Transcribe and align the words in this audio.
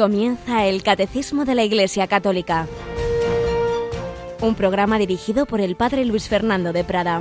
Comienza 0.00 0.64
el 0.64 0.82
Catecismo 0.82 1.44
de 1.44 1.54
la 1.54 1.62
Iglesia 1.62 2.06
Católica, 2.06 2.66
un 4.40 4.54
programa 4.54 4.98
dirigido 4.98 5.44
por 5.44 5.60
el 5.60 5.76
Padre 5.76 6.06
Luis 6.06 6.26
Fernando 6.26 6.72
de 6.72 6.84
Prada. 6.84 7.20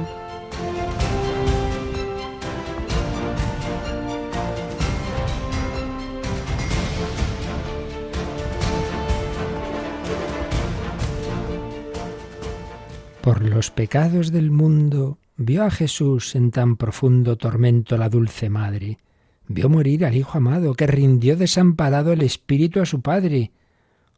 Por 13.19 13.43
los 13.43 13.71
pecados 13.71 14.31
del 14.31 14.51
mundo 14.51 15.17
vio 15.35 15.65
a 15.65 15.69
Jesús 15.69 16.33
en 16.33 16.51
tan 16.51 16.77
profundo 16.77 17.35
tormento 17.35 17.97
la 17.97 18.07
dulce 18.07 18.49
madre 18.49 18.99
vio 19.49 19.67
morir 19.67 20.05
al 20.05 20.15
Hijo 20.15 20.37
amado, 20.37 20.75
que 20.75 20.87
rindió 20.87 21.35
desamparado 21.35 22.13
el 22.13 22.21
Espíritu 22.21 22.79
a 22.79 22.85
su 22.85 23.01
Padre. 23.01 23.51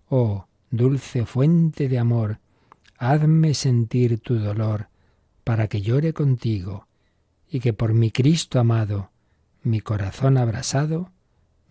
Oh, 0.09 0.45
dulce 0.69 1.25
fuente 1.25 1.87
de 1.87 1.97
amor, 1.97 2.39
hazme 2.97 3.53
sentir 3.53 4.19
tu 4.19 4.35
dolor, 4.35 4.89
para 5.45 5.67
que 5.67 5.81
llore 5.81 6.13
contigo, 6.13 6.85
y 7.49 7.61
que 7.61 7.71
por 7.73 7.93
mi 7.93 8.11
Cristo 8.11 8.59
amado, 8.59 9.09
mi 9.63 9.79
corazón 9.79 10.37
abrasado, 10.37 11.11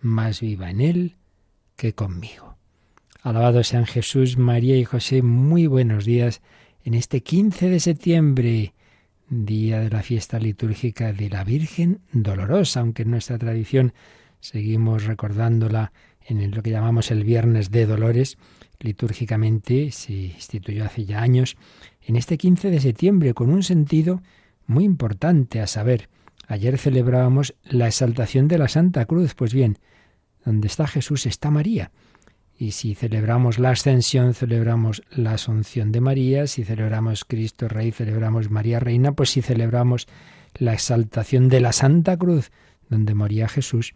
más 0.01 0.41
viva 0.41 0.71
en 0.71 0.81
él 0.81 1.17
que 1.77 1.93
conmigo. 1.93 2.57
Alabado 3.23 3.63
sean 3.63 3.85
Jesús, 3.85 4.39
María 4.39 4.77
y 4.77 4.85
José, 4.85 5.21
muy 5.21 5.67
buenos 5.67 6.07
días 6.07 6.41
en 6.83 6.95
este 6.95 7.23
15 7.23 7.69
de 7.69 7.81
septiembre 7.81 8.73
día 9.31 9.81
de 9.81 9.91
la 9.91 10.03
fiesta 10.03 10.39
litúrgica 10.39 11.13
de 11.13 11.31
la 11.31 11.45
Virgen 11.45 12.01
Dolorosa, 12.13 12.81
aunque 12.81 13.03
en 13.03 13.13
nuestra 13.13 13.39
tradición 13.39 13.95
seguimos 14.41 15.05
recordándola 15.05 15.93
en 16.27 16.51
lo 16.51 16.63
que 16.63 16.71
llamamos 16.71 17.11
el 17.11 17.25
Viernes 17.25 17.71
de 17.71 17.87
Dolores, 17.87 18.37
litúrgicamente 18.81 19.93
se 19.93 20.13
instituyó 20.13 20.85
hace 20.85 21.05
ya 21.05 21.23
años, 21.23 21.57
en 22.03 22.17
este 22.17 22.39
15 22.39 22.71
de 22.71 22.81
septiembre, 22.81 23.35
con 23.35 23.51
un 23.51 23.63
sentido 23.63 24.23
muy 24.67 24.85
importante, 24.85 25.61
a 25.61 25.67
saber, 25.67 26.09
ayer 26.47 26.77
celebrábamos 26.79 27.55
la 27.65 27.87
exaltación 27.87 28.49
de 28.49 28.59
la 28.59 28.69
Santa 28.69 29.05
Cruz, 29.07 29.35
pues 29.35 29.55
bien, 29.55 29.79
donde 30.45 30.67
está 30.67 30.87
Jesús 30.87 31.27
está 31.27 31.51
María. 31.51 31.93
Y 32.61 32.73
si 32.73 32.95
celebramos 32.95 33.59
la 33.59 33.71
ascensión, 33.71 34.35
celebramos 34.35 35.03
la 35.11 35.33
asunción 35.33 35.93
de 35.93 36.03
María, 36.03 36.47
si 36.47 36.63
celebramos 36.63 37.25
Cristo 37.25 37.69
Rey, 37.69 37.91
celebramos 37.91 38.51
María 38.51 38.79
Reina, 38.79 39.13
pues 39.13 39.31
si 39.31 39.41
celebramos 39.41 40.07
la 40.57 40.75
exaltación 40.75 41.49
de 41.49 41.61
la 41.61 41.73
Santa 41.73 42.19
Cruz, 42.19 42.51
donde 42.91 43.15
moría 43.15 43.49
Jesús, 43.49 43.95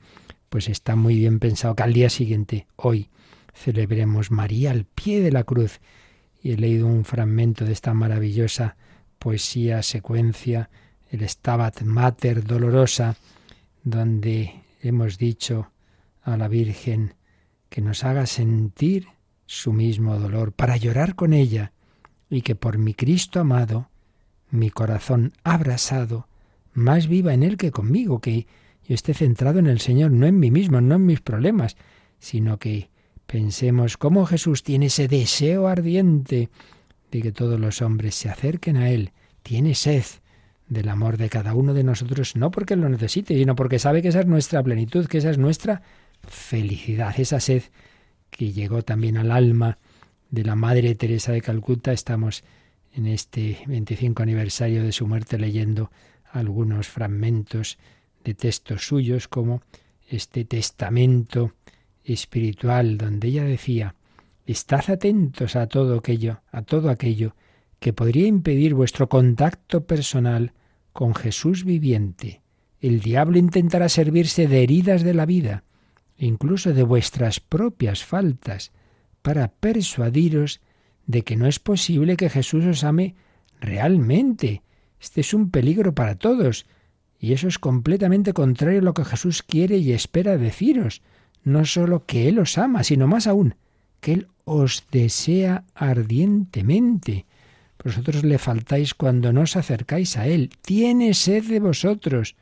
pues 0.48 0.70
está 0.70 0.96
muy 0.96 1.16
bien 1.16 1.40
pensado 1.40 1.76
que 1.76 1.82
al 1.82 1.92
día 1.92 2.08
siguiente, 2.08 2.66
hoy, 2.76 3.10
celebremos 3.52 4.30
María 4.30 4.70
al 4.70 4.86
pie 4.86 5.20
de 5.20 5.30
la 5.30 5.44
cruz. 5.44 5.82
Y 6.42 6.52
he 6.52 6.56
leído 6.56 6.86
un 6.86 7.04
fragmento 7.04 7.66
de 7.66 7.72
esta 7.72 7.92
maravillosa 7.92 8.78
poesía, 9.18 9.82
secuencia, 9.82 10.70
el 11.10 11.28
Stabat 11.28 11.82
Mater 11.82 12.42
Dolorosa, 12.42 13.16
donde 13.82 14.54
hemos 14.80 15.18
dicho 15.18 15.70
a 16.22 16.38
la 16.38 16.48
Virgen, 16.48 17.12
que 17.74 17.80
nos 17.80 18.04
haga 18.04 18.26
sentir 18.26 19.08
su 19.46 19.72
mismo 19.72 20.16
dolor, 20.20 20.52
para 20.52 20.76
llorar 20.76 21.16
con 21.16 21.32
ella, 21.32 21.72
y 22.30 22.42
que 22.42 22.54
por 22.54 22.78
mi 22.78 22.94
Cristo 22.94 23.40
amado, 23.40 23.88
mi 24.48 24.70
corazón 24.70 25.32
abrasado, 25.42 26.28
más 26.72 27.08
viva 27.08 27.34
en 27.34 27.42
Él 27.42 27.56
que 27.56 27.72
conmigo, 27.72 28.20
que 28.20 28.46
yo 28.84 28.94
esté 28.94 29.12
centrado 29.12 29.58
en 29.58 29.66
el 29.66 29.80
Señor, 29.80 30.12
no 30.12 30.24
en 30.24 30.38
mí 30.38 30.52
mismo, 30.52 30.80
no 30.80 30.94
en 30.94 31.04
mis 31.04 31.20
problemas, 31.20 31.76
sino 32.20 32.60
que 32.60 32.90
pensemos 33.26 33.96
cómo 33.96 34.24
Jesús 34.24 34.62
tiene 34.62 34.86
ese 34.86 35.08
deseo 35.08 35.66
ardiente 35.66 36.50
de 37.10 37.22
que 37.22 37.32
todos 37.32 37.58
los 37.58 37.82
hombres 37.82 38.14
se 38.14 38.28
acerquen 38.28 38.76
a 38.76 38.90
Él, 38.90 39.10
tiene 39.42 39.74
sed 39.74 40.04
del 40.68 40.88
amor 40.88 41.16
de 41.16 41.28
cada 41.28 41.54
uno 41.54 41.74
de 41.74 41.82
nosotros, 41.82 42.36
no 42.36 42.52
porque 42.52 42.76
lo 42.76 42.88
necesite, 42.88 43.34
sino 43.34 43.56
porque 43.56 43.80
sabe 43.80 44.00
que 44.00 44.08
esa 44.08 44.20
es 44.20 44.26
nuestra 44.26 44.62
plenitud, 44.62 45.06
que 45.06 45.18
esa 45.18 45.30
es 45.30 45.38
nuestra 45.38 45.82
felicidad, 46.28 47.18
esa 47.18 47.40
sed 47.40 47.62
que 48.30 48.52
llegó 48.52 48.82
también 48.82 49.16
al 49.16 49.30
alma 49.30 49.78
de 50.30 50.44
la 50.44 50.56
Madre 50.56 50.94
Teresa 50.94 51.32
de 51.32 51.40
Calcuta. 51.40 51.92
Estamos 51.92 52.42
en 52.92 53.06
este 53.06 53.58
25 53.66 54.22
aniversario 54.22 54.82
de 54.82 54.92
su 54.92 55.06
muerte 55.06 55.38
leyendo 55.38 55.90
algunos 56.32 56.88
fragmentos 56.88 57.78
de 58.24 58.34
textos 58.34 58.86
suyos 58.86 59.28
como 59.28 59.62
este 60.08 60.44
testamento 60.44 61.52
espiritual 62.04 62.98
donde 62.98 63.28
ella 63.28 63.44
decía, 63.44 63.94
estad 64.46 64.90
atentos 64.90 65.56
a 65.56 65.66
todo 65.66 65.98
aquello, 65.98 66.40
a 66.50 66.62
todo 66.62 66.90
aquello 66.90 67.34
que 67.78 67.92
podría 67.92 68.26
impedir 68.26 68.74
vuestro 68.74 69.08
contacto 69.08 69.84
personal 69.84 70.52
con 70.92 71.14
Jesús 71.14 71.64
viviente. 71.64 72.42
El 72.80 73.00
diablo 73.00 73.38
intentará 73.38 73.88
servirse 73.88 74.46
de 74.46 74.62
heridas 74.62 75.02
de 75.02 75.14
la 75.14 75.26
vida, 75.26 75.64
incluso 76.18 76.72
de 76.72 76.82
vuestras 76.82 77.40
propias 77.40 78.04
faltas, 78.04 78.72
para 79.22 79.48
persuadiros 79.48 80.60
de 81.06 81.22
que 81.22 81.36
no 81.36 81.46
es 81.46 81.58
posible 81.58 82.16
que 82.16 82.30
Jesús 82.30 82.64
os 82.64 82.84
ame 82.84 83.14
realmente. 83.60 84.62
Este 85.00 85.20
es 85.20 85.34
un 85.34 85.50
peligro 85.50 85.94
para 85.94 86.16
todos, 86.16 86.66
y 87.18 87.32
eso 87.32 87.48
es 87.48 87.58
completamente 87.58 88.32
contrario 88.32 88.80
a 88.80 88.84
lo 88.84 88.94
que 88.94 89.04
Jesús 89.04 89.42
quiere 89.42 89.78
y 89.78 89.92
espera 89.92 90.36
deciros. 90.36 91.02
No 91.42 91.64
sólo 91.64 92.06
que 92.06 92.28
Él 92.28 92.38
os 92.38 92.58
ama, 92.58 92.84
sino 92.84 93.06
más 93.06 93.26
aún, 93.26 93.54
que 94.00 94.12
Él 94.12 94.28
os 94.44 94.84
desea 94.90 95.64
ardientemente. 95.74 97.26
Vosotros 97.82 98.24
le 98.24 98.38
faltáis 98.38 98.94
cuando 98.94 99.32
no 99.32 99.42
os 99.42 99.56
acercáis 99.56 100.16
a 100.16 100.26
Él. 100.26 100.50
Tiene 100.62 101.12
sed 101.12 101.44
de 101.44 101.60
vosotros. 101.60 102.36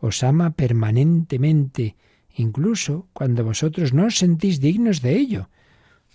Os 0.00 0.22
ama 0.22 0.50
permanentemente 0.50 1.96
incluso 2.36 3.08
cuando 3.12 3.44
vosotros 3.44 3.92
no 3.92 4.06
os 4.06 4.18
sentís 4.18 4.60
dignos 4.60 5.00
de 5.00 5.16
ello, 5.16 5.48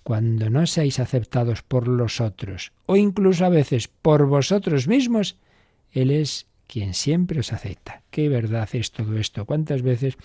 cuando 0.04 0.50
no 0.50 0.66
seáis 0.66 1.00
aceptados 1.00 1.62
por 1.62 1.88
los 1.88 2.22
otros, 2.22 2.72
o 2.86 2.96
incluso 2.96 3.46
a 3.46 3.50
veces 3.50 3.88
por 3.88 4.26
vosotros 4.26 4.88
mismos, 4.88 5.38
Él 5.92 6.12
es 6.12 6.48
quien 6.68 6.94
siempre 6.94 7.40
os 7.40 7.54
acepta. 7.54 8.02
¿Qué 8.10 8.30
verdad 8.30 8.70
es 8.74 8.92
todo 8.92 9.18
esto? 9.18 9.46
¿Cuántas 9.46 9.82
veces 9.82 10.16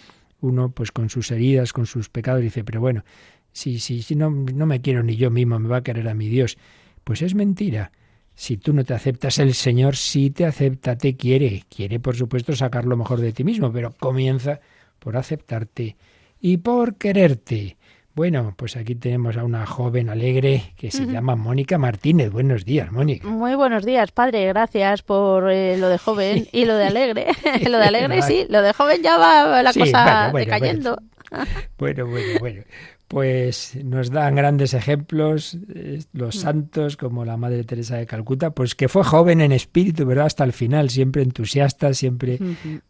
uno, 0.41 0.71
pues 0.71 0.93
con 0.93 1.11
sus 1.11 1.31
heridas, 1.31 1.73
con 1.73 1.87
sus 1.87 2.09
pecados, 2.09 2.43
dice, 2.43 2.63
pero 2.63 2.81
bueno, 2.81 3.05
si, 3.53 3.79
si, 3.81 4.03
si 4.03 4.15
no, 4.17 4.31
no 4.31 4.67
me 4.67 4.81
quiero 4.81 5.03
ni 5.03 5.17
yo 5.17 5.31
mismo, 5.31 5.59
me 5.59 5.69
va 5.69 5.79
a 5.79 5.83
querer 5.83 6.09
a 6.09 6.15
mi 6.15 6.29
Dios? 6.29 6.59
Pues 7.05 7.23
es 7.23 7.35
mentira. 7.35 7.91
Si 8.35 8.59
tú 8.59 8.75
no 8.75 8.85
te 8.85 8.93
aceptas, 8.93 9.39
el 9.39 9.55
Señor 9.55 9.97
sí 9.97 10.31
te 10.31 10.45
acepta, 10.45 10.97
te 10.99 11.17
quiere. 11.17 11.65
Quiere, 11.75 11.99
por 12.01 12.17
supuesto, 12.17 12.55
sacar 12.55 12.85
lo 12.85 12.97
mejor 12.97 13.21
de 13.21 13.33
ti 13.33 13.45
mismo, 13.45 13.73
pero 13.73 13.95
comienza 13.99 14.61
por 14.99 15.17
aceptarte 15.17 15.97
y 16.41 16.59
por 16.59 16.97
quererte. 16.97 17.77
Bueno, 18.15 18.55
pues 18.57 18.77
aquí 18.77 18.95
tenemos 18.95 19.37
a 19.37 19.45
una 19.45 19.67
joven 19.67 20.09
alegre 20.09 20.73
que 20.79 20.91
se 20.91 21.05
llama 21.05 21.37
Mónica 21.37 21.77
Martínez. 21.77 22.31
Buenos 22.31 22.65
días, 22.65 22.91
Mónica. 22.91 23.29
Muy 23.29 23.55
buenos 23.57 23.85
días, 23.85 24.11
padre. 24.11 24.47
Gracias 24.47 25.03
por 25.03 25.51
eh, 25.51 25.77
lo 25.77 25.91
de 25.91 25.99
joven 25.99 26.49
y 26.53 26.65
lo 26.65 26.77
de 26.77 26.87
alegre. 26.87 27.27
lo 27.69 27.77
de 27.77 27.85
alegre 27.85 28.23
sí, 28.23 28.47
lo 28.49 28.63
de 28.63 28.73
joven 28.73 29.03
ya 29.03 29.19
va 29.19 29.63
la 29.63 29.73
cosa 29.75 30.33
decayendo. 30.35 30.97
bueno, 31.79 32.07
bueno, 32.07 32.39
bueno 32.41 32.63
pues 33.09 33.79
nos 33.85 34.11
dan 34.11 34.35
grandes 34.35 34.75
ejemplos 34.75 35.57
eh, 35.75 36.03
los 36.13 36.37
mm. 36.37 36.39
santos 36.41 36.97
como 36.97 37.25
la 37.25 37.37
Madre 37.37 37.63
Teresa 37.63 37.97
de 37.97 38.07
Calcuta, 38.07 38.51
pues 38.51 38.75
que 38.75 38.89
fue 38.89 39.05
joven 39.05 39.41
en 39.41 39.53
espíritu, 39.53 40.05
¿verdad? 40.05 40.27
Hasta 40.27 40.43
el 40.43 40.53
final, 40.53 40.91
siempre 40.91 41.23
entusiasta, 41.23 41.95
siempre 41.95 42.39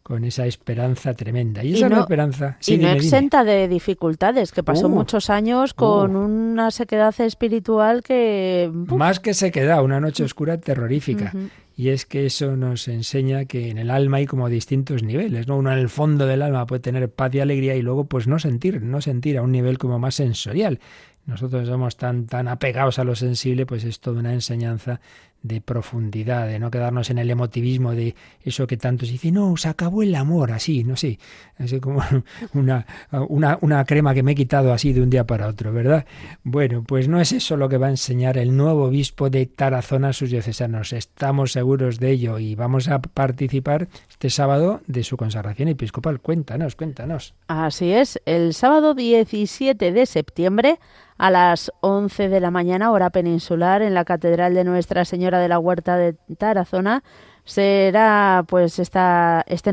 con 0.01 0.23
esa 0.23 0.47
esperanza 0.47 1.13
tremenda. 1.13 1.63
Y, 1.63 1.75
esa 1.75 1.89
no, 1.89 2.01
esperanza... 2.01 2.57
y 2.65 2.77
no 2.77 2.89
exenta 2.89 3.43
de 3.43 3.67
dificultades, 3.67 4.51
que 4.51 4.63
pasó 4.63 4.87
uh. 4.87 4.89
muchos 4.89 5.29
años 5.29 5.73
con 5.73 6.15
uh. 6.15 6.25
una 6.25 6.71
sequedad 6.71 7.13
espiritual 7.21 8.01
que... 8.01 8.71
Más 8.73 9.19
que 9.19 9.35
sequedad, 9.35 9.83
una 9.83 9.99
noche 9.99 10.23
oscura 10.23 10.57
terrorífica. 10.57 11.31
Y 11.79 11.89
es 11.89 12.07
que 12.07 12.25
eso 12.25 12.57
nos 12.57 12.87
enseña 12.87 13.45
que 13.45 13.69
en 13.69 13.77
el 13.77 13.91
alma 13.91 14.17
hay 14.17 14.25
como 14.25 14.49
distintos 14.49 15.03
niveles, 15.03 15.47
¿no? 15.47 15.57
Uno 15.57 15.71
en 15.71 15.77
el 15.77 15.89
fondo 15.89 16.25
del 16.25 16.41
alma 16.41 16.65
puede 16.65 16.79
tener 16.79 17.07
paz 17.11 17.35
y 17.35 17.39
alegría 17.39 17.75
y 17.75 17.83
luego 17.83 18.05
pues 18.05 18.27
no 18.27 18.39
sentir, 18.39 18.81
no 18.81 18.99
sentir 18.99 19.37
a 19.37 19.43
un 19.43 19.51
nivel 19.51 19.77
como 19.77 19.99
más 19.99 20.15
sensorial. 20.15 20.79
Nosotros 21.27 21.67
somos 21.67 21.95
tan, 21.95 22.25
tan 22.25 22.47
apegados 22.47 22.97
a 22.97 23.03
lo 23.03 23.15
sensible, 23.15 23.67
pues 23.67 23.83
es 23.83 23.99
toda 23.99 24.19
una 24.19 24.33
enseñanza 24.33 25.01
de 25.47 25.61
profundidad, 25.61 26.47
de 26.47 26.59
no 26.59 26.69
quedarnos 26.69 27.09
en 27.09 27.17
el 27.17 27.29
emotivismo 27.29 27.93
de 27.93 28.15
eso 28.43 28.67
que 28.67 28.77
tantos 28.77 29.09
dicen, 29.09 29.35
no, 29.35 29.55
se 29.57 29.69
acabó 29.69 30.03
el 30.03 30.13
amor, 30.15 30.51
así, 30.51 30.83
no 30.83 30.95
sé, 30.95 31.19
así 31.57 31.79
como 31.79 32.03
una, 32.53 32.85
una, 33.29 33.57
una, 33.61 33.85
crema 33.85 34.13
que 34.13 34.23
me 34.23 34.33
he 34.33 34.35
quitado 34.35 34.73
así 34.73 34.93
de 34.93 35.01
un 35.01 35.09
día 35.09 35.25
para 35.25 35.47
otro, 35.47 35.71
¿verdad? 35.71 36.05
Bueno, 36.43 36.83
pues 36.83 37.07
no 37.07 37.19
es 37.19 37.31
eso 37.31 37.57
lo 37.57 37.69
que 37.69 37.77
va 37.77 37.87
a 37.87 37.91
enseñar 37.91 38.37
el 38.37 38.55
nuevo 38.55 38.85
obispo 38.85 39.29
de 39.29 39.45
Tarazona 39.45 40.09
a 40.09 40.13
sus 40.13 40.29
diocesanos, 40.29 40.93
estamos 40.93 41.53
seguros 41.53 41.99
de 41.99 42.11
ello 42.11 42.39
y 42.39 42.55
vamos 42.55 42.87
a 42.87 42.99
participar 43.01 43.87
este 44.09 44.29
sábado 44.29 44.81
de 44.87 45.03
su 45.03 45.17
consagración 45.17 45.69
episcopal. 45.69 46.19
Cuéntanos, 46.19 46.75
cuéntanos. 46.75 47.33
Así 47.47 47.91
es, 47.91 48.19
el 48.25 48.53
sábado 48.53 48.93
17 48.93 49.91
de 49.91 50.05
septiembre 50.05 50.79
a 51.17 51.31
las 51.31 51.71
11 51.81 52.29
de 52.29 52.39
la 52.39 52.51
mañana, 52.51 52.91
hora 52.91 53.09
peninsular, 53.09 53.81
en 53.81 53.93
la 53.93 54.05
Catedral 54.05 54.53
de 54.53 54.63
Nuestra 54.63 55.05
Señora 55.05 55.36
de 55.39 55.47
la 55.47 55.59
Huerta 55.59 55.97
de 55.97 56.13
Tarazona, 56.37 57.03
será 57.47 58.43
pues 58.47 58.77
esta 58.77 59.43
este 59.47 59.71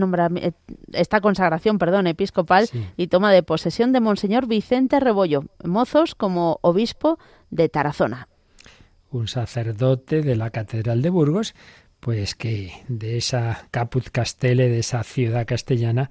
esta 0.92 1.20
consagración, 1.20 1.78
perdón, 1.78 2.06
episcopal 2.06 2.68
y 2.96 3.08
toma 3.08 3.32
de 3.32 3.42
posesión 3.42 3.92
de 3.92 4.00
Monseñor 4.00 4.46
Vicente 4.46 5.00
Rebollo, 5.00 5.44
Mozos 5.64 6.14
como 6.14 6.58
obispo 6.62 7.18
de 7.50 7.68
Tarazona. 7.68 8.28
Un 9.10 9.28
sacerdote 9.28 10.22
de 10.22 10.36
la 10.36 10.50
Catedral 10.50 11.02
de 11.02 11.10
Burgos, 11.10 11.54
pues 12.00 12.34
que 12.34 12.72
de 12.88 13.16
esa 13.16 13.66
Caput 13.70 14.08
Castelle, 14.10 14.68
de 14.68 14.78
esa 14.78 15.02
ciudad 15.02 15.46
castellana, 15.46 16.10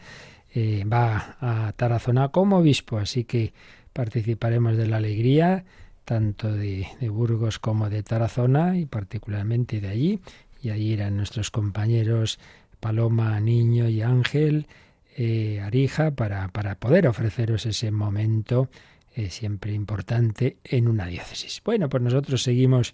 eh, 0.54 0.84
va 0.86 1.38
a 1.40 1.74
Tarazona 1.74 2.30
como 2.30 2.58
obispo, 2.58 2.98
así 2.98 3.24
que 3.24 3.54
participaremos 3.94 4.76
de 4.76 4.88
la 4.88 4.98
alegría 4.98 5.64
tanto 6.06 6.52
de, 6.52 6.88
Burgos 7.02 7.60
como 7.60 7.90
de 7.90 8.04
Tarazona 8.04 8.78
y 8.78 8.86
particularmente 8.86 9.82
de 9.82 9.88
allí. 9.90 10.20
Y 10.62 10.70
allí 10.70 10.94
irán 10.94 11.18
nuestros 11.18 11.52
compañeros 11.52 12.40
Paloma, 12.80 13.40
Niño 13.40 13.88
y 13.90 14.02
Ángel, 14.02 14.68
eh, 15.16 15.62
Arija, 15.62 16.12
para, 16.12 16.48
para, 16.50 16.76
poder 16.76 17.08
ofreceros 17.08 17.66
ese 17.66 17.92
momento 17.92 18.70
eh, 19.16 19.30
siempre 19.30 19.74
importante 19.74 20.58
en 20.64 20.88
una 20.88 21.06
diócesis. 21.06 21.62
Bueno, 21.64 21.88
pues 21.88 22.04
nosotros 22.04 22.44
seguimos 22.44 22.94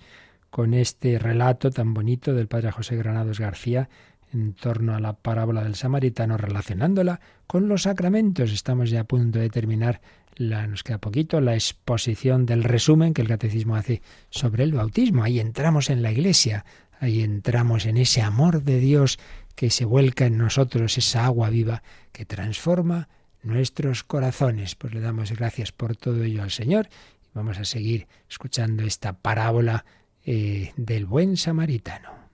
con 0.50 0.74
este 0.74 1.20
relato 1.20 1.72
tan 1.72 1.94
bonito 1.94 2.34
del 2.34 2.48
padre 2.48 2.72
José 2.72 2.98
Granados 2.98 3.40
García 3.40 3.90
en 4.34 4.54
torno 4.54 4.96
a 4.96 5.00
la 5.00 5.14
parábola 5.14 5.64
del 5.64 5.76
samaritano, 5.76 6.38
relacionándola 6.38 7.20
con 7.48 7.68
los 7.68 7.84
sacramentos. 7.84 8.52
Estamos 8.52 8.90
ya 8.90 9.02
a 9.02 9.04
punto 9.06 9.40
de 9.40 9.50
terminar 9.50 10.02
nos 10.40 10.84
queda 10.84 11.00
poquito, 11.00 11.42
la 11.42 11.54
exposición 11.54 12.46
del 12.46 12.64
resumen 12.64 13.14
que 13.14 13.22
el 13.22 13.28
catecismo 13.28 13.76
hace 13.76 14.02
sobre 14.30 14.64
el 14.64 14.74
bautismo. 14.74 15.24
Ahí 15.24 15.40
entramos 15.40 15.90
en 15.90 16.02
la 16.02 16.12
iglesia, 16.12 16.66
ahí 17.00 17.22
entramos 17.22 17.86
en 17.86 17.98
ese 17.98 18.22
amor 18.22 18.64
de 18.64 18.80
Dios 18.80 19.20
que 19.56 19.70
se 19.70 19.84
vuelca 19.84 20.26
en 20.26 20.38
nosotros, 20.38 20.98
esa 20.98 21.26
agua 21.26 21.50
viva 21.50 21.84
que 22.14 22.26
transforma 22.26 23.10
nuestros 23.44 24.04
corazones. 24.04 24.76
Pues 24.76 24.94
le 24.94 25.02
damos 25.02 25.32
gracias 25.34 25.74
por 25.74 25.98
todo 25.98 26.24
ello 26.24 26.42
al 26.42 26.52
Señor 26.52 26.88
y 27.26 27.28
vamos 27.34 27.58
a 27.58 27.66
seguir 27.66 28.08
escuchando 28.30 28.84
esta 28.84 29.14
parábola 29.14 29.84
eh, 30.26 30.72
del 30.78 31.06
buen 31.06 31.36
samaritano. 31.36 32.29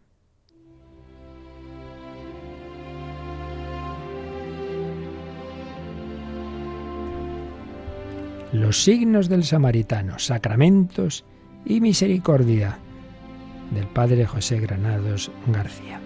Los 8.60 8.84
signos 8.84 9.30
del 9.30 9.44
samaritano, 9.44 10.20
sacramentos 10.20 11.26
y 11.66 11.82
misericordia 11.82 12.78
del 13.72 13.88
Padre 13.88 14.26
José 14.26 14.60
Granados 14.60 15.32
García. 15.48 16.00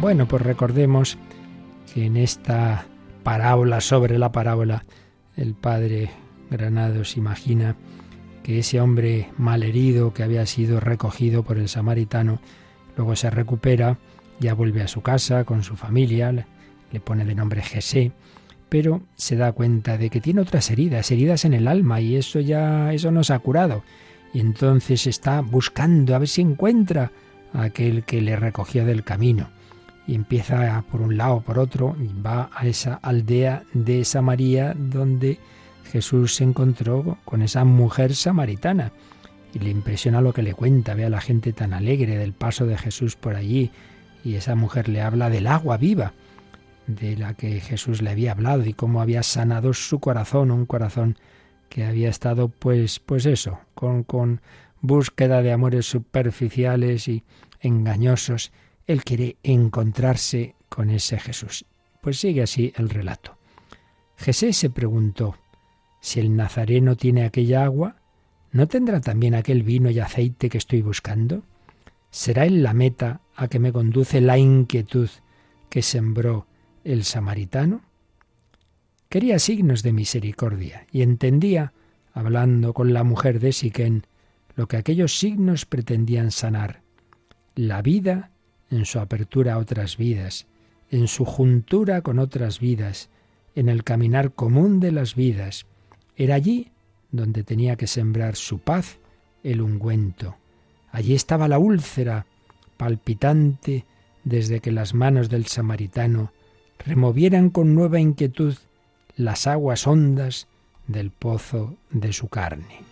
Bueno, 0.00 0.26
pues 0.28 0.42
recordemos 0.42 1.18
que 1.92 2.06
en 2.06 2.16
esta 2.16 2.86
parábola 3.22 3.80
sobre 3.80 4.18
la 4.18 4.32
parábola, 4.32 4.84
el 5.36 5.54
Padre 5.54 6.10
Granados 6.50 7.16
imagina 7.16 7.76
que 8.42 8.60
ese 8.60 8.80
hombre 8.80 9.28
malherido 9.36 10.14
que 10.14 10.22
había 10.22 10.46
sido 10.46 10.80
recogido 10.80 11.42
por 11.42 11.58
el 11.58 11.68
samaritano, 11.68 12.40
luego 12.96 13.16
se 13.16 13.30
recupera, 13.30 13.98
ya 14.38 14.54
vuelve 14.54 14.82
a 14.82 14.88
su 14.88 15.02
casa 15.02 15.44
con 15.44 15.62
su 15.62 15.76
familia, 15.76 16.46
le 16.92 17.00
pone 17.00 17.24
de 17.24 17.34
nombre 17.34 17.62
Jesé, 17.62 18.12
pero 18.68 19.02
se 19.16 19.36
da 19.36 19.52
cuenta 19.52 19.96
de 19.98 20.10
que 20.10 20.20
tiene 20.20 20.40
otras 20.40 20.70
heridas, 20.70 21.10
heridas 21.10 21.44
en 21.44 21.54
el 21.54 21.68
alma, 21.68 22.00
y 22.00 22.16
eso 22.16 22.40
ya, 22.40 22.92
eso 22.92 23.10
no 23.10 23.22
se 23.22 23.32
ha 23.32 23.38
curado. 23.38 23.82
Y 24.32 24.40
entonces 24.40 25.06
está 25.06 25.40
buscando 25.40 26.14
a 26.14 26.18
ver 26.18 26.28
si 26.28 26.42
encuentra 26.42 27.12
a 27.52 27.62
aquel 27.62 28.04
que 28.04 28.20
le 28.20 28.36
recogió 28.36 28.84
del 28.84 29.04
camino. 29.04 29.50
Y 30.06 30.14
empieza 30.14 30.84
por 30.90 31.00
un 31.00 31.16
lado, 31.16 31.40
por 31.40 31.58
otro, 31.58 31.96
y 32.00 32.10
va 32.20 32.50
a 32.54 32.66
esa 32.66 32.94
aldea 32.94 33.62
de 33.72 34.04
Samaria 34.04 34.74
donde 34.76 35.38
Jesús 35.90 36.34
se 36.36 36.44
encontró 36.44 37.18
con 37.24 37.42
esa 37.42 37.64
mujer 37.64 38.14
samaritana. 38.14 38.92
Y 39.54 39.60
le 39.60 39.70
impresiona 39.70 40.20
lo 40.20 40.32
que 40.32 40.42
le 40.42 40.54
cuenta, 40.54 40.94
ve 40.94 41.04
a 41.04 41.10
la 41.10 41.20
gente 41.20 41.52
tan 41.52 41.72
alegre 41.72 42.18
del 42.18 42.34
paso 42.34 42.66
de 42.66 42.76
Jesús 42.76 43.16
por 43.16 43.36
allí. 43.36 43.70
Y 44.22 44.34
esa 44.34 44.54
mujer 44.54 44.88
le 44.88 45.00
habla 45.00 45.30
del 45.30 45.46
agua 45.46 45.76
viva 45.76 46.12
de 46.86 47.16
la 47.16 47.34
que 47.34 47.60
Jesús 47.60 48.02
le 48.02 48.10
había 48.10 48.32
hablado 48.32 48.64
y 48.64 48.72
cómo 48.72 49.00
había 49.00 49.22
sanado 49.22 49.74
su 49.74 49.98
corazón, 49.98 50.50
un 50.50 50.66
corazón 50.66 51.16
que 51.68 51.84
había 51.84 52.08
estado 52.08 52.48
pues 52.48 53.00
pues 53.00 53.26
eso, 53.26 53.60
con 53.74 54.04
con 54.04 54.40
búsqueda 54.80 55.42
de 55.42 55.52
amores 55.52 55.86
superficiales 55.86 57.08
y 57.08 57.24
engañosos. 57.60 58.52
Él 58.86 59.02
quiere 59.02 59.36
encontrarse 59.42 60.54
con 60.68 60.90
ese 60.90 61.18
Jesús. 61.18 61.64
Pues 62.00 62.20
sigue 62.20 62.42
así 62.42 62.72
el 62.76 62.88
relato. 62.88 63.36
Jesús 64.16 64.56
se 64.56 64.70
preguntó, 64.70 65.36
si 66.00 66.20
el 66.20 66.36
Nazareno 66.36 66.96
tiene 66.96 67.24
aquella 67.24 67.64
agua, 67.64 67.96
¿no 68.52 68.68
tendrá 68.68 69.00
también 69.00 69.34
aquel 69.34 69.62
vino 69.62 69.90
y 69.90 69.98
aceite 69.98 70.48
que 70.48 70.58
estoy 70.58 70.82
buscando? 70.82 71.42
¿Será 72.10 72.46
él 72.46 72.62
la 72.62 72.72
meta 72.72 73.20
a 73.34 73.48
que 73.48 73.58
me 73.58 73.72
conduce 73.72 74.20
la 74.20 74.38
inquietud 74.38 75.10
que 75.68 75.82
sembró 75.82 76.46
el 76.86 77.04
samaritano? 77.04 77.82
Quería 79.08 79.38
signos 79.38 79.82
de 79.82 79.92
misericordia 79.92 80.86
y 80.90 81.02
entendía, 81.02 81.72
hablando 82.12 82.72
con 82.72 82.92
la 82.92 83.04
mujer 83.04 83.40
de 83.40 83.52
Siquén, 83.52 84.06
lo 84.54 84.68
que 84.68 84.76
aquellos 84.76 85.18
signos 85.18 85.66
pretendían 85.66 86.30
sanar. 86.30 86.82
La 87.54 87.82
vida 87.82 88.30
en 88.70 88.84
su 88.84 88.98
apertura 88.98 89.54
a 89.54 89.58
otras 89.58 89.96
vidas, 89.96 90.46
en 90.90 91.08
su 91.08 91.24
juntura 91.24 92.02
con 92.02 92.18
otras 92.18 92.60
vidas, 92.60 93.10
en 93.54 93.68
el 93.68 93.84
caminar 93.84 94.32
común 94.32 94.80
de 94.80 94.92
las 94.92 95.14
vidas. 95.14 95.66
Era 96.16 96.36
allí 96.36 96.70
donde 97.10 97.42
tenía 97.42 97.76
que 97.76 97.86
sembrar 97.86 98.36
su 98.36 98.58
paz 98.58 98.98
el 99.42 99.60
ungüento. 99.60 100.36
Allí 100.90 101.14
estaba 101.14 101.48
la 101.48 101.58
úlcera, 101.58 102.26
palpitante 102.76 103.84
desde 104.24 104.60
que 104.60 104.72
las 104.72 104.94
manos 104.94 105.28
del 105.28 105.46
samaritano 105.46 106.32
removieran 106.86 107.50
con 107.50 107.74
nueva 107.74 108.00
inquietud 108.00 108.54
las 109.16 109.46
aguas 109.46 109.86
hondas 109.86 110.46
del 110.86 111.10
pozo 111.10 111.76
de 111.90 112.12
su 112.12 112.28
carne. 112.28 112.82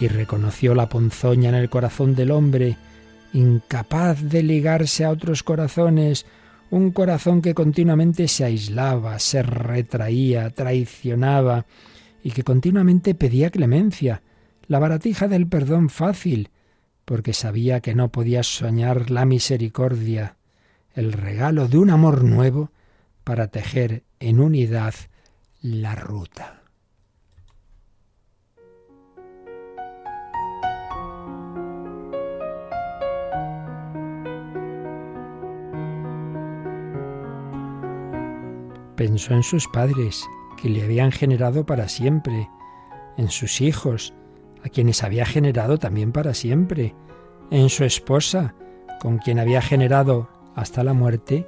Y 0.00 0.08
reconoció 0.08 0.74
la 0.74 0.88
ponzoña 0.88 1.50
en 1.50 1.56
el 1.56 1.68
corazón 1.68 2.14
del 2.14 2.30
hombre, 2.30 2.78
incapaz 3.34 4.22
de 4.22 4.42
ligarse 4.42 5.04
a 5.04 5.10
otros 5.10 5.42
corazones, 5.42 6.24
un 6.70 6.92
corazón 6.92 7.42
que 7.42 7.52
continuamente 7.52 8.26
se 8.28 8.44
aislaba, 8.44 9.18
se 9.18 9.42
retraía, 9.42 10.48
traicionaba, 10.50 11.66
y 12.22 12.30
que 12.30 12.44
continuamente 12.44 13.14
pedía 13.14 13.50
clemencia, 13.50 14.22
la 14.66 14.78
baratija 14.78 15.28
del 15.28 15.46
perdón 15.46 15.90
fácil, 15.90 16.48
porque 17.10 17.32
sabía 17.32 17.80
que 17.80 17.96
no 17.96 18.12
podía 18.12 18.44
soñar 18.44 19.10
la 19.10 19.24
misericordia, 19.24 20.36
el 20.94 21.12
regalo 21.12 21.66
de 21.66 21.76
un 21.76 21.90
amor 21.90 22.22
nuevo 22.22 22.70
para 23.24 23.48
tejer 23.48 24.04
en 24.20 24.38
unidad 24.38 24.94
la 25.60 25.96
ruta. 25.96 26.62
Pensó 38.94 39.34
en 39.34 39.42
sus 39.42 39.66
padres, 39.66 40.24
que 40.62 40.68
le 40.68 40.84
habían 40.84 41.10
generado 41.10 41.66
para 41.66 41.88
siempre, 41.88 42.48
en 43.16 43.30
sus 43.30 43.60
hijos, 43.60 44.14
a 44.64 44.68
quienes 44.68 45.02
había 45.02 45.26
generado 45.26 45.78
también 45.78 46.12
para 46.12 46.34
siempre, 46.34 46.94
en 47.50 47.68
su 47.68 47.84
esposa, 47.84 48.54
con 49.00 49.18
quien 49.18 49.38
había 49.38 49.62
generado 49.62 50.28
hasta 50.54 50.84
la 50.84 50.92
muerte 50.92 51.46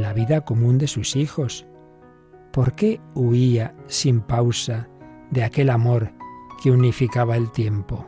la 0.00 0.12
vida 0.12 0.42
común 0.42 0.78
de 0.78 0.86
sus 0.86 1.16
hijos. 1.16 1.66
¿Por 2.52 2.72
qué 2.72 3.00
huía 3.14 3.74
sin 3.86 4.20
pausa 4.20 4.88
de 5.30 5.44
aquel 5.44 5.70
amor 5.70 6.12
que 6.62 6.70
unificaba 6.70 7.36
el 7.36 7.50
tiempo? 7.50 8.06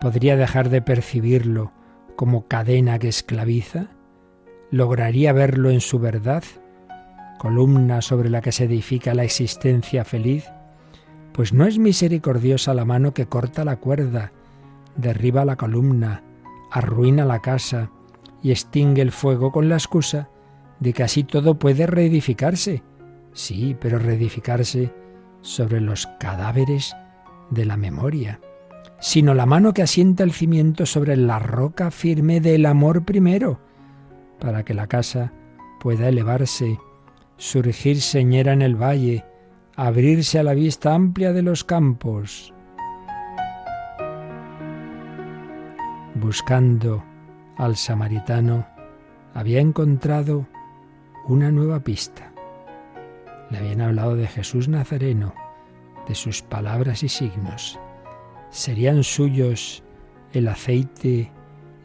¿Podría 0.00 0.36
dejar 0.36 0.70
de 0.70 0.82
percibirlo 0.82 1.72
como 2.16 2.46
cadena 2.46 2.98
que 2.98 3.08
esclaviza? 3.08 3.88
¿Lograría 4.70 5.32
verlo 5.32 5.70
en 5.70 5.80
su 5.80 5.98
verdad? 5.98 6.44
¿Columna 7.38 8.02
sobre 8.02 8.30
la 8.30 8.40
que 8.40 8.52
se 8.52 8.64
edifica 8.64 9.14
la 9.14 9.24
existencia 9.24 10.04
feliz? 10.04 10.44
Pues 11.32 11.52
no 11.52 11.66
es 11.66 11.78
misericordiosa 11.78 12.74
la 12.74 12.84
mano 12.84 13.14
que 13.14 13.26
corta 13.26 13.64
la 13.64 13.76
cuerda, 13.76 14.32
derriba 14.96 15.44
la 15.44 15.56
columna, 15.56 16.22
arruina 16.70 17.24
la 17.24 17.40
casa 17.40 17.90
y 18.42 18.50
extingue 18.50 19.02
el 19.02 19.12
fuego 19.12 19.52
con 19.52 19.68
la 19.68 19.76
excusa 19.76 20.28
de 20.80 20.92
que 20.92 21.02
así 21.02 21.24
todo 21.24 21.58
puede 21.58 21.86
reedificarse. 21.86 22.82
Sí, 23.32 23.76
pero 23.80 23.98
reedificarse 23.98 24.92
sobre 25.42 25.80
los 25.80 26.08
cadáveres 26.18 26.96
de 27.50 27.64
la 27.64 27.76
memoria, 27.76 28.40
sino 28.98 29.34
la 29.34 29.46
mano 29.46 29.72
que 29.72 29.82
asienta 29.82 30.24
el 30.24 30.32
cimiento 30.32 30.86
sobre 30.86 31.16
la 31.16 31.38
roca 31.38 31.90
firme 31.90 32.40
del 32.40 32.66
amor 32.66 33.04
primero, 33.04 33.60
para 34.40 34.64
que 34.64 34.74
la 34.74 34.86
casa 34.86 35.32
pueda 35.80 36.08
elevarse, 36.08 36.78
surgir 37.36 38.00
señera 38.00 38.52
en 38.52 38.62
el 38.62 38.80
valle, 38.80 39.24
abrirse 39.76 40.38
a 40.38 40.42
la 40.42 40.54
vista 40.54 40.94
amplia 40.94 41.32
de 41.32 41.42
los 41.42 41.64
campos. 41.64 42.52
Buscando 46.14 47.04
al 47.56 47.76
samaritano, 47.76 48.66
había 49.34 49.60
encontrado 49.60 50.46
una 51.26 51.50
nueva 51.50 51.80
pista. 51.80 52.32
Le 53.50 53.58
habían 53.58 53.80
hablado 53.80 54.16
de 54.16 54.26
Jesús 54.26 54.68
Nazareno, 54.68 55.34
de 56.08 56.14
sus 56.14 56.42
palabras 56.42 57.02
y 57.02 57.08
signos. 57.08 57.78
¿Serían 58.50 59.04
suyos 59.04 59.82
el 60.32 60.48
aceite 60.48 61.30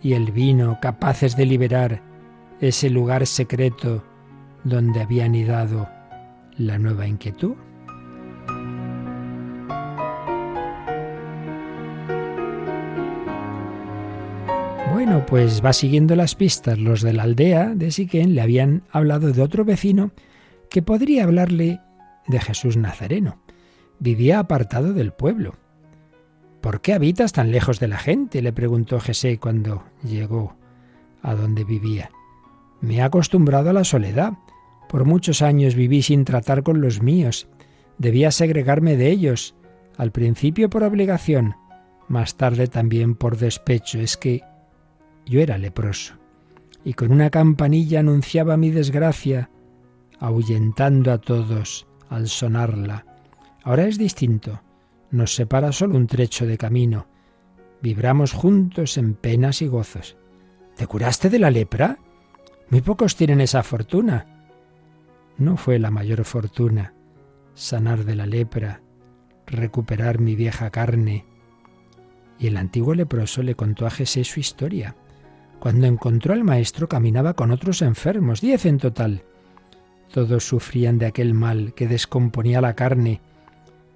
y 0.02 0.14
el 0.14 0.32
vino 0.32 0.80
capaces 0.82 1.36
de 1.36 1.46
liberar 1.46 2.02
ese 2.60 2.90
lugar 2.90 3.26
secreto 3.28 4.04
donde 4.64 5.02
había 5.02 5.26
anidado 5.26 5.88
la 6.58 6.78
nueva 6.80 7.08
inquietud? 7.08 7.56
Bueno, 15.06 15.24
pues 15.28 15.64
va 15.64 15.72
siguiendo 15.72 16.16
las 16.16 16.34
pistas. 16.34 16.80
Los 16.80 17.04
de 17.04 17.14
la 17.14 17.22
aldea 17.22 17.76
de 17.76 17.92
Siquén 17.92 18.34
le 18.34 18.42
habían 18.42 18.82
hablado 18.90 19.32
de 19.32 19.44
otro 19.44 19.64
vecino 19.64 20.10
que 20.68 20.82
podría 20.82 21.26
hablarle 21.26 21.80
de 22.26 22.40
Jesús 22.40 22.76
Nazareno. 22.76 23.38
Vivía 24.00 24.40
apartado 24.40 24.94
del 24.94 25.14
pueblo. 25.14 25.58
¿Por 26.60 26.82
qué 26.82 26.96
habitas 26.96 27.34
tan 27.34 27.52
lejos 27.52 27.80
de 27.80 27.88
la 27.88 28.00
gente? 28.00 28.42
le 28.42 28.52
preguntó 28.52 29.00
Jesé 29.00 29.38
cuando 29.38 29.84
llegó 30.04 30.56
a 31.22 31.36
donde 31.36 31.66
vivía. 31.66 32.10
Me 32.82 32.96
he 32.96 33.02
acostumbrado 33.04 33.70
a 33.70 33.74
la 33.74 33.84
soledad. 33.84 34.34
Por 34.90 35.06
muchos 35.06 35.44
años 35.44 35.76
viví 35.76 36.02
sin 36.02 36.26
tratar 36.26 36.64
con 36.64 36.82
los 36.82 37.04
míos. 37.04 37.48
Debía 38.00 38.32
segregarme 38.32 38.98
de 38.98 39.12
ellos, 39.12 39.54
al 39.98 40.12
principio 40.12 40.68
por 40.68 40.82
obligación, 40.82 41.54
más 42.08 42.38
tarde 42.38 42.66
también 42.66 43.14
por 43.14 43.38
despecho. 43.38 44.00
Es 44.00 44.18
que 44.18 44.42
yo 45.26 45.42
era 45.42 45.58
leproso, 45.58 46.16
y 46.84 46.94
con 46.94 47.12
una 47.12 47.30
campanilla 47.30 48.00
anunciaba 48.00 48.58
mi 48.58 48.72
desgracia, 48.72 49.50
ahuyentando 50.20 51.12
a 51.12 51.18
todos 51.20 51.88
al 52.10 52.28
sonarla. 52.28 53.06
Ahora 53.64 53.88
es 53.88 53.98
distinto, 53.98 54.62
nos 55.12 55.36
separa 55.36 55.72
solo 55.72 55.98
un 55.98 56.08
trecho 56.08 56.46
de 56.46 56.58
camino. 56.58 57.08
Vibramos 57.82 58.34
juntos 58.34 58.98
en 58.98 59.16
penas 59.16 59.62
y 59.62 59.68
gozos. 59.68 60.18
¿Te 60.76 60.88
curaste 60.88 61.30
de 61.30 61.40
la 61.40 61.52
lepra? 61.52 61.98
Muy 62.70 62.82
pocos 62.82 63.16
tienen 63.16 63.42
esa 63.42 63.64
fortuna. 63.64 64.26
No 65.38 65.58
fue 65.58 65.80
la 65.80 65.92
mayor 65.92 66.24
fortuna 66.24 66.96
sanar 67.56 68.04
de 68.04 68.16
la 68.16 68.26
lepra, 68.26 68.82
recuperar 69.48 70.20
mi 70.20 70.36
vieja 70.36 70.70
carne. 70.70 71.26
Y 72.38 72.48
el 72.48 72.58
antiguo 72.58 72.94
leproso 72.94 73.42
le 73.42 73.56
contó 73.56 73.88
a 73.88 73.90
Jesús 73.90 74.28
su 74.28 74.40
historia. 74.40 74.96
Cuando 75.60 75.88
encontró 75.88 76.34
al 76.34 76.44
maestro 76.44 76.88
caminaba 76.88 77.34
con 77.34 77.52
otros 77.52 77.82
enfermos, 77.82 78.42
diez 78.42 78.66
en 78.66 78.78
total. 78.78 79.24
Todos 80.14 80.48
sufrían 80.48 80.98
de 80.98 81.08
aquel 81.08 81.34
mal 81.34 81.74
que 81.74 81.88
descomponía 81.88 82.62
la 82.62 82.76
carne 82.76 83.22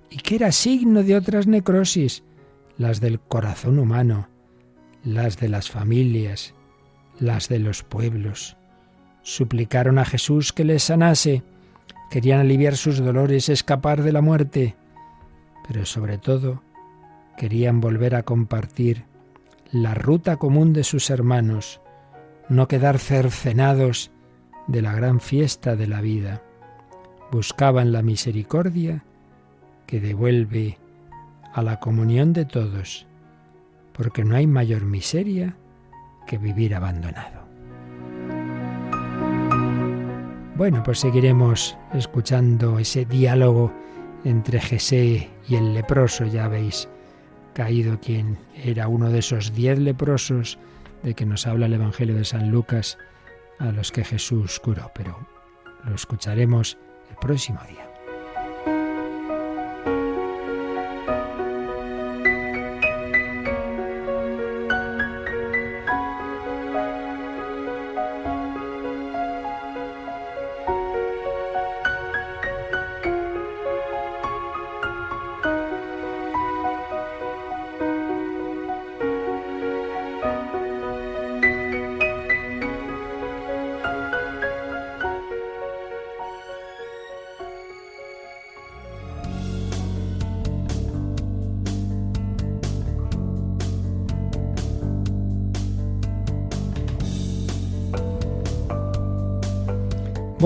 y 0.10 0.18
que 0.18 0.36
era 0.36 0.52
signo 0.52 1.04
de 1.04 1.16
otras 1.16 1.48
necrosis, 1.48 2.24
las 2.78 3.00
del 3.00 3.20
corazón 3.20 3.78
humano, 3.78 4.28
las 5.04 5.38
de 5.38 5.50
las 5.50 5.70
familias, 5.70 6.56
las 7.20 7.50
de 7.50 7.60
los 7.60 7.84
pueblos. 7.84 8.58
Suplicaron 9.22 10.00
a 10.00 10.06
Jesús 10.06 10.54
que 10.54 10.64
les 10.64 10.84
sanase, 10.84 11.44
querían 12.10 12.40
aliviar 12.40 12.76
sus 12.76 12.98
dolores, 12.98 13.50
escapar 13.50 14.02
de 14.02 14.12
la 14.12 14.22
muerte, 14.22 14.76
pero 15.68 15.86
sobre 15.86 16.18
todo 16.18 16.64
querían 17.38 17.80
volver 17.80 18.16
a 18.16 18.24
compartir 18.24 19.06
la 19.72 19.94
ruta 19.94 20.38
común 20.38 20.74
de 20.74 20.84
sus 20.84 21.10
hermanos, 21.10 21.82
no 22.48 22.68
quedar 22.68 22.98
cercenados 22.98 24.12
de 24.68 24.82
la 24.82 24.94
gran 24.94 25.20
fiesta 25.20 25.76
de 25.76 25.88
la 25.88 26.02
vida. 26.02 26.42
Buscaban 27.32 27.92
la 27.92 28.02
misericordia 28.02 29.04
que 29.86 30.00
devuelve 30.00 30.80
a 31.54 31.62
la 31.62 31.80
comunión 31.80 32.34
de 32.34 32.46
todos, 32.46 33.06
porque 33.94 34.24
no 34.24 34.36
hay 34.36 34.48
mayor 34.48 34.86
miseria 34.86 35.56
que 36.26 36.38
vivir 36.38 36.74
abandonado. 36.74 37.48
Bueno, 40.56 40.84
pues 40.84 41.00
seguiremos 41.00 41.78
escuchando 41.94 42.80
ese 42.80 43.06
diálogo 43.06 43.72
entre 44.24 44.60
Jesé 44.60 45.30
y 45.48 45.56
el 45.56 45.74
leproso, 45.74 46.26
ya 46.26 46.48
veis 46.48 46.90
caído 47.54 48.00
quien 48.00 48.38
era 48.56 48.88
uno 48.88 49.10
de 49.10 49.20
esos 49.20 49.54
diez 49.54 49.80
leprosos 49.80 50.60
de 51.04 51.14
que 51.14 51.26
nos 51.26 51.48
habla 51.48 51.66
el 51.66 51.74
Evangelio 51.74 52.16
de 52.16 52.26
San 52.26 52.52
Lucas, 52.52 52.98
a 53.60 53.72
los 53.72 53.92
que 53.92 54.04
Jesús 54.04 54.60
curó, 54.60 54.92
pero 54.96 55.18
lo 55.86 55.96
escucharemos 55.96 56.78
el 57.10 57.16
próximo 57.18 57.60
día. 57.68 57.89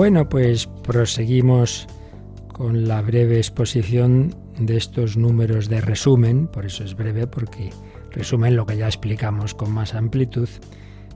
Bueno, 0.04 0.28
pues 0.28 0.66
proseguimos 0.66 1.86
con 2.52 2.86
la 2.86 3.00
breve 3.00 3.38
exposición 3.38 4.34
de 4.58 4.76
estos 4.76 5.16
números 5.16 5.70
de 5.70 5.80
resumen, 5.80 6.46
por 6.46 6.66
eso 6.66 6.84
es 6.84 6.94
breve, 6.94 7.26
porque 7.26 7.70
resumen 8.10 8.54
lo 8.54 8.66
que 8.66 8.76
ya 8.76 8.84
explicamos 8.84 9.54
con 9.54 9.72
más 9.72 9.94
amplitud, 9.94 10.46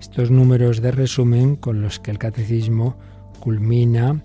estos 0.00 0.30
números 0.30 0.80
de 0.80 0.92
resumen 0.92 1.56
con 1.56 1.82
los 1.82 2.00
que 2.00 2.12
el 2.12 2.16
catecismo 2.16 2.98
culmina 3.40 4.24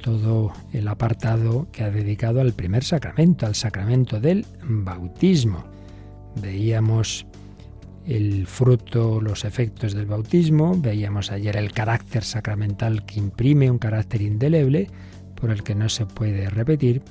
todo 0.00 0.52
el 0.72 0.86
apartado 0.86 1.66
que 1.72 1.82
ha 1.82 1.90
dedicado 1.90 2.40
al 2.40 2.52
primer 2.52 2.84
sacramento, 2.84 3.46
al 3.46 3.56
sacramento 3.56 4.20
del 4.20 4.46
bautismo. 4.62 5.64
Veíamos 6.40 7.26
el 8.06 8.46
fruto, 8.46 9.20
los 9.20 9.44
efectos 9.44 9.94
del 9.94 10.06
bautismo. 10.06 10.74
Veíamos 10.76 11.32
ayer 11.32 11.56
el 11.56 11.72
carácter 11.72 12.24
sacramental 12.24 13.04
que 13.06 13.18
imprime 13.18 13.70
un 13.70 13.78
carácter 13.78 14.22
indeleble 14.22 14.88
por 15.34 15.50
el 15.50 15.62
que 15.62 15.74
no 15.74 15.88
se 15.88 16.06
puede 16.06 16.48
repetir. 16.50 17.02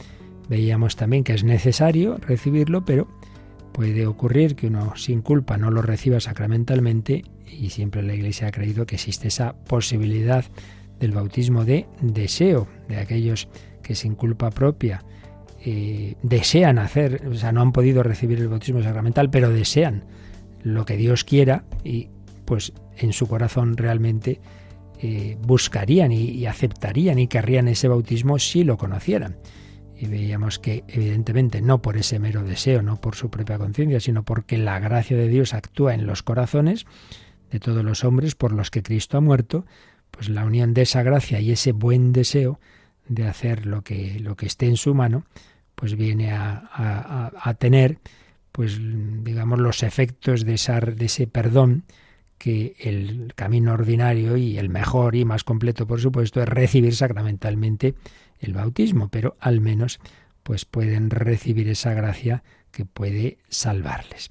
Veíamos 0.49 0.95
también 0.95 1.23
que 1.23 1.33
es 1.33 1.43
necesario 1.43 2.17
recibirlo, 2.17 2.85
pero 2.85 3.07
puede 3.71 4.05
ocurrir 4.05 4.55
que 4.55 4.67
uno 4.67 4.95
sin 4.95 5.21
culpa 5.21 5.57
no 5.57 5.71
lo 5.71 5.81
reciba 5.81 6.19
sacramentalmente 6.19 7.23
y 7.45 7.69
siempre 7.69 8.03
la 8.03 8.13
Iglesia 8.13 8.47
ha 8.47 8.51
creído 8.51 8.85
que 8.85 8.95
existe 8.95 9.27
esa 9.27 9.53
posibilidad 9.53 10.45
del 10.99 11.11
bautismo 11.11 11.65
de 11.65 11.87
deseo, 12.01 12.67
de 12.87 12.97
aquellos 12.97 13.47
que 13.81 13.95
sin 13.95 14.15
culpa 14.15 14.49
propia 14.51 15.03
eh, 15.65 16.15
desean 16.23 16.77
hacer, 16.77 17.27
o 17.27 17.33
sea, 17.35 17.51
no 17.51 17.61
han 17.61 17.71
podido 17.71 18.03
recibir 18.03 18.39
el 18.39 18.47
bautismo 18.47 18.81
sacramental, 18.81 19.29
pero 19.29 19.49
desean 19.49 20.03
lo 20.63 20.85
que 20.85 20.97
Dios 20.97 21.23
quiera 21.23 21.65
y 21.83 22.09
pues 22.45 22.73
en 22.97 23.13
su 23.13 23.27
corazón 23.27 23.77
realmente 23.77 24.41
eh, 24.99 25.37
buscarían 25.41 26.11
y, 26.11 26.45
aceptarían 26.45 27.19
y 27.19 27.27
querrían 27.27 27.67
ese 27.67 27.87
bautismo 27.87 28.39
si 28.39 28.63
lo 28.63 28.77
conocieran. 28.77 29.37
Y 29.95 30.07
veíamos 30.07 30.59
que 30.59 30.83
evidentemente 30.87 31.61
no 31.61 31.81
por 31.81 31.97
ese 31.97 32.19
mero 32.19 32.43
deseo, 32.43 32.81
no 32.81 32.99
por 32.99 33.15
su 33.15 33.29
propia 33.29 33.57
conciencia, 33.57 33.99
sino 33.99 34.23
porque 34.23 34.57
la 34.57 34.79
gracia 34.79 35.15
de 35.17 35.27
Dios 35.27 35.53
actúa 35.53 35.93
en 35.93 36.05
los 36.05 36.23
corazones 36.23 36.85
de 37.51 37.59
todos 37.59 37.83
los 37.83 38.03
hombres 38.03 38.35
por 38.35 38.51
los 38.51 38.71
que 38.71 38.81
Cristo 38.81 39.17
ha 39.17 39.21
muerto, 39.21 39.65
pues 40.09 40.29
la 40.29 40.45
unión 40.45 40.73
de 40.73 40.83
esa 40.83 41.03
gracia 41.03 41.39
y 41.39 41.51
ese 41.51 41.71
buen 41.71 42.13
deseo 42.13 42.59
de 43.07 43.27
hacer 43.27 43.65
lo 43.65 43.83
que, 43.83 44.19
lo 44.19 44.35
que 44.35 44.45
esté 44.45 44.67
en 44.67 44.77
su 44.77 44.93
mano, 44.93 45.25
pues 45.75 45.95
viene 45.95 46.31
a, 46.31 47.31
a, 47.41 47.53
tener, 47.55 47.99
pues 48.53 48.77
digamos, 48.79 49.59
los 49.59 49.81
efectos 49.81 50.45
de, 50.45 50.53
ese 50.53 51.27
perdón 51.27 51.83
que 52.37 52.75
el 52.79 53.33
camino 53.35 53.73
ordinario 53.73 54.37
y 54.37 54.59
el 54.59 54.69
mejor 54.69 55.15
y 55.15 55.25
más 55.25 55.43
completo, 55.43 55.87
por 55.87 55.99
supuesto, 55.99 56.41
es 56.41 56.47
recibir 56.47 56.95
sacramentalmente 56.95 57.95
el 58.39 58.53
bautismo, 58.53 59.09
pero 59.09 59.35
al 59.39 59.59
menos 59.59 59.99
pues 60.43 60.65
pueden 60.65 61.09
recibir 61.09 61.67
esa 61.67 61.93
gracia 61.93 62.43
que 62.71 62.85
puede 62.85 63.39
salvarles. 63.49 64.29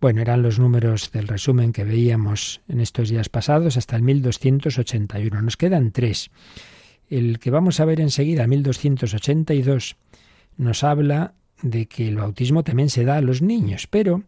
Bueno, 0.00 0.22
eran 0.22 0.42
los 0.42 0.60
números 0.60 1.10
del 1.10 1.26
resumen 1.26 1.72
que 1.72 1.82
veíamos 1.82 2.60
en 2.68 2.80
estos 2.80 3.08
días 3.08 3.28
pasados 3.28 3.76
hasta 3.76 3.96
el 3.96 4.02
1281. 4.02 5.42
Nos 5.42 5.56
quedan 5.56 5.90
tres. 5.90 6.30
El 7.08 7.40
que 7.40 7.50
vamos 7.50 7.80
a 7.80 7.84
ver 7.84 8.00
enseguida, 8.00 8.46
1282, 8.46 9.96
nos 10.56 10.84
habla 10.84 11.34
de 11.62 11.86
que 11.86 12.08
el 12.08 12.16
bautismo 12.16 12.62
también 12.62 12.90
se 12.90 13.04
da 13.04 13.16
a 13.16 13.20
los 13.20 13.42
niños, 13.42 13.86
pero, 13.86 14.22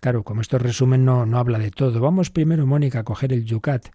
claro, 0.00 0.22
como 0.22 0.40
esto 0.40 0.58
resumen 0.58 1.04
no, 1.04 1.26
no 1.26 1.38
habla 1.38 1.58
de 1.58 1.70
todo. 1.70 2.00
Vamos 2.00 2.30
primero, 2.30 2.66
Mónica, 2.66 3.00
a 3.00 3.04
coger 3.04 3.32
el 3.32 3.44
Yucat, 3.44 3.88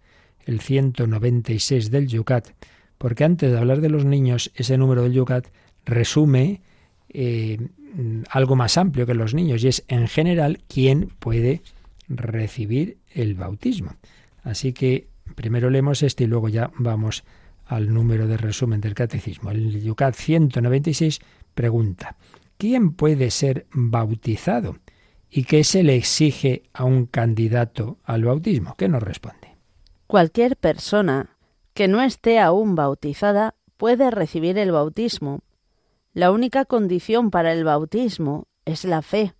el 0.44 0.60
196 0.60 1.90
del 1.90 2.06
Yucat, 2.06 2.48
porque 2.98 3.24
antes 3.24 3.50
de 3.50 3.58
hablar 3.58 3.80
de 3.80 3.90
los 3.90 4.04
niños, 4.04 4.50
ese 4.54 4.78
número 4.78 5.02
del 5.02 5.12
Yucat 5.12 5.46
resume 5.84 6.60
eh, 7.08 7.58
algo 8.30 8.56
más 8.56 8.76
amplio 8.76 9.06
que 9.06 9.14
los 9.14 9.34
niños 9.34 9.64
y 9.64 9.68
es 9.68 9.84
en 9.88 10.08
general 10.08 10.60
quién 10.68 11.10
puede 11.18 11.62
recibir 12.08 12.98
el 13.14 13.34
bautismo. 13.34 13.96
Así 14.42 14.72
que 14.72 15.08
primero 15.34 15.70
leemos 15.70 16.02
este 16.02 16.24
y 16.24 16.26
luego 16.26 16.48
ya 16.48 16.70
vamos 16.78 17.24
al 17.66 17.92
número 17.92 18.26
de 18.26 18.36
resumen 18.36 18.80
del 18.80 18.94
catecismo. 18.94 19.50
El 19.50 19.82
Yucat 19.82 20.14
196 20.14 21.20
pregunta, 21.54 22.16
¿quién 22.58 22.92
puede 22.92 23.30
ser 23.30 23.66
bautizado? 23.72 24.76
¿Y 25.30 25.44
qué 25.44 25.64
se 25.64 25.82
le 25.82 25.96
exige 25.96 26.62
a 26.72 26.84
un 26.84 27.06
candidato 27.06 27.98
al 28.04 28.24
bautismo? 28.24 28.74
¿Qué 28.76 28.88
nos 28.88 29.02
responde? 29.02 29.56
Cualquier 30.06 30.56
persona 30.56 31.36
que 31.74 31.88
no 31.88 32.00
esté 32.00 32.38
aún 32.38 32.74
bautizada 32.74 33.54
puede 33.76 34.10
recibir 34.10 34.56
el 34.56 34.72
bautismo. 34.72 35.40
La 36.14 36.30
única 36.30 36.64
condición 36.64 37.30
para 37.30 37.52
el 37.52 37.64
bautismo 37.64 38.46
es 38.64 38.84
la 38.84 39.02
fe, 39.02 39.34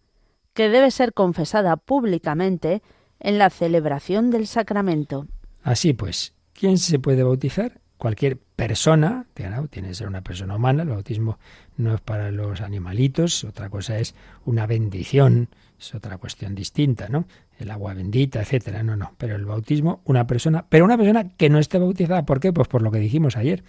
que 0.53 0.69
debe 0.69 0.91
ser 0.91 1.15
confesada 1.15 1.77
públicamente 1.77 2.83
en 3.21 3.39
la 3.39 3.49
celebración 3.51 4.31
del 4.31 4.47
sacramento. 4.47 5.27
Así 5.63 5.95
pues, 5.95 6.35
¿quién 6.53 6.79
se 6.79 6.99
puede 6.99 7.23
bautizar? 7.23 7.81
Cualquier 7.99 8.39
persona, 8.39 9.27
tiene 9.33 9.89
que 9.89 9.95
ser 9.95 10.07
una 10.07 10.23
persona 10.23 10.57
humana, 10.57 10.83
el 10.83 10.91
bautismo 10.91 11.39
no 11.77 11.95
es 11.95 12.01
para 12.01 12.31
los 12.31 12.61
animalitos, 12.61 13.45
otra 13.45 13.71
cosa 13.71 13.99
es 13.99 14.15
una 14.45 14.67
bendición, 14.67 15.49
es 15.79 15.95
otra 15.95 16.19
cuestión 16.19 16.55
distinta, 16.55 17.09
¿no? 17.09 17.27
El 17.59 17.71
agua 17.71 17.95
bendita, 17.95 18.41
etcétera, 18.41 18.83
no, 18.83 18.97
no, 18.97 19.15
pero 19.17 19.37
el 19.37 19.47
bautismo, 19.47 20.03
una 20.05 20.27
persona, 20.27 20.67
pero 20.69 20.85
una 20.85 20.99
persona 20.99 21.31
que 21.37 21.49
no 21.49 21.59
esté 21.59 21.79
bautizada, 21.79 22.27
¿por 22.27 22.41
qué? 22.41 22.53
Pues 22.53 22.69
por 22.69 22.83
lo 22.83 22.91
que 22.91 22.99
dijimos 22.99 23.37
ayer, 23.37 23.65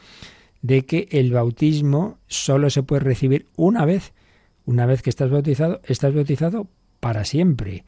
de 0.62 0.86
que 0.86 1.08
el 1.12 1.32
bautismo 1.32 2.18
solo 2.28 2.70
se 2.70 2.84
puede 2.84 3.02
recibir 3.02 3.48
una 3.56 3.86
vez. 3.86 4.14
Una 4.66 4.86
vez 4.86 5.02
que 5.02 5.10
estás 5.10 5.30
bautizado, 5.30 5.80
estás 5.86 6.14
bautizado 6.14 6.68
para 7.00 7.24
siempre. 7.24 7.86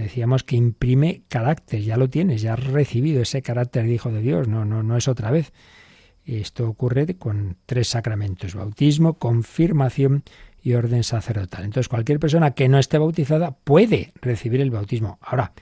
Decíamos 0.00 0.44
que 0.44 0.56
imprime 0.56 1.22
carácter, 1.28 1.82
ya 1.82 1.96
lo 1.96 2.08
tienes, 2.08 2.40
ya 2.40 2.54
has 2.54 2.64
recibido 2.64 3.20
ese 3.20 3.42
carácter 3.42 3.84
de 3.84 3.92
hijo 3.92 4.10
de 4.10 4.22
Dios, 4.22 4.48
no, 4.48 4.64
no, 4.64 4.82
no 4.82 4.96
es 4.96 5.08
otra 5.08 5.30
vez. 5.30 5.52
Esto 6.24 6.68
ocurre 6.68 7.16
con 7.16 7.56
tres 7.66 7.88
sacramentos, 7.88 8.54
bautismo, 8.54 9.18
confirmación 9.18 10.22
y 10.62 10.74
orden 10.74 11.04
sacerdotal. 11.04 11.64
Entonces, 11.64 11.88
cualquier 11.88 12.18
persona 12.18 12.52
que 12.52 12.68
no 12.68 12.78
esté 12.78 12.98
bautizada 12.98 13.50
puede 13.52 14.12
recibir 14.22 14.60
el 14.60 14.70
bautismo. 14.70 15.18
Ahora, 15.20 15.52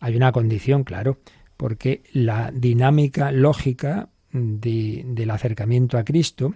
hay 0.00 0.16
una 0.16 0.30
condición, 0.30 0.84
claro, 0.84 1.18
porque 1.56 2.02
la 2.12 2.50
dinámica 2.52 3.32
lógica 3.32 4.08
del 4.32 5.30
acercamiento 5.30 5.98
a 5.98 6.04
Cristo 6.04 6.54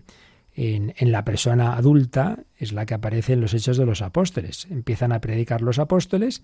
en, 0.60 1.12
la 1.12 1.24
persona 1.24 1.76
adulta 1.76 2.40
es 2.56 2.72
la 2.72 2.84
que 2.84 2.94
aparece 2.94 3.34
en 3.34 3.40
los 3.40 3.54
hechos 3.54 3.76
de 3.76 3.86
los 3.86 4.02
apóstoles. 4.02 4.66
Empiezan 4.70 5.12
a 5.12 5.20
predicar 5.20 5.62
los 5.62 5.78
apóstoles, 5.78 6.42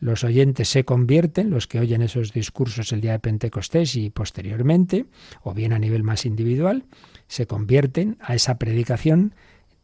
los 0.00 0.24
oyentes 0.24 0.68
se 0.68 0.84
convierten, 0.84 1.50
los 1.50 1.68
que 1.68 1.78
oyen 1.78 2.02
esos 2.02 2.32
discursos 2.32 2.90
el 2.90 3.00
día 3.00 3.12
de 3.12 3.20
Pentecostés 3.20 3.94
y 3.94 4.10
posteriormente, 4.10 5.06
o 5.44 5.54
bien 5.54 5.72
a 5.72 5.78
nivel 5.78 6.02
más 6.02 6.26
individual, 6.26 6.86
se 7.28 7.46
convierten 7.46 8.18
a 8.20 8.34
esa 8.34 8.58
predicación 8.58 9.34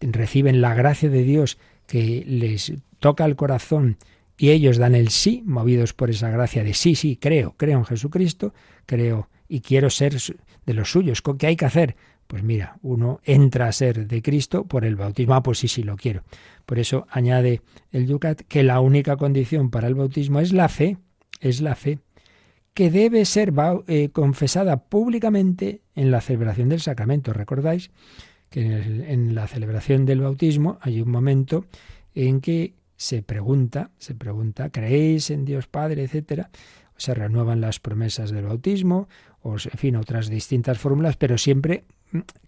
reciben 0.00 0.60
la 0.60 0.74
gracia 0.74 1.08
de 1.08 1.22
Dios 1.22 1.58
que 1.86 2.24
les 2.26 2.72
toca 2.98 3.24
el 3.24 3.36
corazón 3.36 3.98
y 4.36 4.50
ellos 4.50 4.78
dan 4.78 4.96
el 4.96 5.10
sí, 5.10 5.42
movidos 5.46 5.92
por 5.92 6.10
esa 6.10 6.30
gracia 6.30 6.64
de 6.64 6.74
sí, 6.74 6.96
sí, 6.96 7.16
creo, 7.16 7.54
creo 7.56 7.78
en 7.78 7.84
Jesucristo, 7.84 8.54
creo 8.86 9.28
y 9.48 9.60
quiero 9.60 9.88
ser 9.88 10.16
de 10.66 10.74
los 10.74 10.90
suyos. 10.90 11.22
¿Qué 11.38 11.46
hay 11.46 11.56
que 11.56 11.64
hacer? 11.64 11.96
Pues 12.28 12.44
mira, 12.44 12.78
uno 12.82 13.18
entra 13.24 13.66
a 13.66 13.72
ser 13.72 14.06
de 14.06 14.22
Cristo 14.22 14.64
por 14.64 14.84
el 14.84 14.94
bautismo. 14.94 15.34
Ah, 15.34 15.42
pues 15.42 15.58
sí, 15.58 15.66
sí, 15.66 15.82
lo 15.82 15.96
quiero. 15.96 16.22
Por 16.64 16.78
eso 16.78 17.06
añade 17.10 17.62
el 17.90 18.06
Yucat 18.06 18.42
que 18.42 18.62
la 18.62 18.80
única 18.80 19.16
condición 19.16 19.70
para 19.70 19.88
el 19.88 19.96
bautismo 19.96 20.38
es 20.38 20.52
la 20.52 20.68
fe, 20.68 20.98
es 21.40 21.60
la 21.60 21.74
fe, 21.74 21.98
que 22.74 22.90
debe 22.90 23.24
ser 23.24 23.52
eh, 23.88 24.10
confesada 24.10 24.76
públicamente 24.76 25.80
en 25.96 26.12
la 26.12 26.20
celebración 26.20 26.68
del 26.68 26.80
sacramento. 26.80 27.32
¿Recordáis? 27.32 27.90
que 28.50 28.62
en, 28.62 29.34
la 29.34 29.46
celebración 29.46 30.06
del 30.06 30.20
bautismo 30.20 30.78
hay 30.80 31.00
un 31.00 31.10
momento 31.10 31.66
en 32.14 32.40
que 32.40 32.74
se 32.96 33.22
pregunta, 33.22 33.90
se 33.98 34.14
pregunta, 34.14 34.70
¿creéis 34.70 35.30
en 35.30 35.44
Dios 35.44 35.66
Padre, 35.68 36.02
etcétera? 36.02 36.50
Se 36.96 37.14
renuevan 37.14 37.60
las 37.60 37.78
promesas 37.78 38.30
del 38.30 38.46
bautismo, 38.46 39.08
o 39.40 39.52
en 39.52 39.78
fin, 39.78 39.96
otras 39.96 40.28
distintas 40.28 40.78
fórmulas, 40.78 41.16
pero 41.16 41.38
siempre, 41.38 41.84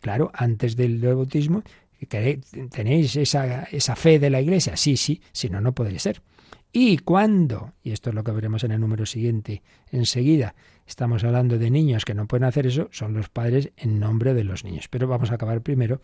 claro, 0.01 0.31
antes 0.35 0.77
del 0.77 0.99
bautismo, 0.99 1.63
¿tenéis 2.09 3.17
esa, 3.17 3.65
esa 3.65 3.97
fe 3.97 4.19
de 4.19 4.31
la 4.31 4.41
Iglesia? 4.41 4.77
Sí, 4.77 4.97
sí, 4.97 5.21
si 5.33 5.51
no, 5.51 5.61
no 5.61 5.75
podría 5.75 5.99
ser. 5.99 6.23
Y 6.73 6.99
cuando, 6.99 7.73
y 7.83 7.91
esto 7.91 8.11
es 8.11 8.15
lo 8.15 8.23
que 8.23 8.31
veremos 8.31 8.63
en 8.63 8.71
el 8.71 8.81
número 8.81 9.05
siguiente 9.05 9.63
enseguida, 9.91 10.55
estamos 10.87 11.25
hablando 11.25 11.59
de 11.59 11.71
niños 11.71 12.05
que 12.05 12.15
no 12.15 12.27
pueden 12.27 12.45
hacer 12.45 12.67
eso, 12.67 12.89
son 12.93 13.13
los 13.15 13.29
padres 13.29 13.73
en 13.77 13.99
nombre 13.99 14.35
de 14.35 14.45
los 14.45 14.65
niños. 14.65 14.87
Pero 14.89 15.09
vamos 15.09 15.33
a 15.33 15.35
acabar 15.35 15.63
primero 15.63 16.01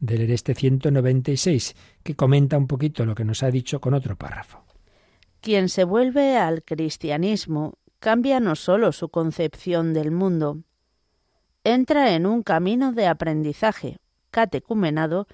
de 0.00 0.16
leer 0.16 0.30
este 0.30 0.54
196, 0.54 1.74
que 2.02 2.14
comenta 2.14 2.56
un 2.56 2.66
poquito 2.66 3.04
lo 3.04 3.14
que 3.14 3.24
nos 3.24 3.42
ha 3.42 3.50
dicho 3.50 3.80
con 3.80 3.92
otro 3.92 4.16
párrafo. 4.16 4.64
Quien 5.42 5.68
se 5.68 5.84
vuelve 5.84 6.36
al 6.38 6.62
cristianismo 6.64 7.78
cambia 7.98 8.40
no 8.40 8.56
solo 8.56 8.92
su 8.92 9.10
concepción 9.10 9.92
del 9.92 10.10
mundo, 10.12 10.62
entra 11.66 12.14
en 12.14 12.26
un 12.26 12.44
camino 12.44 12.92
de 12.92 13.08
aprendizaje, 13.08 13.98
catecumenado, 14.30 15.26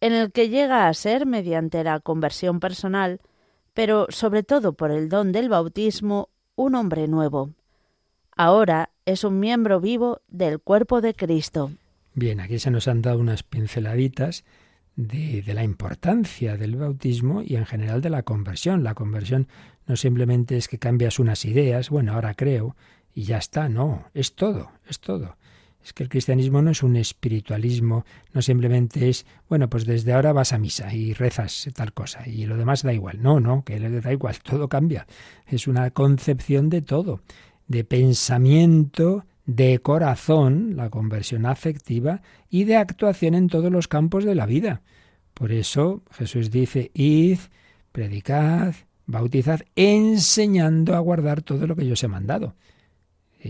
en 0.00 0.12
el 0.12 0.32
que 0.32 0.48
llega 0.48 0.88
a 0.88 0.94
ser, 0.94 1.24
mediante 1.24 1.84
la 1.84 2.00
conversión 2.00 2.58
personal, 2.58 3.20
pero 3.74 4.06
sobre 4.08 4.42
todo 4.42 4.72
por 4.72 4.90
el 4.90 5.08
don 5.08 5.30
del 5.30 5.48
bautismo, 5.48 6.30
un 6.56 6.74
hombre 6.74 7.06
nuevo. 7.06 7.50
Ahora 8.36 8.90
es 9.06 9.22
un 9.22 9.38
miembro 9.38 9.80
vivo 9.80 10.20
del 10.26 10.58
cuerpo 10.58 11.00
de 11.00 11.14
Cristo. 11.14 11.70
Bien, 12.14 12.40
aquí 12.40 12.58
se 12.58 12.72
nos 12.72 12.88
han 12.88 13.00
dado 13.00 13.20
unas 13.20 13.44
pinceladitas 13.44 14.44
de, 14.96 15.42
de, 15.42 15.54
la 15.54 15.62
importancia 15.62 16.56
del 16.56 16.74
bautismo 16.74 17.42
y 17.42 17.54
en 17.54 17.66
general 17.66 18.00
de 18.00 18.10
la 18.10 18.24
conversión. 18.24 18.82
La 18.82 18.94
conversión 18.94 19.46
no 19.86 19.94
simplemente 19.94 20.56
es 20.56 20.66
que 20.66 20.80
cambias 20.80 21.20
unas 21.20 21.44
ideas, 21.44 21.88
bueno, 21.88 22.14
ahora 22.14 22.34
creo, 22.34 22.74
y 23.14 23.22
ya 23.22 23.38
está, 23.38 23.68
no, 23.68 24.06
es 24.12 24.34
todo, 24.34 24.72
es 24.88 24.98
todo. 24.98 25.36
Es 25.82 25.92
que 25.92 26.02
el 26.02 26.08
cristianismo 26.08 26.60
no 26.60 26.70
es 26.70 26.82
un 26.82 26.96
espiritualismo, 26.96 28.04
no 28.32 28.42
simplemente 28.42 29.08
es, 29.08 29.24
bueno, 29.48 29.70
pues 29.70 29.86
desde 29.86 30.12
ahora 30.12 30.32
vas 30.32 30.52
a 30.52 30.58
misa 30.58 30.92
y 30.92 31.14
rezas 31.14 31.68
tal 31.74 31.92
cosa 31.92 32.28
y 32.28 32.46
lo 32.46 32.56
demás 32.56 32.82
da 32.82 32.92
igual. 32.92 33.22
No, 33.22 33.40
no, 33.40 33.64
que 33.64 33.78
le 33.78 34.00
da 34.00 34.12
igual, 34.12 34.38
todo 34.42 34.68
cambia. 34.68 35.06
Es 35.46 35.66
una 35.66 35.90
concepción 35.90 36.68
de 36.68 36.82
todo, 36.82 37.22
de 37.68 37.84
pensamiento, 37.84 39.24
de 39.46 39.78
corazón, 39.78 40.76
la 40.76 40.90
conversión 40.90 41.46
afectiva 41.46 42.20
y 42.50 42.64
de 42.64 42.76
actuación 42.76 43.34
en 43.34 43.48
todos 43.48 43.72
los 43.72 43.88
campos 43.88 44.24
de 44.24 44.34
la 44.34 44.44
vida. 44.44 44.82
Por 45.32 45.52
eso 45.52 46.02
Jesús 46.10 46.50
dice, 46.50 46.90
id, 46.92 47.38
predicad, 47.92 48.74
bautizad, 49.06 49.60
enseñando 49.74 50.94
a 50.94 50.98
guardar 50.98 51.42
todo 51.42 51.66
lo 51.66 51.76
que 51.76 51.86
yo 51.86 51.94
os 51.94 52.02
he 52.02 52.08
mandado. 52.08 52.56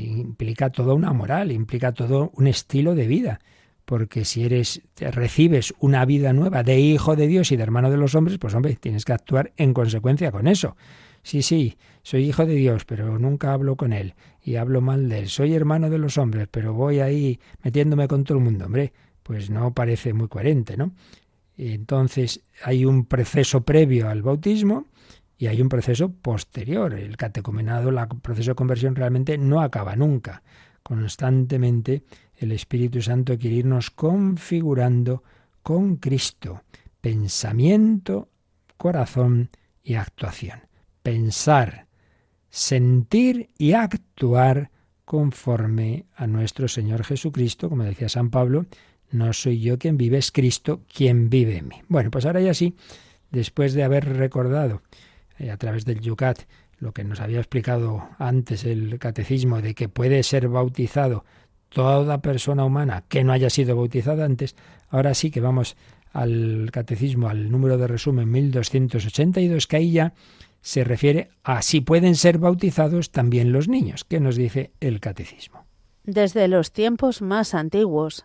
Implica 0.04 0.70
toda 0.70 0.94
una 0.94 1.12
moral, 1.12 1.52
implica 1.52 1.92
todo 1.92 2.30
un 2.34 2.46
estilo 2.46 2.94
de 2.94 3.06
vida 3.06 3.40
porque 3.88 4.26
si 4.26 4.44
eres 4.44 4.82
recibes 4.98 5.72
una 5.80 6.04
vida 6.04 6.34
nueva 6.34 6.62
de 6.62 6.78
hijo 6.78 7.16
de 7.16 7.26
Dios 7.26 7.52
y 7.52 7.56
de 7.56 7.62
hermano 7.62 7.90
de 7.90 7.96
los 7.96 8.14
hombres, 8.14 8.36
pues 8.36 8.52
hombre, 8.52 8.76
tienes 8.76 9.06
que 9.06 9.14
actuar 9.14 9.52
en 9.56 9.72
consecuencia 9.72 10.30
con 10.30 10.46
eso. 10.46 10.76
Sí, 11.22 11.40
sí, 11.40 11.78
soy 12.02 12.28
hijo 12.28 12.44
de 12.44 12.52
Dios, 12.52 12.84
pero 12.84 13.18
nunca 13.18 13.54
hablo 13.54 13.76
con 13.76 13.94
él 13.94 14.12
y 14.42 14.56
hablo 14.56 14.82
mal 14.82 15.08
de 15.08 15.20
él. 15.20 15.28
Soy 15.30 15.54
hermano 15.54 15.88
de 15.88 15.96
los 15.96 16.18
hombres, 16.18 16.48
pero 16.50 16.74
voy 16.74 17.00
ahí 17.00 17.40
metiéndome 17.62 18.08
con 18.08 18.24
todo 18.24 18.36
el 18.36 18.44
mundo, 18.44 18.66
hombre, 18.66 18.92
pues 19.22 19.48
no 19.48 19.72
parece 19.72 20.12
muy 20.12 20.28
coherente, 20.28 20.76
¿no? 20.76 20.92
Entonces 21.56 22.42
hay 22.64 22.84
un 22.84 23.06
proceso 23.06 23.62
previo 23.62 24.10
al 24.10 24.20
bautismo 24.20 24.84
y 25.38 25.46
hay 25.46 25.62
un 25.62 25.68
proceso 25.68 26.10
posterior. 26.10 26.92
El 26.94 27.16
catecumenado, 27.16 27.88
el 27.90 28.08
proceso 28.20 28.50
de 28.50 28.56
conversión 28.56 28.96
realmente 28.96 29.38
no 29.38 29.62
acaba 29.62 29.94
nunca. 29.94 30.42
Constantemente 30.82 32.02
el 32.36 32.52
Espíritu 32.52 33.00
Santo 33.00 33.38
quiere 33.38 33.56
irnos 33.56 33.90
configurando 33.90 35.22
con 35.62 35.96
Cristo, 35.96 36.62
pensamiento, 37.00 38.28
corazón 38.76 39.50
y 39.82 39.94
actuación. 39.94 40.60
Pensar, 41.02 41.86
sentir 42.50 43.50
y 43.58 43.72
actuar 43.72 44.70
conforme 45.04 46.06
a 46.16 46.26
nuestro 46.26 46.68
Señor 46.68 47.04
Jesucristo, 47.04 47.68
como 47.68 47.84
decía 47.84 48.08
San 48.08 48.30
Pablo, 48.30 48.66
no 49.10 49.32
soy 49.32 49.60
yo 49.60 49.78
quien 49.78 49.96
vive, 49.96 50.18
es 50.18 50.32
Cristo 50.32 50.82
quien 50.92 51.30
vive 51.30 51.56
en 51.56 51.68
mí. 51.68 51.76
Bueno, 51.88 52.10
pues 52.10 52.26
ahora 52.26 52.40
ya 52.40 52.52
sí, 52.52 52.74
después 53.30 53.72
de 53.72 53.84
haber 53.84 54.16
recordado 54.16 54.82
a 55.50 55.56
través 55.56 55.84
del 55.84 56.00
Yucat 56.00 56.40
lo 56.78 56.92
que 56.92 57.04
nos 57.04 57.20
había 57.20 57.38
explicado 57.38 58.08
antes 58.18 58.64
el 58.64 58.98
catecismo 58.98 59.60
de 59.60 59.74
que 59.74 59.88
puede 59.88 60.22
ser 60.22 60.48
bautizado 60.48 61.24
toda 61.68 62.22
persona 62.22 62.64
humana 62.64 63.04
que 63.08 63.24
no 63.24 63.32
haya 63.32 63.50
sido 63.50 63.76
bautizada 63.76 64.24
antes, 64.24 64.56
ahora 64.88 65.14
sí 65.14 65.30
que 65.30 65.40
vamos 65.40 65.76
al 66.12 66.70
catecismo, 66.72 67.28
al 67.28 67.50
número 67.50 67.76
de 67.76 67.86
resumen 67.86 68.30
1282, 68.30 69.66
que 69.66 69.76
ahí 69.76 69.92
ya 69.92 70.14
se 70.60 70.84
refiere 70.84 71.30
a 71.44 71.62
si 71.62 71.80
pueden 71.80 72.16
ser 72.16 72.38
bautizados 72.38 73.10
también 73.10 73.52
los 73.52 73.68
niños. 73.68 74.04
¿Qué 74.04 74.20
nos 74.20 74.36
dice 74.36 74.72
el 74.80 75.00
catecismo? 75.00 75.66
Desde 76.04 76.48
los 76.48 76.72
tiempos 76.72 77.22
más 77.22 77.54
antiguos, 77.54 78.24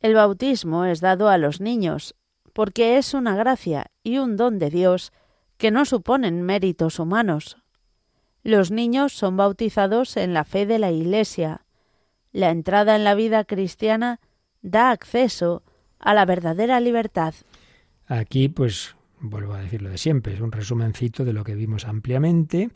el 0.00 0.14
bautismo 0.14 0.84
es 0.86 1.00
dado 1.00 1.28
a 1.28 1.38
los 1.38 1.60
niños, 1.60 2.14
porque 2.52 2.96
es 2.98 3.14
una 3.14 3.36
gracia 3.36 3.86
y 4.02 4.18
un 4.18 4.36
don 4.36 4.58
de 4.58 4.70
Dios 4.70 5.12
que 5.58 5.70
no 5.70 5.84
suponen 5.84 6.42
méritos 6.42 6.98
humanos. 6.98 7.58
Los 8.42 8.70
niños 8.70 9.12
son 9.12 9.36
bautizados 9.36 10.16
en 10.16 10.32
la 10.32 10.44
fe 10.44 10.64
de 10.64 10.78
la 10.78 10.90
Iglesia, 10.90 11.66
la 12.32 12.50
entrada 12.50 12.96
en 12.96 13.04
la 13.04 13.14
vida 13.14 13.44
cristiana 13.44 14.20
da 14.62 14.90
acceso 14.90 15.62
a 15.98 16.14
la 16.14 16.24
verdadera 16.24 16.80
libertad. 16.80 17.34
Aquí, 18.06 18.48
pues, 18.48 18.94
vuelvo 19.20 19.54
a 19.54 19.60
decir 19.60 19.82
lo 19.82 19.90
de 19.90 19.98
siempre, 19.98 20.34
es 20.34 20.40
un 20.40 20.52
resumencito 20.52 21.24
de 21.24 21.32
lo 21.32 21.44
que 21.44 21.54
vimos 21.54 21.84
ampliamente, 21.84 22.70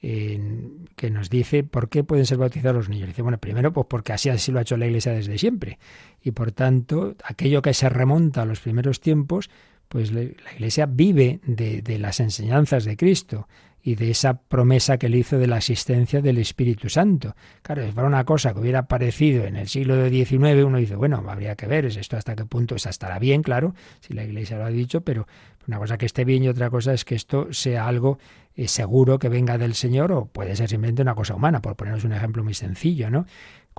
que 0.00 1.10
nos 1.10 1.28
dice 1.28 1.62
por 1.62 1.88
qué 1.88 2.04
pueden 2.04 2.24
ser 2.24 2.38
bautizados 2.38 2.76
los 2.76 2.88
niños. 2.88 3.08
Dice, 3.08 3.22
bueno, 3.22 3.38
primero, 3.38 3.72
pues 3.72 3.86
porque 3.88 4.12
así, 4.12 4.28
así 4.28 4.52
lo 4.52 4.58
ha 4.58 4.62
hecho 4.62 4.76
la 4.76 4.86
Iglesia 4.86 5.12
desde 5.12 5.38
siempre. 5.38 5.78
Y 6.22 6.30
por 6.30 6.52
tanto, 6.52 7.16
aquello 7.24 7.62
que 7.62 7.74
se 7.74 7.88
remonta 7.88 8.42
a 8.42 8.46
los 8.46 8.60
primeros 8.60 9.00
tiempos, 9.00 9.50
pues 9.90 10.12
la 10.12 10.22
Iglesia 10.54 10.86
vive 10.86 11.40
de, 11.44 11.82
de 11.82 11.98
las 11.98 12.20
enseñanzas 12.20 12.84
de 12.84 12.96
Cristo 12.96 13.48
y 13.82 13.96
de 13.96 14.12
esa 14.12 14.40
promesa 14.40 14.98
que 14.98 15.08
le 15.08 15.18
hizo 15.18 15.36
de 15.36 15.48
la 15.48 15.56
asistencia 15.56 16.20
del 16.20 16.38
Espíritu 16.38 16.88
Santo. 16.88 17.34
Claro, 17.62 17.84
si 17.84 17.90
fuera 17.90 18.06
una 18.06 18.24
cosa 18.24 18.52
que 18.54 18.60
hubiera 18.60 18.80
aparecido 18.80 19.44
en 19.46 19.56
el 19.56 19.66
siglo 19.66 20.08
XIX, 20.08 20.64
uno 20.64 20.78
dice, 20.78 20.94
bueno, 20.94 21.24
habría 21.26 21.56
que 21.56 21.66
ver, 21.66 21.86
¿es 21.86 21.96
esto 21.96 22.16
hasta 22.16 22.36
qué 22.36 22.44
punto? 22.44 22.76
Esa 22.76 22.90
estará 22.90 23.18
bien, 23.18 23.42
claro, 23.42 23.74
si 23.98 24.14
la 24.14 24.22
Iglesia 24.22 24.58
lo 24.58 24.64
ha 24.66 24.70
dicho, 24.70 25.00
pero 25.00 25.26
una 25.66 25.78
cosa 25.78 25.98
que 25.98 26.06
esté 26.06 26.24
bien 26.24 26.44
y 26.44 26.48
otra 26.48 26.70
cosa 26.70 26.92
es 26.92 27.04
que 27.04 27.16
esto 27.16 27.52
sea 27.52 27.88
algo 27.88 28.18
eh, 28.54 28.68
seguro 28.68 29.18
que 29.18 29.28
venga 29.28 29.58
del 29.58 29.74
Señor 29.74 30.12
o 30.12 30.26
puede 30.26 30.54
ser 30.54 30.68
simplemente 30.68 31.02
una 31.02 31.14
cosa 31.14 31.34
humana, 31.34 31.60
por 31.60 31.76
ponernos 31.76 32.04
un 32.04 32.12
ejemplo 32.12 32.44
muy 32.44 32.54
sencillo, 32.54 33.10
¿no? 33.10 33.26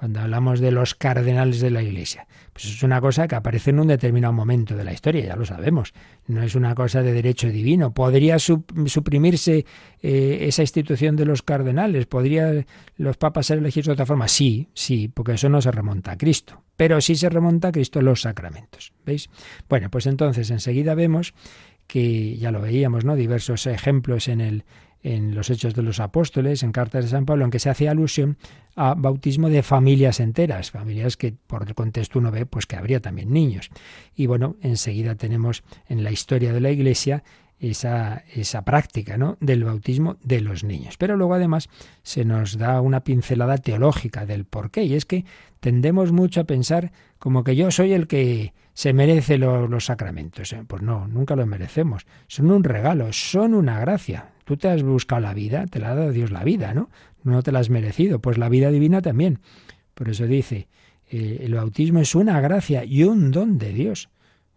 Cuando 0.01 0.19
hablamos 0.19 0.59
de 0.59 0.71
los 0.71 0.95
cardenales 0.95 1.61
de 1.61 1.69
la 1.69 1.83
Iglesia. 1.83 2.25
Pues 2.53 2.65
es 2.65 2.81
una 2.81 2.99
cosa 2.99 3.27
que 3.27 3.35
aparece 3.35 3.69
en 3.69 3.79
un 3.79 3.85
determinado 3.85 4.33
momento 4.33 4.75
de 4.75 4.83
la 4.83 4.93
historia, 4.93 5.23
ya 5.23 5.35
lo 5.35 5.45
sabemos. 5.45 5.93
No 6.25 6.41
es 6.41 6.55
una 6.55 6.73
cosa 6.73 7.03
de 7.03 7.13
derecho 7.13 7.49
divino. 7.49 7.93
¿Podría 7.93 8.39
suprimirse 8.39 9.63
eh, 10.01 10.37
esa 10.41 10.63
institución 10.63 11.15
de 11.15 11.25
los 11.25 11.43
cardenales? 11.43 12.07
¿Podría 12.07 12.65
los 12.97 13.17
papas 13.17 13.45
ser 13.45 13.59
elegidos 13.59 13.85
de 13.85 13.93
otra 13.93 14.07
forma? 14.07 14.27
Sí, 14.27 14.69
sí, 14.73 15.07
porque 15.07 15.33
eso 15.33 15.49
no 15.49 15.61
se 15.61 15.69
remonta 15.69 16.13
a 16.13 16.17
Cristo. 16.17 16.63
Pero 16.75 16.99
sí 16.99 17.13
se 17.13 17.29
remonta 17.29 17.67
a 17.67 17.71
Cristo 17.71 18.01
los 18.01 18.21
sacramentos. 18.21 18.93
¿Veis? 19.05 19.29
Bueno, 19.69 19.91
pues 19.91 20.07
entonces 20.07 20.49
enseguida 20.49 20.95
vemos 20.95 21.35
que 21.85 22.37
ya 22.37 22.49
lo 22.49 22.59
veíamos, 22.59 23.05
¿no? 23.05 23.15
Diversos 23.15 23.67
ejemplos 23.67 24.29
en 24.29 24.41
el 24.41 24.65
en 25.03 25.35
los 25.35 25.49
Hechos 25.49 25.73
de 25.73 25.81
los 25.81 25.99
Apóstoles, 25.99 26.63
en 26.63 26.71
cartas 26.71 27.05
de 27.05 27.11
San 27.11 27.25
Pablo, 27.25 27.45
en 27.45 27.51
que 27.51 27.59
se 27.59 27.69
hace 27.69 27.89
alusión 27.89 28.37
a 28.75 28.93
bautismo 28.93 29.49
de 29.49 29.63
familias 29.63 30.19
enteras, 30.19 30.71
familias 30.71 31.17
que 31.17 31.33
por 31.47 31.67
el 31.67 31.75
contexto 31.75 32.19
uno 32.19 32.31
ve 32.31 32.45
pues 32.45 32.65
que 32.65 32.75
habría 32.75 33.01
también 33.01 33.33
niños. 33.33 33.69
Y 34.15 34.27
bueno, 34.27 34.55
enseguida 34.61 35.15
tenemos 35.15 35.63
en 35.87 36.03
la 36.03 36.11
historia 36.11 36.53
de 36.53 36.61
la 36.61 36.71
Iglesia 36.71 37.23
esa, 37.61 38.23
esa 38.33 38.63
práctica 38.63 39.17
¿no? 39.17 39.37
del 39.39 39.63
bautismo 39.63 40.17
de 40.23 40.41
los 40.41 40.63
niños. 40.63 40.97
Pero 40.97 41.15
luego 41.15 41.35
además 41.35 41.69
se 42.03 42.25
nos 42.25 42.57
da 42.57 42.81
una 42.81 43.03
pincelada 43.03 43.57
teológica 43.57 44.25
del 44.25 44.45
por 44.45 44.71
qué, 44.71 44.83
y 44.83 44.95
es 44.95 45.05
que 45.05 45.25
tendemos 45.59 46.11
mucho 46.11 46.41
a 46.41 46.45
pensar 46.45 46.91
como 47.19 47.43
que 47.43 47.55
yo 47.55 47.69
soy 47.69 47.93
el 47.93 48.07
que 48.07 48.53
se 48.73 48.93
merece 48.93 49.37
los 49.37 49.85
sacramentos. 49.85 50.53
¿eh? 50.53 50.63
Pues 50.67 50.81
no, 50.81 51.07
nunca 51.07 51.35
los 51.35 51.45
merecemos. 51.45 52.05
Son 52.27 52.49
un 52.49 52.63
regalo, 52.63 53.13
son 53.13 53.53
una 53.53 53.79
gracia. 53.79 54.31
Tú 54.45 54.58
te 54.58 54.69
has 54.69 54.84
buscado 54.84 55.21
la 55.21 55.34
vida, 55.34 55.65
te 55.67 55.80
la 55.80 55.91
ha 55.91 55.95
dado 55.95 56.12
Dios 56.12 56.32
la 56.32 56.43
vida, 56.43 56.73
¿no? 56.73 56.89
No 57.23 57.43
te 57.43 57.51
la 57.51 57.60
has 57.60 57.69
merecido, 57.69 58.19
pues 58.19 58.38
la 58.38 58.49
vida 58.49 58.71
divina 58.71 59.01
también. 59.01 59.39
Por 59.93 60.10
eso 60.10 60.25
dice, 60.25 60.67
eh, 61.10 61.41
el 61.41 61.54
bautismo 61.54 61.99
es 61.99 62.15
una 62.15 62.39
gracia 62.41 62.84
y 62.86 63.04
un 63.04 63.32
don 63.32 63.58
de 63.58 63.73
Dios. 63.73 64.10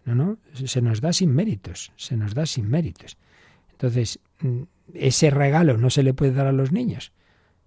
No, 0.04 0.14
no, 0.14 0.38
se 0.52 0.82
nos 0.82 1.00
da 1.00 1.12
sin 1.12 1.34
méritos, 1.34 1.92
se 1.96 2.16
nos 2.16 2.34
da 2.34 2.46
sin 2.46 2.68
méritos. 2.68 3.16
Entonces, 3.72 4.20
mm, 4.40 4.62
ese 4.94 5.30
regalo 5.30 5.76
no 5.78 5.90
se 5.90 6.02
le 6.02 6.14
puede 6.14 6.32
dar 6.32 6.46
a 6.46 6.52
los 6.52 6.72
niños. 6.72 7.12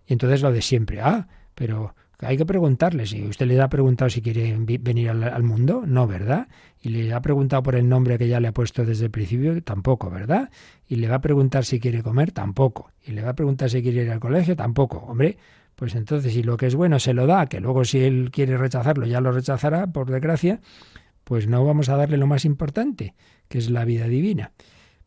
Y 0.08 0.14
entonces 0.14 0.42
lo 0.42 0.52
de 0.52 0.62
siempre, 0.62 1.02
ah, 1.02 1.28
pero 1.56 1.96
hay 2.20 2.38
que 2.38 2.46
preguntarles. 2.46 3.14
¿Y 3.14 3.24
usted 3.28 3.46
le 3.46 3.62
ha 3.62 3.70
preguntado 3.70 4.10
si 4.10 4.22
quiere 4.22 4.58
venir 4.58 5.10
al, 5.10 5.44
mundo? 5.44 5.84
No, 5.86 6.08
¿verdad? 6.08 6.48
Y 6.82 6.90
le 6.90 7.14
ha 7.14 7.22
preguntado 7.22 7.62
por 7.64 7.76
el 7.76 7.88
nombre 7.88 8.18
que 8.18 8.28
ya 8.28 8.40
le 8.40 8.48
ha 8.48 8.54
puesto 8.54 8.86
desde 8.86 9.06
el 9.06 9.12
principio, 9.12 9.62
tampoco, 9.62 10.10
¿verdad? 10.10 10.50
Y 10.88 10.96
le 10.96 11.08
va 11.08 11.18
a 11.18 11.22
preguntar 11.22 11.66
si 11.66 11.80
quiere 11.80 12.02
comer, 12.02 12.32
tampoco. 12.32 12.92
Y 13.06 13.12
le 13.12 13.22
va 13.22 13.32
a 13.32 13.36
preguntar 13.36 13.70
si 13.70 13.82
quiere 13.82 14.04
ir 14.04 14.12
al 14.12 14.20
colegio, 14.20 14.56
tampoco. 14.56 14.98
Hombre, 14.98 15.38
pues 15.76 15.94
entonces 15.94 16.34
si 16.34 16.42
lo 16.42 16.58
que 16.58 16.66
es 16.66 16.76
bueno 16.76 17.00
se 17.00 17.14
lo 17.14 17.28
da, 17.28 17.46
que 17.46 17.60
luego 17.60 17.86
si 17.86 18.00
él 18.00 18.32
quiere 18.32 18.58
rechazarlo 18.58 19.06
ya 19.06 19.22
lo 19.22 19.32
rechazará, 19.32 19.86
por 19.86 20.10
desgracia, 20.10 20.60
pues 21.24 21.48
no 21.48 21.64
vamos 21.66 21.90
a 21.90 21.98
darle 21.98 22.18
lo 22.18 22.26
más 22.26 22.46
importante, 22.46 23.14
que 23.48 23.60
es 23.60 23.70
la 23.70 23.86
vida 23.86 24.08
divina. 24.08 24.54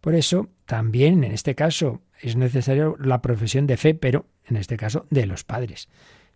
Por 0.00 0.14
eso, 0.14 0.48
también 0.64 1.24
en 1.24 1.32
este 1.32 1.54
caso 1.54 2.02
es 2.20 2.36
necesario 2.36 2.96
la 3.00 3.20
profesión 3.20 3.66
de 3.66 3.76
fe, 3.76 3.94
pero 3.94 4.26
en 4.44 4.56
este 4.56 4.76
caso 4.76 5.06
de 5.10 5.26
los 5.26 5.44
padres. 5.44 5.88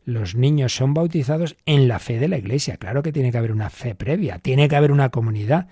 Los 0.05 0.35
niños 0.35 0.75
son 0.75 0.95
bautizados 0.95 1.57
en 1.67 1.89
la 1.89 1.99
fe 1.99 2.19
de 2.19 2.29
la 2.29 2.39
Iglesia. 2.39 2.77
Claro 2.77 3.03
que 3.03 3.13
tiene 3.13 3.33
que 3.33 3.39
haber 3.39 3.53
una 3.53 3.71
fe 3.71 3.95
previa, 3.95 4.39
tiene 4.39 4.69
que 4.69 4.77
haber 4.77 4.93
una 4.93 5.09
comunidad 5.09 5.69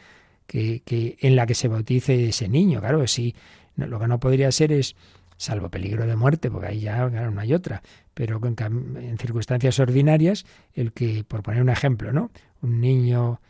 que, 0.46 0.82
en 1.20 1.36
la 1.36 1.46
que 1.46 1.54
se 1.54 1.68
bautice 1.68 2.28
ese 2.28 2.48
niño. 2.48 2.80
Claro, 2.80 3.06
sí, 3.06 3.34
lo 3.76 3.98
que 3.98 4.08
no 4.08 4.20
podría 4.20 4.50
ser 4.52 4.72
es, 4.72 4.96
salvo 5.36 5.70
peligro 5.70 6.06
de 6.06 6.16
muerte, 6.16 6.50
porque 6.50 6.68
ahí 6.68 6.80
ya 6.80 7.08
no 7.08 7.40
hay 7.40 7.54
otra, 7.54 7.82
pero 8.14 8.40
en 8.44 9.18
circunstancias 9.18 9.78
ordinarias, 9.80 10.44
el 10.74 10.92
que, 10.92 11.24
por 11.24 11.42
poner 11.42 11.62
un 11.62 11.70
ejemplo, 11.70 12.12
¿no? 12.12 12.30
Un 12.60 12.80
niño 12.80 13.40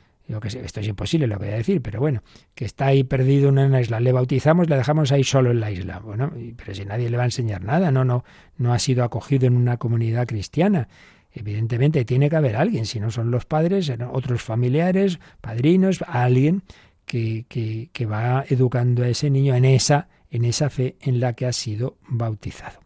esto 0.42 0.80
es 0.80 0.88
imposible 0.88 1.26
lo 1.26 1.38
voy 1.38 1.48
a 1.48 1.56
decir, 1.56 1.82
pero 1.82 2.00
bueno, 2.00 2.22
que 2.54 2.64
está 2.64 2.86
ahí 2.86 3.04
perdido 3.04 3.48
en 3.48 3.58
una 3.58 3.80
isla, 3.80 4.00
le 4.00 4.12
bautizamos, 4.12 4.68
le 4.68 4.76
dejamos 4.76 5.12
ahí 5.12 5.24
solo 5.24 5.50
en 5.50 5.60
la 5.60 5.70
isla. 5.70 5.98
Bueno, 5.98 6.32
pero 6.56 6.74
si 6.74 6.84
nadie 6.84 7.10
le 7.10 7.16
va 7.16 7.24
a 7.24 7.26
enseñar 7.26 7.62
nada, 7.62 7.90
no, 7.90 8.04
no, 8.04 8.24
no 8.56 8.72
ha 8.72 8.78
sido 8.78 9.04
acogido 9.04 9.46
en 9.46 9.56
una 9.56 9.76
comunidad 9.76 10.26
cristiana. 10.26 10.88
Evidentemente 11.32 12.04
tiene 12.04 12.28
que 12.28 12.36
haber 12.36 12.56
alguien, 12.56 12.86
si 12.86 13.00
no 13.00 13.10
son 13.10 13.30
los 13.30 13.46
padres, 13.46 13.90
otros 14.10 14.42
familiares, 14.42 15.18
padrinos, 15.40 16.04
alguien 16.06 16.62
que, 17.06 17.46
que, 17.48 17.90
que 17.92 18.06
va 18.06 18.44
educando 18.48 19.02
a 19.02 19.08
ese 19.08 19.30
niño 19.30 19.54
en 19.54 19.64
esa, 19.64 20.08
en 20.30 20.44
esa 20.44 20.68
fe 20.70 20.96
en 21.00 21.20
la 21.20 21.32
que 21.32 21.46
ha 21.46 21.52
sido 21.52 21.96
bautizado. 22.08 22.80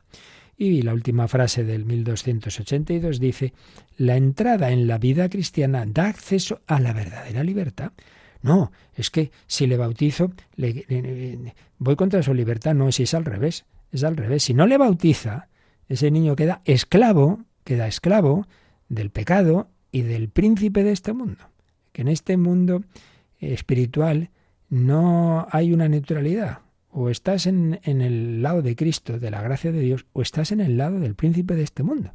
Y 0.59 0.83
la 0.83 0.95
última 0.95 1.29
frase 1.29 1.65
del 1.65 1.85
1282 1.85 3.21
dice, 3.21 3.53
la 3.97 4.17
entrada 4.17 4.71
en 4.71 4.87
la 4.87 4.99
vida 4.99 5.29
cristiana 5.29 5.85
da 5.87 6.07
acceso 6.07 6.61
a 6.67 6.81
la 6.81 6.93
verdadera 6.93 7.43
libertad. 7.43 7.93
No, 8.43 8.71
es 8.95 9.11
que 9.11 9.31
si 9.47 9.67
le 9.67 9.77
bautizo, 9.77 10.33
le, 10.55 11.55
voy 11.79 11.97
contra 11.97 12.23
su 12.23 12.35
libertad. 12.35 12.75
No, 12.75 12.93
si 12.93 13.05
es 13.05 13.15
al 13.15 13.25
revés, 13.25 13.65
es 13.93 14.05
al 14.05 14.17
revés. 14.17 14.45
Si 14.45 14.55
no 14.55 14.67
le 14.67 14.79
bautiza, 14.79 15.49
ese 15.89 16.11
niño 16.11 16.37
queda 16.37 16.63
esclavo, 16.65 17.41
queda 17.65 17.89
esclavo 17.89 18.47
del 18.89 19.11
pecado 19.11 19.69
y 19.91 20.03
del 20.03 20.29
príncipe 20.29 20.85
de 20.85 20.93
este 20.93 21.13
mundo. 21.13 21.51
Que 21.93 22.03
en 22.03 22.09
este 22.09 22.37
mundo 22.37 22.85
espiritual 23.41 24.31
no 24.69 25.47
hay 25.51 25.73
una 25.73 25.89
neutralidad. 25.89 26.61
O 26.91 27.11
estás 27.11 27.47
en, 27.47 27.81
en, 27.83 28.01
el 28.01 28.43
lado 28.43 28.63
de 28.63 28.75
Cristo, 28.75 29.19
de 29.19 29.31
la 29.31 29.43
gracia 29.43 29.73
de 29.73 29.81
Dios, 29.81 30.07
o 30.13 30.23
estás 30.23 30.53
en 30.53 30.61
el 30.61 30.79
lado 30.79 30.99
del 30.99 31.15
príncipe 31.15 31.55
de 31.55 31.63
este 31.63 31.83
mundo. 31.83 32.13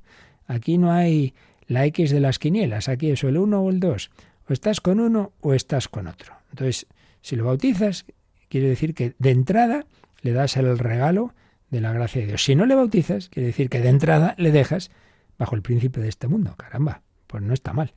Aquí 0.48 0.78
no 0.78 0.91
hay 0.91 1.36
la 1.72 1.86
X 1.86 2.12
de 2.12 2.20
las 2.20 2.38
quinielas, 2.38 2.90
aquí 2.90 3.12
es 3.12 3.24
el 3.24 3.38
uno 3.38 3.62
o 3.62 3.70
el 3.70 3.80
dos. 3.80 4.12
O 4.50 4.54
estás 4.54 4.82
con 4.82 5.00
uno 5.00 5.32
o 5.40 5.54
estás 5.54 5.88
con 5.88 6.08
otro. 6.08 6.34
Entonces, 6.50 6.86
si 7.22 7.38
lo 7.38 7.46
bautizas, 7.46 8.06
quiere 8.50 8.68
decir 8.68 8.94
que 8.94 9.16
de 9.20 9.32
entrada 9.32 9.86
le 10.22 10.34
das 10.34 10.58
el 10.58 10.78
regalo 10.78 11.34
de 11.70 11.80
la 11.80 11.94
gracia 11.94 12.22
de 12.22 12.28
Dios. 12.28 12.44
Si 12.44 12.56
no 12.56 12.66
le 12.66 12.76
bautizas, 12.76 13.30
quiere 13.30 13.48
decir 13.48 13.70
que 13.70 13.80
de 13.80 13.88
entrada 13.88 14.36
le 14.38 14.52
dejas 14.52 14.92
bajo 15.38 15.56
el 15.56 15.62
príncipe 15.62 16.02
de 16.02 16.10
este 16.10 16.28
mundo. 16.28 16.56
Caramba, 16.58 17.04
pues 17.28 17.42
no 17.42 17.54
está 17.54 17.72
mal. 17.72 17.94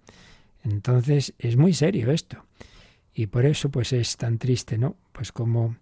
Entonces, 0.63 1.35
es 1.39 1.57
muy 1.57 1.75
serio 1.75 2.13
esto. 2.13 2.47
Y 3.13 3.27
por 3.27 3.45
eso 3.45 3.71
pues 3.71 3.93
es 3.93 4.17
tan 4.17 4.39
triste, 4.39 4.79
¿no? 4.79 4.97
Pues 5.11 5.33
como 5.33 5.77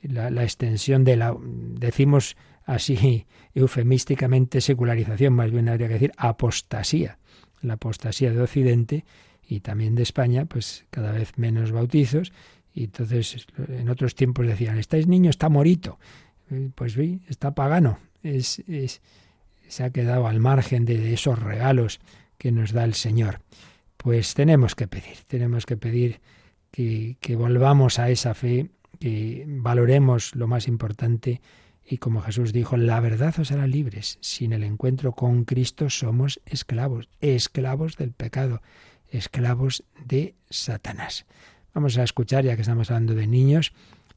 la 0.00 0.42
extensión 0.42 1.04
de 1.04 1.16
la, 1.16 1.36
decimos 1.40 2.36
así 2.64 3.26
eufemísticamente 3.54 4.62
secularización, 4.62 5.34
más 5.34 5.50
bien 5.50 5.68
habría 5.68 5.88
que 5.88 5.94
decir 5.94 6.12
apostasía. 6.16 7.18
La 7.64 7.74
apostasía 7.74 8.32
de 8.32 8.40
Occidente 8.40 9.04
y 9.46 9.60
también 9.60 9.94
de 9.94 10.02
España, 10.02 10.44
pues 10.44 10.84
cada 10.90 11.12
vez 11.12 11.36
menos 11.36 11.72
bautizos. 11.72 12.32
Y 12.72 12.84
entonces 12.84 13.46
en 13.68 13.88
otros 13.88 14.14
tiempos 14.14 14.46
decían, 14.46 14.78
estáis 14.78 15.06
niño, 15.06 15.30
está 15.30 15.48
morito. 15.48 15.98
Eh, 16.50 16.70
pues 16.74 16.92
sí, 16.92 17.22
está 17.28 17.54
pagano. 17.54 17.98
Es, 18.22 18.60
es, 18.68 19.00
se 19.68 19.84
ha 19.84 19.90
quedado 19.90 20.26
al 20.26 20.40
margen 20.40 20.84
de 20.84 21.12
esos 21.12 21.38
regalos 21.38 22.00
que 22.38 22.52
nos 22.52 22.72
da 22.72 22.84
el 22.84 22.94
Señor. 22.94 23.40
Pues 23.96 24.34
tenemos 24.34 24.74
que 24.74 24.86
pedir, 24.86 25.16
tenemos 25.26 25.66
que 25.66 25.76
pedir 25.76 26.20
que, 26.70 27.36
volvamos 27.36 27.98
a 27.98 28.10
esa 28.10 28.34
fe, 28.34 28.70
que 28.98 29.44
valoremos 29.46 30.34
lo 30.34 30.48
más 30.48 30.66
importante 30.66 31.40
y 31.86 31.98
como 31.98 32.22
Jesús 32.22 32.52
dijo, 32.52 32.76
la 32.76 33.00
verdad 33.00 33.34
os 33.38 33.52
hará 33.52 33.66
libres. 33.66 34.18
Sin 34.20 34.52
el 34.52 34.64
encuentro 34.64 35.12
con 35.12 35.44
Cristo 35.44 35.90
somos 35.90 36.40
esclavos, 36.46 37.08
esclavos 37.20 37.96
del 37.96 38.12
pecado, 38.12 38.62
esclavos 39.10 39.84
de 40.04 40.34
Satanás. 40.48 41.26
Vamos 41.74 41.98
a 41.98 42.04
escuchar, 42.04 42.44
ya 42.44 42.56
que 42.56 42.62
estamos 42.62 42.90
hablando 42.90 43.14
de 43.14 43.26
niños, 43.26 43.72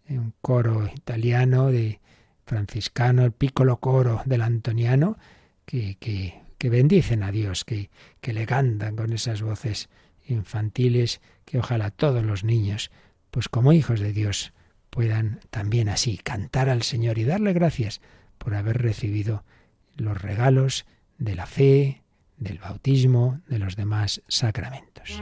un 0.09 0.33
coro 0.41 0.87
italiano 0.95 1.67
de 1.71 1.99
franciscano, 2.45 3.25
el 3.25 3.33
piccolo 3.33 3.77
coro 3.77 4.21
del 4.25 4.41
antoniano, 4.41 5.17
que, 5.65 5.97
que, 5.99 6.41
que 6.57 6.69
bendicen 6.69 7.23
a 7.23 7.31
Dios, 7.31 7.65
que, 7.65 7.89
que 8.21 8.31
le 8.31 8.45
cantan 8.45 8.95
con 8.95 9.11
esas 9.11 9.41
voces 9.41 9.89
infantiles 10.25 11.19
que 11.43 11.59
ojalá 11.59 11.91
todos 11.91 12.23
los 12.23 12.43
niños, 12.43 12.91
pues 13.31 13.49
como 13.49 13.73
hijos 13.73 13.99
de 13.99 14.13
Dios, 14.13 14.53
puedan 14.97 15.41
también 15.51 15.89
así 15.89 16.17
cantar 16.17 16.69
al 16.69 16.81
Señor 16.81 17.19
y 17.19 17.23
darle 17.23 17.53
gracias 17.53 18.01
por 18.39 18.55
haber 18.55 18.81
recibido 18.81 19.43
los 19.95 20.19
regalos 20.19 20.87
de 21.19 21.35
la 21.35 21.45
fe, 21.45 22.01
del 22.37 22.57
bautismo, 22.57 23.39
de 23.47 23.59
los 23.59 23.75
demás 23.75 24.23
sacramentos. 24.27 25.21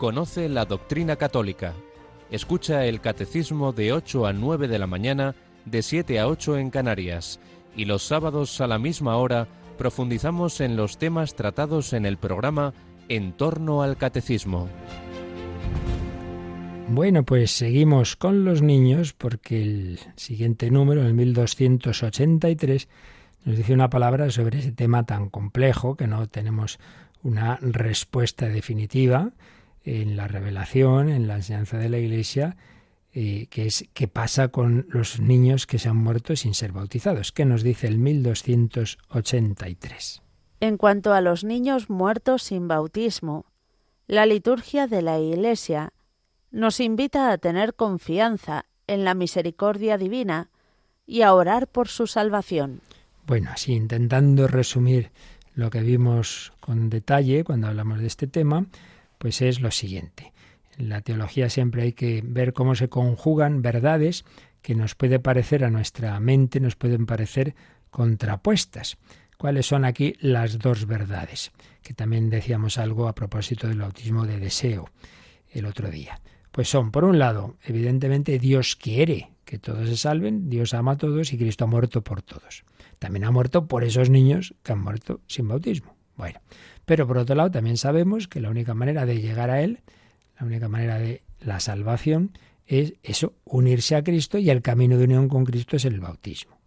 Conoce 0.00 0.48
la 0.48 0.64
doctrina 0.64 1.16
católica. 1.16 1.74
Escucha 2.30 2.86
el 2.86 3.02
catecismo 3.02 3.74
de 3.74 3.92
8 3.92 4.24
a 4.24 4.32
9 4.32 4.66
de 4.66 4.78
la 4.78 4.86
mañana, 4.86 5.34
de 5.66 5.82
7 5.82 6.18
a 6.18 6.26
8 6.26 6.56
en 6.56 6.70
Canarias. 6.70 7.38
Y 7.76 7.84
los 7.84 8.04
sábados 8.04 8.62
a 8.62 8.66
la 8.66 8.78
misma 8.78 9.18
hora 9.18 9.46
profundizamos 9.76 10.62
en 10.62 10.74
los 10.74 10.96
temas 10.96 11.34
tratados 11.34 11.92
en 11.92 12.06
el 12.06 12.16
programa 12.16 12.72
En 13.10 13.34
torno 13.34 13.82
al 13.82 13.98
catecismo. 13.98 14.70
Bueno, 16.88 17.22
pues 17.24 17.50
seguimos 17.50 18.16
con 18.16 18.46
los 18.46 18.62
niños 18.62 19.12
porque 19.12 19.60
el 19.60 20.00
siguiente 20.16 20.70
número, 20.70 21.02
el 21.02 21.12
1283, 21.12 22.88
nos 23.44 23.54
dice 23.58 23.74
una 23.74 23.90
palabra 23.90 24.30
sobre 24.30 24.60
ese 24.60 24.72
tema 24.72 25.04
tan 25.04 25.28
complejo 25.28 25.94
que 25.94 26.06
no 26.06 26.26
tenemos 26.26 26.78
una 27.22 27.56
respuesta 27.60 28.46
definitiva 28.48 29.32
en 29.84 30.16
la 30.16 30.26
revelación, 30.28 31.08
en 31.08 31.26
la 31.28 31.36
enseñanza 31.36 31.78
de 31.78 31.88
la 31.88 31.98
Iglesia, 31.98 32.56
eh, 33.12 33.46
que 33.50 33.66
es 33.66 33.88
qué 33.92 34.08
pasa 34.08 34.48
con 34.48 34.86
los 34.90 35.20
niños 35.20 35.66
que 35.66 35.78
se 35.78 35.88
han 35.88 35.96
muerto 35.96 36.36
sin 36.36 36.54
ser 36.54 36.72
bautizados. 36.72 37.32
¿Qué 37.32 37.44
nos 37.44 37.62
dice 37.62 37.86
el 37.88 37.98
1283? 37.98 40.22
En 40.60 40.76
cuanto 40.76 41.12
a 41.12 41.20
los 41.20 41.42
niños 41.42 41.90
muertos 41.90 42.44
sin 42.44 42.68
bautismo, 42.68 43.46
la 44.06 44.26
liturgia 44.26 44.86
de 44.86 45.02
la 45.02 45.18
Iglesia 45.18 45.92
nos 46.50 46.80
invita 46.80 47.32
a 47.32 47.38
tener 47.38 47.74
confianza 47.74 48.66
en 48.86 49.04
la 49.04 49.14
misericordia 49.14 49.98
divina 49.98 50.50
y 51.06 51.22
a 51.22 51.34
orar 51.34 51.66
por 51.68 51.88
su 51.88 52.06
salvación. 52.06 52.80
Bueno, 53.26 53.50
así 53.52 53.72
intentando 53.72 54.46
resumir 54.48 55.10
lo 55.54 55.70
que 55.70 55.80
vimos 55.80 56.52
con 56.60 56.90
detalle 56.90 57.44
cuando 57.44 57.68
hablamos 57.68 58.00
de 58.00 58.06
este 58.06 58.26
tema, 58.26 58.66
pues 59.20 59.42
es 59.42 59.60
lo 59.60 59.70
siguiente. 59.70 60.32
En 60.78 60.88
la 60.88 61.02
teología 61.02 61.50
siempre 61.50 61.82
hay 61.82 61.92
que 61.92 62.22
ver 62.24 62.54
cómo 62.54 62.74
se 62.74 62.88
conjugan 62.88 63.60
verdades 63.60 64.24
que 64.62 64.74
nos 64.74 64.94
puede 64.94 65.20
parecer 65.20 65.62
a 65.62 65.70
nuestra 65.70 66.18
mente, 66.20 66.58
nos 66.58 66.74
pueden 66.74 67.04
parecer 67.04 67.54
contrapuestas. 67.90 68.96
¿Cuáles 69.36 69.66
son 69.66 69.84
aquí 69.84 70.14
las 70.20 70.58
dos 70.58 70.86
verdades? 70.86 71.52
Que 71.82 71.92
también 71.92 72.30
decíamos 72.30 72.78
algo 72.78 73.08
a 73.08 73.14
propósito 73.14 73.68
del 73.68 73.80
bautismo 73.80 74.26
de 74.26 74.40
deseo 74.40 74.88
el 75.50 75.66
otro 75.66 75.90
día. 75.90 76.18
Pues 76.50 76.70
son, 76.70 76.90
por 76.90 77.04
un 77.04 77.18
lado, 77.18 77.58
evidentemente 77.62 78.38
Dios 78.38 78.74
quiere 78.74 79.32
que 79.44 79.58
todos 79.58 79.86
se 79.86 79.98
salven, 79.98 80.48
Dios 80.48 80.72
ama 80.72 80.92
a 80.92 80.96
todos 80.96 81.34
y 81.34 81.38
Cristo 81.38 81.64
ha 81.64 81.68
muerto 81.68 82.02
por 82.02 82.22
todos. 82.22 82.64
También 82.98 83.24
ha 83.24 83.30
muerto 83.30 83.68
por 83.68 83.84
esos 83.84 84.08
niños 84.08 84.54
que 84.62 84.72
han 84.72 84.80
muerto 84.80 85.20
sin 85.26 85.46
bautismo. 85.46 85.94
Bueno, 86.16 86.40
pero 86.90 87.06
por 87.06 87.18
otro 87.18 87.36
lado 87.36 87.52
también 87.52 87.76
sabemos 87.76 88.26
que 88.26 88.40
la 88.40 88.50
única 88.50 88.74
manera 88.74 89.06
de 89.06 89.20
llegar 89.20 89.48
a 89.48 89.62
Él, 89.62 89.78
la 90.40 90.44
única 90.44 90.68
manera 90.68 90.98
de 90.98 91.22
la 91.38 91.60
salvación, 91.60 92.32
es 92.66 92.94
eso, 93.04 93.34
unirse 93.44 93.94
a 93.94 94.02
Cristo 94.02 94.38
y 94.38 94.50
el 94.50 94.60
camino 94.60 94.98
de 94.98 95.04
unión 95.04 95.28
con 95.28 95.44
Cristo 95.44 95.76
es 95.76 95.84
el 95.84 96.00
bautismo. 96.00 96.58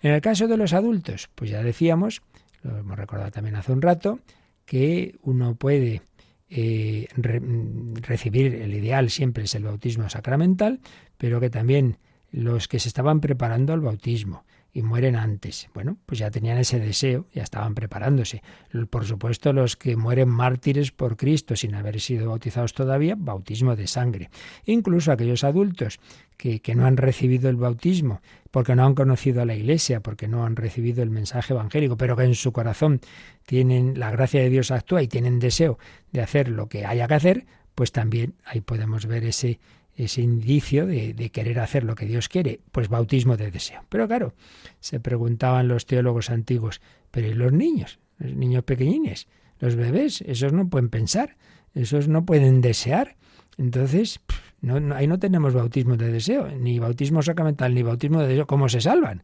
En 0.00 0.10
el 0.10 0.20
caso 0.20 0.48
de 0.48 0.56
los 0.56 0.72
adultos, 0.72 1.30
pues 1.36 1.52
ya 1.52 1.62
decíamos, 1.62 2.22
lo 2.64 2.76
hemos 2.76 2.98
recordado 2.98 3.30
también 3.30 3.54
hace 3.54 3.70
un 3.70 3.82
rato, 3.82 4.18
que 4.64 5.14
uno 5.22 5.54
puede 5.54 6.02
eh, 6.50 7.06
recibir 7.14 8.56
el 8.56 8.74
ideal 8.74 9.10
siempre 9.10 9.44
es 9.44 9.54
el 9.54 9.62
bautismo 9.62 10.08
sacramental, 10.08 10.80
pero 11.18 11.38
que 11.38 11.50
también 11.50 11.98
los 12.32 12.66
que 12.66 12.80
se 12.80 12.88
estaban 12.88 13.20
preparando 13.20 13.72
al 13.72 13.80
bautismo, 13.80 14.44
y 14.72 14.82
mueren 14.82 15.16
antes. 15.16 15.68
Bueno, 15.74 15.98
pues 16.06 16.18
ya 16.18 16.30
tenían 16.30 16.58
ese 16.58 16.80
deseo, 16.80 17.26
ya 17.34 17.42
estaban 17.42 17.74
preparándose. 17.74 18.42
Por 18.88 19.04
supuesto, 19.04 19.52
los 19.52 19.76
que 19.76 19.96
mueren 19.96 20.30
mártires 20.30 20.92
por 20.92 21.16
Cristo 21.16 21.56
sin 21.56 21.74
haber 21.74 22.00
sido 22.00 22.30
bautizados 22.30 22.72
todavía, 22.72 23.14
bautismo 23.16 23.76
de 23.76 23.86
sangre. 23.86 24.30
Incluso 24.64 25.12
aquellos 25.12 25.44
adultos 25.44 26.00
que, 26.38 26.60
que 26.60 26.74
no 26.74 26.86
han 26.86 26.96
recibido 26.96 27.50
el 27.50 27.56
bautismo, 27.56 28.22
porque 28.50 28.74
no 28.74 28.86
han 28.86 28.94
conocido 28.94 29.42
a 29.42 29.44
la 29.44 29.54
Iglesia, 29.54 30.00
porque 30.00 30.26
no 30.26 30.44
han 30.44 30.56
recibido 30.56 31.02
el 31.02 31.10
mensaje 31.10 31.52
evangélico, 31.52 31.96
pero 31.98 32.16
que 32.16 32.24
en 32.24 32.34
su 32.34 32.52
corazón 32.52 33.00
tienen 33.44 33.98
la 33.98 34.10
gracia 34.10 34.40
de 34.40 34.48
Dios 34.48 34.70
actúa 34.70 35.02
y 35.02 35.08
tienen 35.08 35.38
deseo 35.38 35.78
de 36.12 36.22
hacer 36.22 36.48
lo 36.48 36.68
que 36.68 36.86
haya 36.86 37.06
que 37.08 37.14
hacer, 37.14 37.46
pues 37.74 37.92
también 37.92 38.34
ahí 38.44 38.60
podemos 38.60 39.06
ver 39.06 39.24
ese 39.24 39.60
ese 39.96 40.22
indicio 40.22 40.86
de, 40.86 41.30
querer 41.32 41.60
hacer 41.60 41.84
lo 41.84 41.94
que 41.94 42.06
Dios 42.06 42.28
quiere, 42.28 42.60
pues 42.72 42.88
bautismo 42.88 43.36
de 43.36 43.50
deseo. 43.50 43.84
Pero 43.88 44.08
claro, 44.08 44.34
se 44.80 45.00
preguntaban 45.00 45.68
los 45.68 45.86
teólogos 45.86 46.30
antiguos, 46.30 46.80
pero 47.10 47.28
¿y 47.28 47.34
los 47.34 47.52
niños? 47.52 47.98
Los 48.18 48.34
niños 48.34 48.64
pequeñines, 48.64 49.28
los 49.58 49.76
bebés, 49.76 50.22
esos 50.22 50.52
no 50.52 50.68
pueden 50.68 50.88
pensar, 50.88 51.36
esos 51.74 52.08
no 52.08 52.24
pueden 52.24 52.60
desear. 52.60 53.16
Entonces, 53.58 54.20
no, 54.60 54.94
ahí 54.94 55.06
no 55.06 55.18
tenemos 55.18 55.54
bautismo 55.54 55.96
de 55.96 56.10
deseo, 56.10 56.48
ni 56.48 56.78
bautismo 56.78 57.22
sacramental, 57.22 57.74
ni 57.74 57.82
bautismo 57.82 58.20
de 58.20 58.28
deseo. 58.28 58.46
¿Cómo 58.46 58.68
se 58.68 58.80
salvan? 58.80 59.22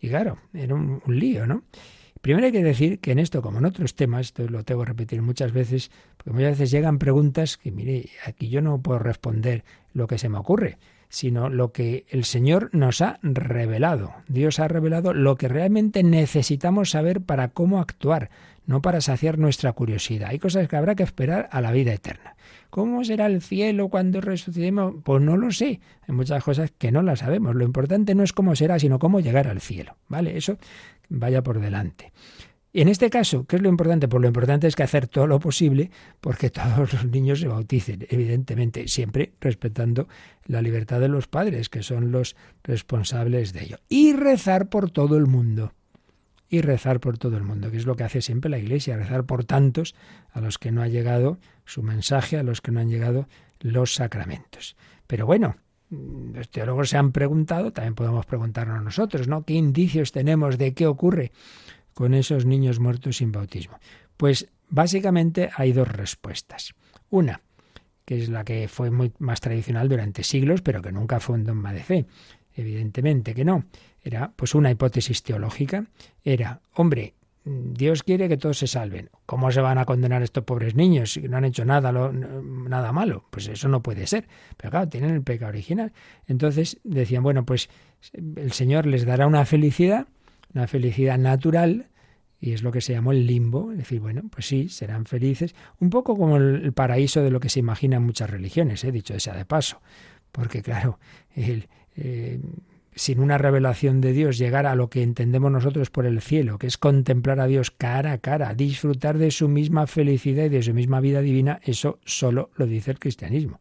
Y 0.00 0.08
claro, 0.08 0.38
era 0.52 0.74
un 0.74 1.02
lío, 1.06 1.46
¿no? 1.46 1.64
Primero 2.20 2.46
hay 2.46 2.52
que 2.52 2.62
decir 2.62 2.98
que 3.00 3.12
en 3.12 3.18
esto, 3.18 3.40
como 3.40 3.58
en 3.58 3.64
otros 3.64 3.94
temas, 3.94 4.26
esto 4.26 4.46
lo 4.46 4.62
tengo 4.62 4.82
que 4.82 4.88
repetir 4.88 5.22
muchas 5.22 5.52
veces, 5.52 5.90
porque 6.18 6.30
muchas 6.30 6.50
veces 6.52 6.70
llegan 6.70 6.98
preguntas 6.98 7.56
que, 7.56 7.70
mire, 7.70 8.10
aquí 8.26 8.48
yo 8.50 8.60
no 8.60 8.82
puedo 8.82 8.98
responder 8.98 9.64
lo 9.94 10.06
que 10.06 10.18
se 10.18 10.28
me 10.28 10.38
ocurre, 10.38 10.78
sino 11.10 11.50
lo 11.50 11.72
que 11.72 12.06
el 12.08 12.24
Señor 12.24 12.70
nos 12.72 13.02
ha 13.02 13.18
revelado. 13.22 14.14
Dios 14.28 14.60
ha 14.60 14.68
revelado 14.68 15.12
lo 15.12 15.36
que 15.36 15.48
realmente 15.48 16.02
necesitamos 16.02 16.90
saber 16.90 17.20
para 17.20 17.48
cómo 17.48 17.80
actuar, 17.80 18.30
no 18.64 18.80
para 18.80 19.00
saciar 19.00 19.36
nuestra 19.36 19.72
curiosidad. 19.72 20.30
Hay 20.30 20.38
cosas 20.38 20.68
que 20.68 20.76
habrá 20.76 20.94
que 20.94 21.02
esperar 21.02 21.48
a 21.50 21.60
la 21.60 21.72
vida 21.72 21.92
eterna. 21.92 22.36
¿Cómo 22.70 23.04
será 23.04 23.26
el 23.26 23.42
cielo 23.42 23.88
cuando 23.88 24.20
resucitemos? 24.20 24.94
Pues 25.02 25.20
no 25.20 25.36
lo 25.36 25.50
sé. 25.50 25.80
Hay 26.06 26.14
muchas 26.14 26.44
cosas 26.44 26.72
que 26.78 26.92
no 26.92 27.02
las 27.02 27.18
sabemos. 27.18 27.56
Lo 27.56 27.64
importante 27.64 28.14
no 28.14 28.22
es 28.22 28.32
cómo 28.32 28.54
será, 28.54 28.78
sino 28.78 29.00
cómo 29.00 29.18
llegar 29.18 29.48
al 29.48 29.60
cielo. 29.60 29.96
¿Vale? 30.08 30.36
Eso 30.36 30.56
vaya 31.08 31.42
por 31.42 31.58
delante. 31.58 32.12
Y 32.72 32.82
en 32.82 32.88
este 32.88 33.10
caso, 33.10 33.46
¿qué 33.46 33.56
es 33.56 33.62
lo 33.62 33.68
importante? 33.68 34.06
Pues 34.06 34.20
lo 34.20 34.28
importante 34.28 34.68
es 34.68 34.76
que 34.76 34.84
hacer 34.84 35.08
todo 35.08 35.26
lo 35.26 35.40
posible 35.40 35.90
porque 36.20 36.50
todos 36.50 36.92
los 36.92 37.04
niños 37.04 37.40
se 37.40 37.48
bauticen, 37.48 38.06
evidentemente, 38.08 38.86
siempre 38.86 39.32
respetando 39.40 40.06
la 40.46 40.62
libertad 40.62 41.00
de 41.00 41.08
los 41.08 41.26
padres, 41.26 41.68
que 41.68 41.82
son 41.82 42.12
los 42.12 42.36
responsables 42.62 43.52
de 43.52 43.64
ello. 43.64 43.78
Y 43.88 44.12
rezar 44.12 44.68
por 44.68 44.90
todo 44.90 45.16
el 45.16 45.26
mundo. 45.26 45.72
Y 46.48 46.60
rezar 46.60 47.00
por 47.00 47.18
todo 47.18 47.36
el 47.36 47.44
mundo, 47.44 47.70
que 47.70 47.76
es 47.76 47.86
lo 47.86 47.96
que 47.96 48.04
hace 48.04 48.22
siempre 48.22 48.50
la 48.50 48.58
Iglesia, 48.58 48.96
rezar 48.96 49.24
por 49.24 49.44
tantos 49.44 49.94
a 50.32 50.40
los 50.40 50.58
que 50.58 50.72
no 50.72 50.82
ha 50.82 50.88
llegado 50.88 51.38
su 51.64 51.82
mensaje, 51.82 52.36
a 52.38 52.42
los 52.42 52.60
que 52.60 52.72
no 52.72 52.80
han 52.80 52.88
llegado 52.88 53.28
los 53.60 53.94
sacramentos. 53.94 54.76
Pero 55.06 55.26
bueno, 55.26 55.56
los 55.90 56.50
teólogos 56.50 56.90
se 56.90 56.96
han 56.96 57.12
preguntado, 57.12 57.72
también 57.72 57.94
podemos 57.94 58.26
preguntarnos 58.26 58.82
nosotros, 58.82 59.26
¿no? 59.28 59.44
¿Qué 59.44 59.54
indicios 59.54 60.12
tenemos 60.12 60.58
de 60.58 60.74
qué 60.74 60.86
ocurre 60.86 61.32
con 62.00 62.14
esos 62.14 62.46
niños 62.46 62.80
muertos 62.80 63.18
sin 63.18 63.30
bautismo? 63.30 63.78
Pues 64.16 64.48
básicamente 64.70 65.50
hay 65.54 65.72
dos 65.72 65.86
respuestas. 65.86 66.72
Una, 67.10 67.42
que 68.06 68.22
es 68.22 68.30
la 68.30 68.42
que 68.42 68.68
fue 68.68 68.90
muy 68.90 69.12
más 69.18 69.42
tradicional 69.42 69.86
durante 69.86 70.22
siglos, 70.22 70.62
pero 70.62 70.80
que 70.80 70.92
nunca 70.92 71.20
fue 71.20 71.34
un 71.34 71.44
dogma 71.44 71.74
de 71.74 71.82
fe. 71.82 72.06
Evidentemente 72.54 73.34
que 73.34 73.44
no. 73.44 73.66
Era 74.02 74.32
pues 74.34 74.54
una 74.54 74.70
hipótesis 74.70 75.22
teológica. 75.22 75.84
Era, 76.24 76.62
hombre, 76.72 77.12
Dios 77.44 78.02
quiere 78.02 78.30
que 78.30 78.38
todos 78.38 78.56
se 78.56 78.66
salven. 78.66 79.10
¿Cómo 79.26 79.52
se 79.52 79.60
van 79.60 79.76
a 79.76 79.84
condenar 79.84 80.22
estos 80.22 80.44
pobres 80.44 80.74
niños 80.74 81.12
si 81.12 81.28
no 81.28 81.36
han 81.36 81.44
hecho 81.44 81.66
nada, 81.66 81.92
nada 81.92 82.92
malo? 82.92 83.26
Pues 83.28 83.46
eso 83.46 83.68
no 83.68 83.82
puede 83.82 84.06
ser. 84.06 84.26
Pero 84.56 84.70
claro, 84.70 84.88
tienen 84.88 85.10
el 85.10 85.22
pecado 85.22 85.50
original. 85.50 85.92
Entonces 86.26 86.78
decían, 86.82 87.22
bueno, 87.22 87.44
pues 87.44 87.68
el 88.14 88.52
Señor 88.52 88.86
les 88.86 89.04
dará 89.04 89.26
una 89.26 89.44
felicidad, 89.44 90.06
una 90.54 90.66
felicidad 90.66 91.18
natural, 91.18 91.89
y 92.40 92.52
es 92.52 92.62
lo 92.62 92.72
que 92.72 92.80
se 92.80 92.92
llamó 92.92 93.12
el 93.12 93.26
limbo. 93.26 93.70
Es 93.72 93.78
decir, 93.78 94.00
bueno, 94.00 94.22
pues 94.30 94.46
sí, 94.46 94.68
serán 94.68 95.04
felices. 95.04 95.54
Un 95.78 95.90
poco 95.90 96.16
como 96.16 96.36
el, 96.36 96.72
paraíso 96.72 97.22
de 97.22 97.30
lo 97.30 97.40
que 97.40 97.50
se 97.50 97.60
imagina 97.60 97.96
en 97.96 98.04
muchas 98.04 98.30
religiones, 98.30 98.82
¿eh? 98.84 98.92
dicho 98.92 99.18
sea 99.20 99.34
de 99.34 99.44
paso. 99.44 99.80
Porque 100.32 100.62
claro, 100.62 100.98
el, 101.34 101.68
eh, 101.96 102.40
sin 102.94 103.20
una 103.20 103.38
revelación 103.38 104.00
de 104.00 104.12
Dios, 104.12 104.38
llegar 104.38 104.66
a 104.66 104.74
lo 104.74 104.90
que 104.90 105.02
entendemos 105.02 105.50
nosotros 105.50 105.90
por 105.90 106.06
el 106.06 106.20
cielo, 106.20 106.58
que 106.58 106.66
es 106.66 106.78
contemplar 106.78 107.40
a 107.40 107.46
Dios 107.46 107.70
cara 107.70 108.12
a 108.12 108.18
cara, 108.18 108.54
disfrutar 108.54 109.18
de 109.18 109.30
su 109.30 109.48
misma 109.48 109.86
felicidad 109.86 110.44
y 110.44 110.48
de 110.50 110.62
su 110.62 110.74
misma 110.74 111.00
vida 111.00 111.20
divina, 111.20 111.60
eso 111.64 111.98
solo 112.04 112.50
lo 112.56 112.66
dice 112.66 112.90
el 112.90 112.98
cristianismo. 112.98 113.60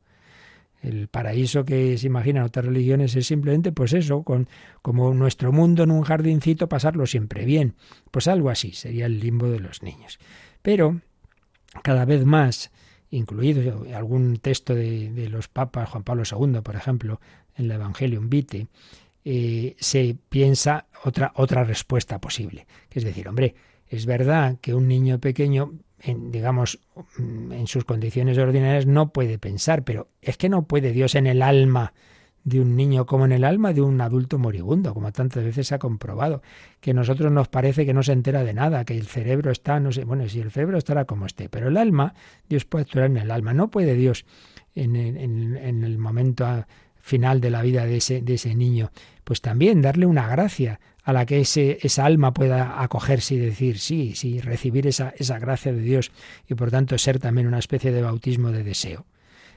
El 0.82 1.08
paraíso 1.08 1.66
que 1.66 1.98
se 1.98 2.08
imaginan 2.08 2.44
otras 2.44 2.66
religiones 2.66 3.16
es 3.16 3.28
simplemente, 3.28 3.72
pues 3.72 3.94
eso, 3.94 4.24
con, 4.24 4.48
como 4.82 5.14
nuestro 5.14 5.52
mundo 5.52 5.84
en 5.84 5.92
un 5.92 6.04
jardincito, 6.04 6.70
pasarlo 6.70 7.06
siempre 7.06 7.46
bien. 7.46 7.76
Pues 8.12 8.28
algo 8.28 8.50
así 8.50 8.72
sería 8.72 9.06
el 9.06 9.20
limbo 9.20 9.50
de 9.50 9.60
los 9.60 9.84
niños. 9.84 10.20
Pero 10.62 11.02
cada 11.84 12.06
vez 12.06 12.26
más, 12.26 12.72
incluido 13.10 13.86
algún 13.96 14.38
texto 14.38 14.74
de, 14.74 15.28
los 15.30 15.48
papas, 15.48 15.90
Juan 15.90 16.04
Pablo 16.04 16.24
II, 16.30 16.62
por 16.62 16.76
ejemplo, 16.76 17.20
en 17.56 17.66
el 17.66 17.72
Evangelium 17.72 18.30
Vitae, 18.30 18.68
eh, 19.26 19.76
se 19.80 20.16
piensa 20.30 20.88
otra, 21.04 21.34
otra 21.36 21.66
respuesta 21.66 22.20
posible. 22.20 22.68
Es 22.90 23.04
decir, 23.04 23.28
hombre, 23.28 23.56
es 23.88 24.06
verdad 24.06 24.58
que 24.62 24.74
un 24.74 24.88
niño 24.88 25.20
pequeño 25.20 25.74
en, 26.02 26.32
digamos, 26.32 26.80
mm, 27.18 27.52
en 27.52 27.68
sus 27.68 27.86
condiciones 27.86 28.38
ordinarias 28.38 28.86
no 28.86 29.12
puede 29.12 29.38
pensar, 29.38 29.84
pero 29.84 30.08
es 30.22 30.38
que 30.38 30.50
no 30.50 30.64
puede 30.64 30.92
Dios 30.92 31.16
en 31.16 31.28
el 31.28 31.42
alma 31.42 31.94
de 32.44 32.62
un 32.62 32.76
niño 32.76 33.06
como 33.06 33.26
en 33.26 33.32
el 33.32 33.44
alma 33.44 33.74
de 33.74 33.82
un 33.82 34.00
adulto 34.02 34.40
moribundo, 34.40 34.94
como 34.94 35.12
tantas 35.12 35.44
veces 35.44 35.68
se 35.68 35.76
ha 35.76 35.80
comprobado, 35.80 36.42
que 36.80 36.92
a 36.92 36.94
nosotros 36.94 37.32
nos 37.32 37.48
parece 37.48 37.86
que 37.86 37.94
no 37.94 38.02
se 38.02 38.14
entera 38.14 38.44
de 38.44 38.54
nada, 38.54 38.86
que 38.86 38.98
el 38.98 39.08
cerebro 39.08 39.52
está, 39.52 39.80
no 39.80 39.92
sé, 39.92 40.06
bueno, 40.06 40.28
si 40.30 40.40
el 40.40 40.52
cerebro 40.52 40.78
estará 40.78 41.06
como 41.06 41.26
esté, 41.26 41.50
pero 41.50 41.68
el 41.68 41.78
alma, 41.78 42.14
Dios 42.48 42.66
puede 42.66 42.84
actuar 42.84 43.06
en 43.06 43.18
el 43.18 43.32
alma, 43.32 43.54
no 43.54 43.70
puede 43.70 43.94
Dios 43.94 44.26
en, 44.74 44.96
en 44.96 45.84
el 45.84 45.98
momento 45.98 46.46
final 47.10 47.42
de 47.42 47.50
la 47.50 47.62
vida 47.62 47.86
de 47.86 47.98
ese, 47.98 48.22
de 48.22 48.36
ese 48.36 48.56
niño, 48.56 48.92
pues 49.26 49.42
también 49.42 49.82
darle 49.82 50.06
una 50.06 50.28
gracia 50.28 50.80
a 51.04 51.12
la 51.12 51.26
que 51.26 51.42
ese, 51.42 51.80
esa 51.82 52.06
alma 52.06 52.34
pueda 52.34 52.82
acogerse 52.82 53.36
y 53.36 53.40
decir 53.40 53.80
sí, 53.80 54.14
sí, 54.16 54.40
recibir 54.40 54.88
esa, 54.88 55.14
esa 55.18 55.40
gracia 55.40 55.74
de 55.74 55.82
Dios 55.82 56.12
y 56.48 56.54
por 56.54 56.72
tanto 56.72 56.98
ser 56.98 57.20
también 57.20 57.48
una 57.48 57.60
especie 57.60 57.92
de 57.92 58.02
bautismo 58.02 58.52
de 58.52 58.64
deseo. 58.64 59.06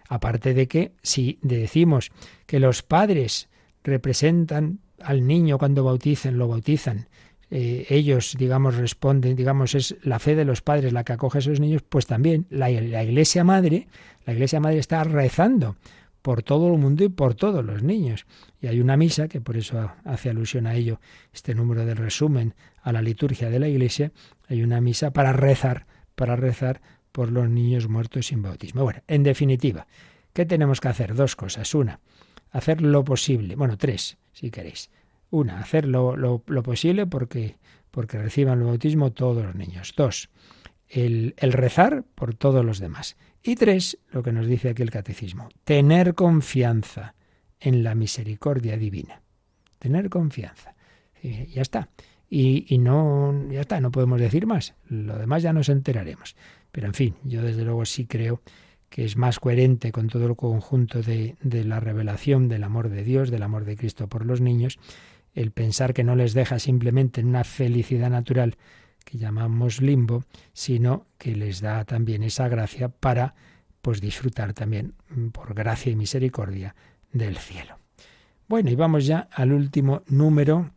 Aparte 0.09 0.55
de 0.55 0.67
que 0.67 0.93
si 1.03 1.39
decimos 1.43 2.11
que 2.47 2.59
los 2.59 2.83
padres 2.83 3.49
representan 3.85 4.81
al 5.01 5.27
niño 5.27 5.59
cuando 5.59 5.85
bautizan, 5.85 6.39
lo 6.39 6.49
bautizan, 6.49 7.09
eh, 7.51 7.87
ellos, 7.91 8.35
digamos, 8.39 8.77
responden, 8.77 9.37
digamos, 9.37 9.75
es 9.75 9.97
la 10.03 10.19
fe 10.19 10.35
de 10.35 10.47
los 10.47 10.63
padres 10.63 10.95
la 10.95 11.05
que 11.05 11.13
acoge 11.13 11.39
a 11.39 11.41
esos 11.41 11.61
niños, 11.61 11.83
pues 11.87 12.07
también 12.07 12.47
la, 12.49 12.71
la 12.71 13.05
Iglesia 13.05 13.45
Madre, 13.45 13.89
la 14.25 14.33
Iglesia 14.33 14.59
Madre 14.59 14.79
está 14.79 15.05
rezando 15.05 15.77
por 16.23 16.43
todo 16.43 16.73
el 16.73 16.79
mundo 16.79 17.05
y 17.05 17.09
por 17.09 17.35
todos 17.35 17.65
los 17.65 17.83
niños. 17.83 18.27
Y 18.61 18.69
hay 18.69 18.81
una 18.81 18.97
misa, 18.97 19.29
que 19.29 19.41
por 19.41 19.57
eso 19.57 19.93
hace 20.05 20.31
alusión 20.31 20.67
a 20.67 20.75
ello 20.75 21.01
este 21.33 21.55
número 21.55 21.85
del 21.85 21.97
resumen 21.97 22.55
a 22.83 22.93
la 22.93 23.03
liturgia 23.03 23.51
de 23.51 23.59
la 23.59 23.69
Iglesia, 23.69 24.13
hay 24.49 24.63
una 24.63 24.81
misa 24.81 25.13
para 25.13 25.33
rezar, 25.33 25.87
para 26.15 26.37
rezar 26.37 26.81
por 27.11 27.31
los 27.31 27.49
niños 27.49 27.89
muertos 27.89 28.27
sin 28.27 28.43
bautismo. 28.43 28.85
Bueno, 28.85 29.03
en 29.07 29.23
definitiva, 29.23 29.87
¿qué 30.33 30.47
tenemos 30.47 30.81
que 30.81 30.89
hacer? 30.89 31.15
Dos 31.15 31.37
cosas. 31.37 31.75
Una, 31.75 32.01
hacer 32.51 32.81
lo 32.81 33.05
posible, 33.05 33.57
bueno, 33.57 33.77
tres, 33.77 34.17
si 34.33 34.51
queréis. 34.51 34.91
Una, 35.31 35.61
hacer 35.61 35.87
lo, 35.87 36.17
lo, 36.17 36.63
posible 36.63 37.07
porque, 37.07 37.57
porque 37.91 38.19
reciban 38.19 38.61
el 38.61 38.67
bautismo 38.67 39.13
todos 39.13 39.45
los 39.45 39.55
niños. 39.55 39.95
Dos, 39.97 40.29
el, 40.93 41.53
rezar 41.53 42.05
por 42.15 42.35
todos 42.35 42.65
los 42.65 42.79
demás. 42.79 43.17
Y 43.43 43.57
tres, 43.57 43.99
lo 44.11 44.23
que 44.23 44.33
nos 44.33 44.47
dice 44.47 44.69
aquí 44.69 44.83
el 44.83 44.91
catecismo, 44.91 45.49
tener 45.65 46.15
confianza 46.15 47.15
en 47.59 47.83
la 47.83 47.95
misericordia 47.95 48.77
divina. 48.77 49.23
Tener 49.79 50.11
confianza. 50.11 50.75
Ya 51.23 51.63
está. 51.63 51.89
Y, 52.29 52.67
y, 52.75 52.79
no, 52.79 53.49
ya 53.51 53.63
está, 53.63 53.81
no 53.81 53.91
podemos 53.91 54.21
decir 54.21 54.47
más. 54.47 54.75
Lo 54.89 55.19
demás 55.19 55.43
ya 55.43 55.53
nos 55.53 55.69
enteraremos. 55.69 56.37
Pero 56.71 56.87
en 56.87 56.95
fin, 56.95 57.15
yo 57.25 57.43
desde 57.43 57.65
luego 57.65 57.85
sí 57.85 58.07
creo 58.07 58.43
que 58.89 59.05
es 59.05 59.17
más 59.17 59.41
coherente 59.41 59.93
con 59.93 60.09
todo 60.09 60.27
el 60.27 60.37
conjunto 60.37 61.03
de, 61.03 61.37
de 61.41 61.65
la 61.65 61.81
revelación 61.81 62.49
del 62.49 62.65
amor 62.65 62.91
de 62.91 63.03
Dios, 63.03 63.31
del 63.31 63.43
amor 63.43 63.65
de 63.65 63.77
Cristo 63.77 64.09
por 64.09 64.27
los 64.27 64.41
niños, 64.41 64.79
el 65.35 65.51
pensar 65.51 65.95
que 65.95 66.05
no 66.05 66.15
les 66.15 66.35
deja 66.35 66.59
simplemente 66.59 67.21
en 67.21 67.29
una 67.29 67.45
felicidad 67.45 68.11
natural 68.11 68.57
que 69.05 69.19
llamamos 69.19 69.81
limbo, 69.81 70.25
sino 70.53 71.07
que 71.19 71.35
les 71.35 71.61
da 71.61 71.85
también 71.85 72.23
esa 72.23 72.49
gracia 72.49 72.89
para 72.89 73.35
pues 73.81 74.01
disfrutar 74.01 74.53
también 74.55 74.95
mm, 75.11 75.29
por 75.29 75.55
gracia 75.55 75.93
y 75.93 75.97
misericordia 75.97 76.75
del 77.13 77.37
cielo. 77.39 77.79
Bueno, 78.49 78.71
y 78.71 78.75
vamos 78.75 79.07
ya 79.07 79.29
al 79.33 79.53
último 79.53 80.03
número 80.07 80.71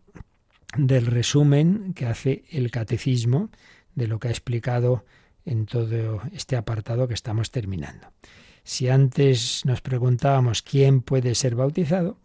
del 0.77 1.05
resumen 1.05 1.93
que 1.93 2.05
hace 2.05 2.43
el 2.49 2.71
catecismo 2.71 3.49
de 3.95 4.07
lo 4.07 4.19
que 4.19 4.27
ha 4.27 4.31
explicado 4.31 5.05
en 5.45 5.65
todo 5.65 6.21
este 6.33 6.55
apartado 6.55 7.07
que 7.07 7.13
estamos 7.13 7.51
terminando. 7.51 8.07
Si 8.63 8.89
antes 8.89 9.63
nos 9.65 9.81
preguntábamos 9.81 10.61
quién 10.61 11.01
puede 11.01 11.35
ser 11.35 11.55
bautizado, 11.55 12.17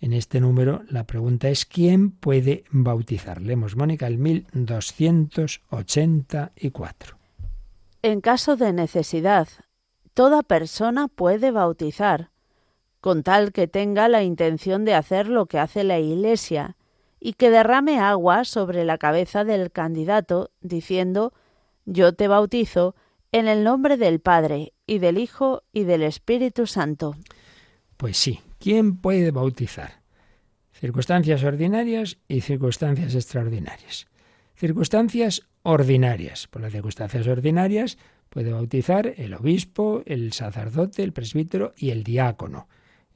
en 0.00 0.12
este 0.12 0.40
número 0.40 0.82
la 0.88 1.04
pregunta 1.04 1.48
es 1.48 1.64
¿quién 1.64 2.10
puede 2.10 2.64
bautizar? 2.70 3.40
Leemos 3.42 3.76
Mónica 3.76 4.06
el 4.06 4.18
1284. 4.18 7.18
En 8.02 8.20
caso 8.20 8.56
de 8.56 8.72
necesidad, 8.72 9.48
toda 10.14 10.42
persona 10.42 11.08
puede 11.08 11.50
bautizar, 11.50 12.30
con 13.00 13.22
tal 13.22 13.52
que 13.52 13.66
tenga 13.66 14.08
la 14.08 14.22
intención 14.22 14.84
de 14.84 14.94
hacer 14.94 15.28
lo 15.28 15.46
que 15.46 15.58
hace 15.58 15.84
la 15.84 15.98
Iglesia 15.98 16.76
y 17.20 17.32
que 17.32 17.50
derrame 17.50 17.98
agua 17.98 18.44
sobre 18.44 18.84
la 18.84 18.98
cabeza 18.98 19.44
del 19.44 19.72
candidato, 19.72 20.50
diciendo 20.60 21.32
Yo 21.86 22.14
te 22.14 22.28
bautizo 22.28 22.94
en 23.32 23.48
el 23.48 23.64
nombre 23.64 23.96
del 23.96 24.20
Padre 24.20 24.74
y 24.86 25.00
del 25.00 25.18
Hijo 25.18 25.64
y 25.72 25.82
del 25.84 26.02
Espíritu 26.02 26.66
Santo. 26.66 27.16
Pues 27.96 28.16
sí, 28.16 28.40
¿Quién 28.58 28.96
puede 28.96 29.30
bautizar? 29.30 30.02
Circunstancias 30.72 31.44
ordinarias 31.44 32.18
y 32.26 32.40
circunstancias 32.40 33.14
extraordinarias. 33.14 34.08
Circunstancias 34.56 35.42
ordinarias. 35.62 36.48
Por 36.48 36.62
las 36.62 36.72
circunstancias 36.72 37.26
ordinarias 37.28 37.98
puede 38.28 38.52
bautizar 38.52 39.14
el 39.16 39.34
obispo, 39.34 40.02
el 40.06 40.32
sacerdote, 40.32 41.04
el 41.04 41.12
presbítero 41.12 41.72
y 41.76 41.90
el 41.90 42.02
diácono 42.02 42.68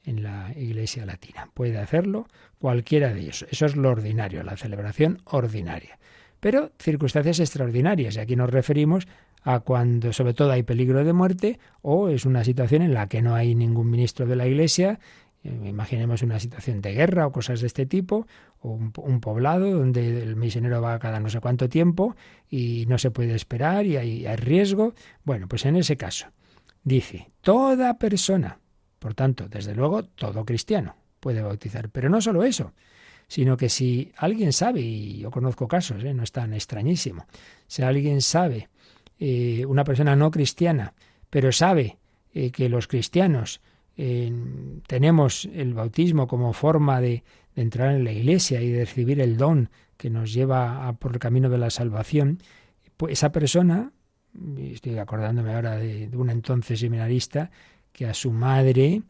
en 0.05 0.23
la 0.23 0.53
Iglesia 0.57 1.07
Latina. 1.07 1.51
Puede 1.55 1.79
hacerlo 1.79 2.29
cualquiera 2.59 3.13
de 3.13 3.21
ellos. 3.21 3.45
Eso 3.51 3.67
es 3.67 3.77
lo 3.77 3.91
ordinario, 3.91 4.45
la 4.45 4.57
celebración 4.57 5.23
ordinaria. 5.25 5.99
Pero 6.39 6.73
circunstancias 6.79 7.41
extraordinarias, 7.41 8.17
y 8.17 8.21
aquí 8.21 8.37
nos 8.37 8.51
referimos 8.51 9.07
a 9.43 9.61
cuando 9.61 10.13
sobre 10.13 10.35
todo 10.35 10.53
hay 10.53 10.63
peligro 10.63 11.05
de 11.05 11.13
muerte 11.13 11.59
o 11.83 12.09
es 12.09 12.25
una 12.25 12.45
situación 12.45 12.83
en 12.83 12.95
la 12.95 13.09
que 13.09 13.23
no 13.23 13.35
hay 13.35 13.55
ningún 13.55 13.91
ministro 13.91 14.27
de 14.27 14.37
la 14.37 14.47
Iglesia 14.47 15.01
imaginemos 15.45 16.23
una 16.23 16.39
situación 16.39 16.81
de 16.81 16.93
guerra 16.93 17.27
o 17.27 17.33
cosas 17.33 17.61
de 17.61 17.67
este 17.67 17.87
tipo, 17.87 18.27
o 18.61 18.71
un, 18.71 19.21
poblado 19.21 19.71
donde 19.71 20.23
el 20.23 20.37
misionero 20.37 20.81
va 20.81 20.99
cada 20.99 21.19
no 21.21 21.29
sé 21.29 21.41
cuánto 21.41 21.69
tiempo 21.69 22.17
y 22.49 22.87
no 22.89 22.99
se 22.99 23.11
puede 23.11 23.35
esperar 23.35 23.87
y 23.87 23.97
hay, 23.97 24.27
hay 24.27 24.37
riesgo. 24.37 24.95
Bueno, 25.25 25.49
pues 25.49 25.65
en 25.67 25.77
ese 25.77 25.97
caso, 25.97 26.27
dice, 26.85 27.31
toda 27.41 27.99
persona, 27.99 28.59
por 28.99 29.15
tanto, 29.15 29.49
desde 29.49 29.75
luego, 29.75 30.05
todo 30.05 30.45
cristiano 30.45 30.97
puede 31.19 31.43
bautizar. 31.43 31.89
Pero 31.89 32.09
no 32.09 32.21
solo 32.21 32.45
eso, 32.45 32.73
sino 33.27 33.57
que 33.57 33.69
si 33.69 34.13
alguien 34.17 34.53
sabe, 34.53 34.81
y 34.81 35.19
yo 35.19 35.31
conozco 35.31 35.67
casos, 35.67 36.05
¿eh? 36.05 36.15
no 36.15 36.23
es 36.23 36.33
tan 36.33 36.53
extrañísimo, 36.53 37.27
si 37.67 37.83
alguien 37.83 38.21
sabe, 38.23 38.69
eh, 39.19 39.65
una 39.67 39.85
persona 39.85 40.15
no 40.15 40.31
cristiana, 40.31 40.95
pero 41.31 41.51
sabe 41.53 41.99
que 42.55 42.71
los 42.71 42.89
cristianos 42.89 43.61
tenemos 44.87 45.49
el 45.53 45.75
bautismo 45.75 46.27
como 46.27 46.53
forma 46.53 47.01
de, 47.01 47.23
entrar 47.55 47.95
en 47.95 48.05
la 48.05 48.13
iglesia 48.13 48.61
y 48.61 48.71
de 48.71 48.85
recibir 48.85 49.21
el 49.21 49.37
don 49.37 49.71
que 49.97 50.11
nos 50.11 50.33
lleva 50.33 50.93
por 50.99 51.13
el 51.13 51.19
camino 51.19 51.49
de 51.49 51.59
la 51.59 51.71
salvación, 51.71 52.39
pues 52.97 53.13
esa 53.13 53.31
persona, 53.33 53.93
estoy 54.59 54.99
acordándome 54.99 55.55
ahora 55.55 55.77
de, 55.77 56.09
un 56.15 56.31
entonces 56.31 56.81
seminarista, 56.81 57.51
que 57.93 58.07
a 58.07 58.15
su 58.15 58.33
madre 58.33 59.03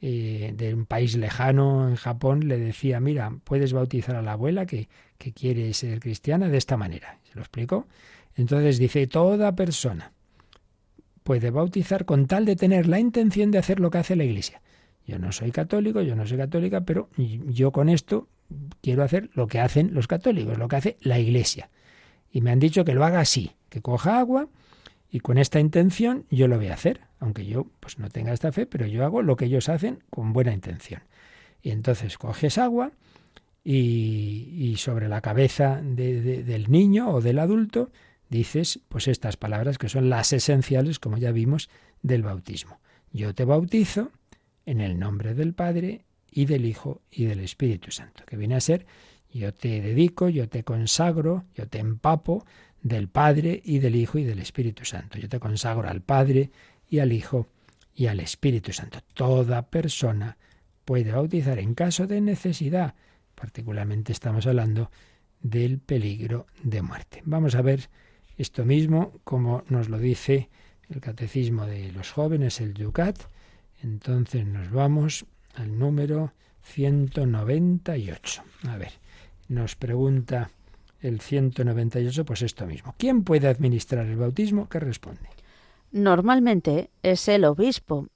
eh, 0.00 0.52
de 0.56 0.74
un 0.74 0.86
país 0.86 1.16
lejano 1.16 1.88
en 1.88 1.96
Japón 1.96 2.46
le 2.46 2.56
decía, 2.58 3.00
mira, 3.00 3.32
puedes 3.44 3.72
bautizar 3.72 4.14
a 4.14 4.22
la 4.22 4.32
abuela 4.32 4.64
que, 4.64 4.88
que 5.18 5.32
quiere 5.32 5.74
ser 5.74 5.98
cristiana 5.98 6.48
de 6.48 6.56
esta 6.56 6.76
manera. 6.76 7.18
¿Se 7.24 7.34
lo 7.34 7.40
explico? 7.40 7.86
Entonces 8.36 8.78
dice, 8.78 9.08
toda 9.08 9.56
persona 9.56 10.12
puede 11.28 11.50
bautizar 11.50 12.06
con 12.06 12.26
tal 12.26 12.46
de 12.46 12.56
tener 12.56 12.86
la 12.86 12.98
intención 12.98 13.50
de 13.50 13.58
hacer 13.58 13.80
lo 13.80 13.90
que 13.90 13.98
hace 13.98 14.16
la 14.16 14.24
Iglesia. 14.24 14.62
Yo 15.06 15.18
no 15.18 15.30
soy 15.30 15.50
católico, 15.50 16.00
yo 16.00 16.16
no 16.16 16.26
soy 16.26 16.38
católica, 16.38 16.80
pero 16.86 17.10
yo 17.18 17.70
con 17.70 17.90
esto 17.90 18.28
quiero 18.80 19.02
hacer 19.02 19.28
lo 19.34 19.46
que 19.46 19.60
hacen 19.60 19.92
los 19.92 20.06
católicos, 20.06 20.56
lo 20.56 20.68
que 20.68 20.76
hace 20.76 20.96
la 21.02 21.18
Iglesia. 21.18 21.68
Y 22.32 22.40
me 22.40 22.50
han 22.50 22.60
dicho 22.60 22.82
que 22.82 22.94
lo 22.94 23.04
haga 23.04 23.20
así, 23.20 23.50
que 23.68 23.82
coja 23.82 24.18
agua 24.18 24.48
y 25.10 25.20
con 25.20 25.36
esta 25.36 25.60
intención 25.60 26.24
yo 26.30 26.48
lo 26.48 26.56
voy 26.56 26.68
a 26.68 26.72
hacer, 26.72 27.02
aunque 27.20 27.44
yo 27.44 27.66
pues 27.78 27.98
no 27.98 28.08
tenga 28.08 28.32
esta 28.32 28.50
fe, 28.50 28.64
pero 28.64 28.86
yo 28.86 29.04
hago 29.04 29.20
lo 29.20 29.36
que 29.36 29.44
ellos 29.44 29.68
hacen 29.68 30.02
con 30.08 30.32
buena 30.32 30.54
intención. 30.54 31.02
Y 31.60 31.72
entonces 31.72 32.16
coges 32.16 32.56
agua 32.56 32.92
y, 33.64 34.76
sobre 34.78 35.08
la 35.08 35.20
cabeza 35.20 35.82
del 35.82 36.70
niño 36.70 37.10
o 37.10 37.20
del 37.20 37.38
adulto 37.38 37.90
dices 38.28 38.80
pues 38.88 39.08
estas 39.08 39.36
palabras 39.36 39.78
que 39.78 39.88
son 39.88 40.10
las 40.10 40.32
esenciales, 40.32 40.98
como 40.98 41.18
ya 41.18 41.32
vimos, 41.32 41.68
del 42.02 42.22
bautismo. 42.22 42.80
Yo 43.12 43.34
te 43.34 43.44
bautizo 43.44 44.10
en 44.66 44.80
el 44.80 44.98
nombre 44.98 45.34
del 45.34 45.54
Padre 45.54 46.04
y 46.30 46.44
del 46.44 46.66
Hijo 46.66 47.00
y 47.10 47.24
del 47.24 47.40
Espíritu 47.40 47.90
Santo, 47.90 48.24
que 48.26 48.36
viene 48.36 48.54
a 48.54 48.60
ser 48.60 48.86
yo 49.32 49.52
te 49.52 49.80
dedico, 49.80 50.28
yo 50.28 50.48
te 50.48 50.64
consagro, 50.64 51.44
yo 51.54 51.68
te 51.68 51.78
empapo 51.78 52.44
del 52.82 53.08
Padre 53.08 53.60
y 53.64 53.78
del 53.78 53.96
Hijo 53.96 54.18
y 54.18 54.24
del 54.24 54.38
Espíritu 54.38 54.84
Santo. 54.84 55.18
Yo 55.18 55.28
te 55.28 55.38
consagro 55.38 55.88
al 55.88 56.00
Padre 56.00 56.50
y 56.88 57.00
al 57.00 57.12
Hijo 57.12 57.48
y 57.94 58.06
al 58.06 58.20
Espíritu 58.20 58.72
Santo. 58.72 59.00
Toda 59.14 59.68
persona 59.70 60.38
puede 60.84 61.12
bautizar 61.12 61.58
en 61.58 61.74
caso 61.74 62.06
de 62.06 62.20
necesidad. 62.20 62.94
Particularmente 63.34 64.12
estamos 64.12 64.46
hablando 64.46 64.90
del 65.40 65.78
peligro 65.78 66.46
de 66.62 66.82
muerte. 66.82 67.22
Vamos 67.24 67.54
a 67.54 67.62
ver 67.62 67.90
Esto 68.38 68.64
mismo, 68.64 69.12
como 69.24 69.64
nos 69.68 69.88
lo 69.88 69.98
dice 69.98 70.48
el 70.88 71.00
Catecismo 71.00 71.66
de 71.66 71.90
los 71.90 72.12
Jóvenes, 72.12 72.60
el 72.60 72.72
Yucat, 72.72 73.18
entonces 73.82 74.46
nos 74.46 74.70
vamos 74.70 75.26
al 75.56 75.76
número 75.76 76.32
198. 76.62 78.42
A 78.68 78.76
ver, 78.76 78.92
nos 79.48 79.74
pregunta 79.74 80.50
el 81.00 81.20
198, 81.20 82.24
pues 82.24 82.42
esto 82.42 82.64
mismo. 82.64 82.94
¿Quién 82.96 83.24
puede 83.24 83.48
administrar 83.48 84.06
el 84.06 84.16
bautismo? 84.16 84.68
¿Qué 84.68 84.78
responde? 84.78 85.28
Normalmente 85.90 86.90
es 87.02 87.26
el 87.26 87.44
obispo, 87.44 88.06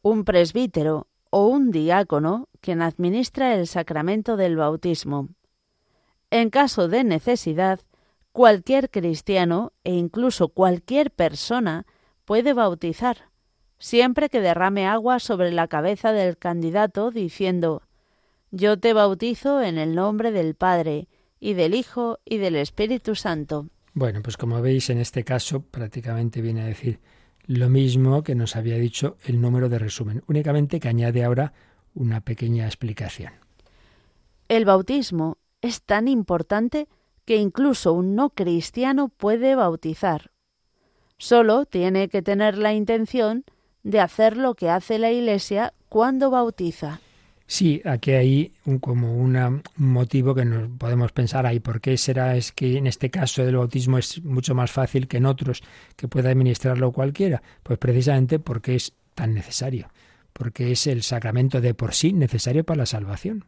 un 0.00 0.24
presbítero 0.24 1.08
o 1.30 1.48
un 1.48 1.72
diácono 1.72 2.48
quien 2.60 2.82
administra 2.82 3.54
el 3.54 3.66
sacramento 3.66 4.36
del 4.36 4.56
bautismo. 4.56 5.28
En 6.30 6.50
caso 6.50 6.86
de 6.86 7.02
necesidad, 7.02 7.80
cualquier 8.36 8.90
cristiano 8.90 9.72
e 9.82 9.94
incluso 9.94 10.50
cualquier 10.50 11.10
persona 11.10 11.86
puede 12.26 12.52
bautizar, 12.52 13.30
siempre 13.78 14.28
que 14.28 14.42
derrame 14.42 14.86
agua 14.86 15.20
sobre 15.20 15.52
la 15.52 15.68
cabeza 15.68 16.12
del 16.12 16.36
candidato 16.36 17.10
diciendo 17.10 17.80
Yo 18.50 18.78
te 18.78 18.92
bautizo 18.92 19.62
en 19.62 19.78
el 19.78 19.94
nombre 19.94 20.32
del 20.32 20.54
Padre, 20.54 21.08
y 21.40 21.54
del 21.54 21.74
Hijo, 21.74 22.18
y 22.26 22.36
del 22.36 22.56
Espíritu 22.56 23.14
Santo. 23.14 23.68
Bueno, 23.94 24.20
pues 24.20 24.36
como 24.36 24.60
veis, 24.60 24.90
en 24.90 24.98
este 24.98 25.24
caso 25.24 25.62
prácticamente 25.62 26.42
viene 26.42 26.60
a 26.60 26.66
decir 26.66 27.00
lo 27.46 27.70
mismo 27.70 28.22
que 28.22 28.34
nos 28.34 28.54
había 28.54 28.76
dicho 28.76 29.16
el 29.24 29.40
número 29.40 29.70
de 29.70 29.78
resumen, 29.78 30.22
únicamente 30.26 30.78
que 30.78 30.88
añade 30.88 31.24
ahora 31.24 31.54
una 31.94 32.20
pequeña 32.20 32.66
explicación. 32.66 33.32
El 34.48 34.66
bautismo 34.66 35.38
es 35.62 35.82
tan 35.82 36.06
importante 36.06 36.86
que 37.26 37.36
incluso 37.36 37.92
un 37.92 38.14
no 38.14 38.30
cristiano 38.30 39.08
puede 39.08 39.54
bautizar. 39.54 40.30
Solo 41.18 41.66
tiene 41.66 42.08
que 42.08 42.22
tener 42.22 42.56
la 42.56 42.72
intención 42.72 43.44
de 43.82 44.00
hacer 44.00 44.36
lo 44.36 44.54
que 44.54 44.70
hace 44.70 44.98
la 44.98 45.10
Iglesia 45.10 45.74
cuando 45.88 46.30
bautiza. 46.30 47.00
Sí, 47.48 47.80
aquí 47.84 48.12
hay 48.12 48.52
un, 48.64 48.78
como 48.78 49.16
un 49.16 49.62
motivo 49.76 50.34
que 50.34 50.44
nos 50.44 50.68
podemos 50.78 51.12
pensar, 51.12 51.46
ahí 51.46 51.60
¿por 51.60 51.80
qué 51.80 51.96
será? 51.96 52.36
Es 52.36 52.50
que 52.50 52.76
en 52.76 52.88
este 52.88 53.10
caso 53.10 53.44
del 53.44 53.56
bautismo 53.56 53.98
es 53.98 54.22
mucho 54.24 54.54
más 54.54 54.72
fácil 54.72 55.06
que 55.06 55.18
en 55.18 55.26
otros 55.26 55.62
que 55.94 56.08
pueda 56.08 56.30
administrarlo 56.30 56.90
cualquiera. 56.90 57.42
Pues 57.62 57.78
precisamente 57.78 58.40
porque 58.40 58.74
es 58.74 58.94
tan 59.14 59.32
necesario, 59.32 59.90
porque 60.32 60.72
es 60.72 60.86
el 60.88 61.02
sacramento 61.02 61.60
de 61.60 61.74
por 61.74 61.94
sí 61.94 62.12
necesario 62.12 62.64
para 62.64 62.78
la 62.78 62.86
salvación, 62.86 63.44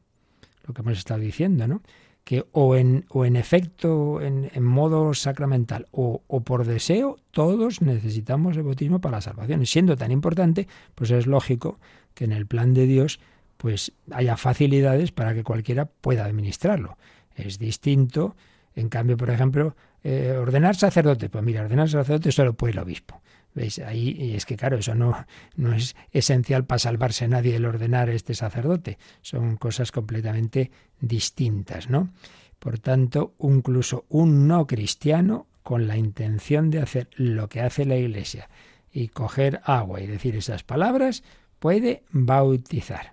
lo 0.64 0.74
que 0.74 0.82
hemos 0.82 0.98
estado 0.98 1.20
diciendo, 1.20 1.66
¿no? 1.66 1.82
Que 2.28 2.44
o 2.52 2.76
en, 2.76 3.06
o 3.08 3.24
en 3.24 3.36
efecto, 3.36 4.20
en, 4.20 4.50
en 4.52 4.62
modo 4.62 5.14
sacramental, 5.14 5.86
o, 5.92 6.20
o, 6.26 6.40
por 6.42 6.66
deseo, 6.66 7.16
todos 7.30 7.80
necesitamos 7.80 8.54
el 8.58 8.64
bautismo 8.64 9.00
para 9.00 9.16
la 9.16 9.20
salvación. 9.22 9.62
Y 9.62 9.64
siendo 9.64 9.96
tan 9.96 10.12
importante, 10.12 10.68
pues 10.94 11.10
es 11.10 11.26
lógico 11.26 11.80
que 12.12 12.24
en 12.24 12.32
el 12.32 12.46
plan 12.46 12.74
de 12.74 12.84
Dios 12.84 13.18
pues 13.56 13.92
haya 14.10 14.36
facilidades 14.36 15.10
para 15.10 15.32
que 15.32 15.42
cualquiera 15.42 15.86
pueda 15.86 16.26
administrarlo. 16.26 16.98
Es 17.34 17.58
distinto, 17.58 18.36
en 18.74 18.90
cambio, 18.90 19.16
por 19.16 19.30
ejemplo, 19.30 19.74
eh, 20.04 20.36
ordenar 20.38 20.76
sacerdote, 20.76 21.30
pues 21.30 21.42
mira, 21.42 21.62
ordenar 21.62 21.88
sacerdote 21.88 22.30
solo 22.30 22.52
puede 22.52 22.74
el 22.74 22.80
obispo. 22.80 23.22
¿Veis? 23.54 23.78
Ahí, 23.78 24.10
y 24.10 24.34
es 24.34 24.44
que 24.44 24.58
claro, 24.58 24.76
eso 24.76 24.94
no, 24.94 25.16
no 25.56 25.72
es 25.72 25.96
esencial 26.12 26.66
para 26.66 26.78
salvarse 26.78 27.26
nadie 27.26 27.56
el 27.56 27.64
ordenar 27.64 28.10
este 28.10 28.34
sacerdote. 28.34 28.98
Son 29.22 29.56
cosas 29.56 29.92
completamente 29.92 30.70
distintas, 31.00 31.88
¿no? 31.88 32.10
Por 32.58 32.78
tanto, 32.78 33.34
incluso 33.40 34.04
un 34.08 34.48
no 34.48 34.66
cristiano, 34.66 35.46
con 35.62 35.86
la 35.86 35.96
intención 35.96 36.70
de 36.70 36.80
hacer 36.80 37.08
lo 37.14 37.48
que 37.48 37.60
hace 37.60 37.84
la 37.84 37.96
Iglesia 37.96 38.48
y 38.90 39.08
coger 39.08 39.60
agua 39.64 40.00
y 40.00 40.06
decir 40.06 40.34
esas 40.34 40.62
palabras, 40.62 41.22
puede 41.58 42.04
bautizar. 42.10 43.12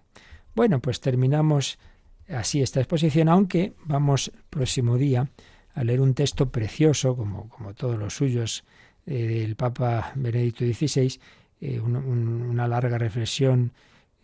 Bueno, 0.55 0.79
pues 0.79 1.01
terminamos 1.01 1.77
así 2.29 2.61
esta 2.61 2.79
exposición, 2.79 3.27
aunque 3.29 3.73
vamos 3.83 4.31
el 4.33 4.41
próximo 4.49 4.97
día 4.97 5.29
a 5.73 5.83
leer 5.83 5.99
un 5.99 6.13
texto 6.13 6.49
precioso, 6.49 7.15
como, 7.15 7.49
como 7.49 7.73
todos 7.73 7.99
los 7.99 8.15
suyos, 8.15 8.63
eh, 9.05 9.41
del 9.41 9.55
Papa 9.55 10.13
Benedicto 10.15 10.65
XVI, 10.65 11.19
eh, 11.61 11.79
una 11.79 12.67
larga 12.67 12.97
reflexión 12.97 13.73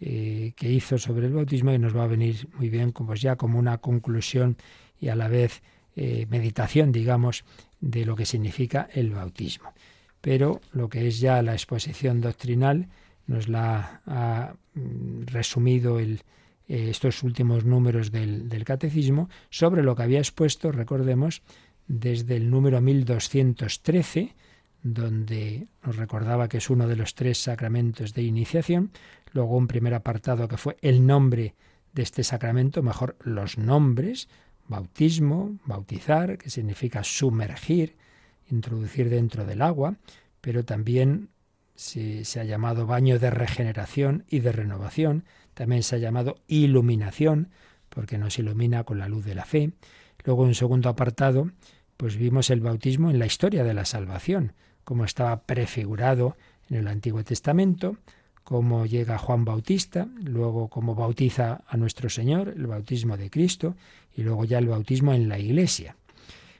eh, 0.01 0.53
que 0.55 0.69
hizo 0.69 0.97
sobre 0.97 1.27
el 1.27 1.33
bautismo 1.33 1.71
y 1.71 1.79
nos 1.79 1.95
va 1.95 2.03
a 2.03 2.07
venir 2.07 2.49
muy 2.57 2.69
bien 2.69 2.91
como 2.91 3.15
ya 3.15 3.37
como 3.37 3.57
una 3.57 3.77
conclusión 3.77 4.57
y 4.99 5.07
a 5.07 5.15
la 5.15 5.27
vez 5.27 5.61
meditación, 6.29 6.93
digamos, 6.93 7.43
de 7.81 8.05
lo 8.05 8.15
que 8.15 8.25
significa 8.25 8.87
el 8.93 9.11
bautismo. 9.11 9.73
Pero 10.21 10.61
lo 10.71 10.87
que 10.87 11.07
es 11.07 11.19
ya 11.19 11.41
la 11.41 11.53
exposición 11.53 12.21
doctrinal 12.21 12.87
nos 13.27 13.49
la 13.49 14.01
ha 14.05 14.53
mm, 14.73 15.23
resumido 15.25 15.99
el, 15.99 16.21
estos 16.67 17.23
últimos 17.23 17.65
números 17.65 18.11
del, 18.11 18.47
del, 18.47 18.63
catecismo 18.63 19.29
sobre 19.49 19.83
lo 19.83 19.95
que 19.95 20.03
había 20.03 20.19
expuesto, 20.19 20.71
recordemos, 20.71 21.41
desde 21.87 22.37
el 22.37 22.49
número 22.49 22.79
1213, 22.79 24.35
donde 24.84 25.67
nos 25.86 25.95
recordaba 25.95 26.47
que 26.47 26.57
es 26.57 26.69
uno 26.69 26.88
de 26.88 26.95
los 26.95 27.15
tres 27.15 27.41
sacramentos 27.41 28.13
de 28.13 28.23
iniciación, 28.23 28.91
luego 29.34 29.57
un 29.57 29.67
primer 29.67 29.93
apartado 29.93 30.47
que 30.47 30.57
fue 30.57 30.77
el 30.82 31.05
nombre 31.05 31.55
de 31.93 32.03
este 32.03 32.23
sacramento, 32.23 32.82
mejor 32.82 33.15
los 33.23 33.57
nombres, 33.57 34.27
bautismo, 34.67 35.57
bautizar, 35.65 36.38
que 36.38 36.49
significa 36.49 37.03
sumergir, 37.03 37.95
introducir 38.49 39.09
dentro 39.09 39.45
del 39.45 39.61
agua, 39.61 39.97
pero 40.39 40.63
también 40.63 41.29
se, 41.75 42.25
se, 42.25 42.39
ha 42.39 42.43
llamado 42.43 42.86
baño 42.86 43.19
de 43.19 43.29
regeneración 43.29 44.23
y 44.29 44.39
de 44.39 44.51
renovación, 44.51 45.25
también 45.53 45.84
se 45.84 45.95
ha 45.95 45.99
llamado 45.99 46.38
iluminación, 46.47 47.49
porque 47.89 48.17
nos 48.17 48.39
ilumina 48.39 48.84
con 48.84 48.99
la 48.99 49.09
luz 49.09 49.25
de 49.25 49.36
la 49.36 49.45
fe. 49.45 49.71
Luego, 50.23 50.43
un 50.43 50.55
segundo 50.55 50.89
apartado, 50.89 51.51
pues 51.97 52.15
vimos 52.15 52.49
el 52.49 52.61
bautismo 52.61 53.11
en 53.11 53.19
la 53.19 53.25
historia 53.25 53.63
de 53.63 53.73
la 53.73 53.86
salvación, 53.86 54.53
como 54.91 55.05
estaba 55.05 55.43
prefigurado 55.43 56.35
en 56.69 56.75
el 56.75 56.87
Antiguo 56.89 57.23
Testamento, 57.23 57.95
cómo 58.43 58.85
llega 58.85 59.17
Juan 59.17 59.45
Bautista, 59.45 60.09
luego 60.21 60.67
cómo 60.67 60.95
bautiza 60.95 61.61
a 61.65 61.77
nuestro 61.77 62.09
Señor, 62.09 62.49
el 62.57 62.67
bautismo 62.67 63.15
de 63.15 63.29
Cristo, 63.29 63.77
y 64.13 64.23
luego 64.23 64.43
ya 64.43 64.57
el 64.57 64.67
bautismo 64.67 65.13
en 65.13 65.29
la 65.29 65.39
Iglesia. 65.39 65.95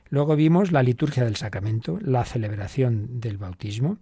Luego 0.08 0.34
vimos 0.34 0.72
la 0.72 0.82
liturgia 0.82 1.24
del 1.24 1.36
sacramento, 1.36 1.98
la 2.00 2.24
celebración 2.24 3.20
del 3.20 3.36
bautismo, 3.36 3.98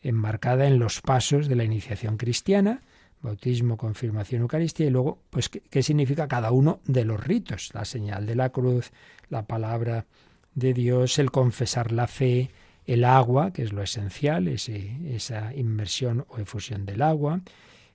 enmarcada 0.00 0.68
en 0.68 0.78
los 0.78 1.00
pasos 1.00 1.48
de 1.48 1.56
la 1.56 1.64
iniciación 1.64 2.18
cristiana, 2.18 2.82
bautismo, 3.20 3.76
confirmación, 3.76 4.42
Eucaristía, 4.42 4.86
y 4.86 4.90
luego, 4.90 5.18
pues, 5.30 5.48
¿qué, 5.48 5.60
qué 5.60 5.82
significa 5.82 6.28
cada 6.28 6.52
uno 6.52 6.78
de 6.84 7.04
los 7.04 7.20
ritos? 7.20 7.70
La 7.74 7.84
señal 7.84 8.26
de 8.26 8.36
la 8.36 8.50
cruz, 8.50 8.92
la 9.28 9.48
palabra 9.48 10.06
de 10.54 10.72
Dios, 10.72 11.18
el 11.18 11.32
confesar 11.32 11.90
la 11.90 12.06
fe, 12.06 12.52
el 12.92 13.04
agua, 13.04 13.52
que 13.52 13.62
es 13.62 13.72
lo 13.72 13.82
esencial, 13.82 14.48
esa 14.48 15.54
inmersión 15.54 16.26
o 16.28 16.38
efusión 16.38 16.84
del 16.84 17.02
agua, 17.02 17.40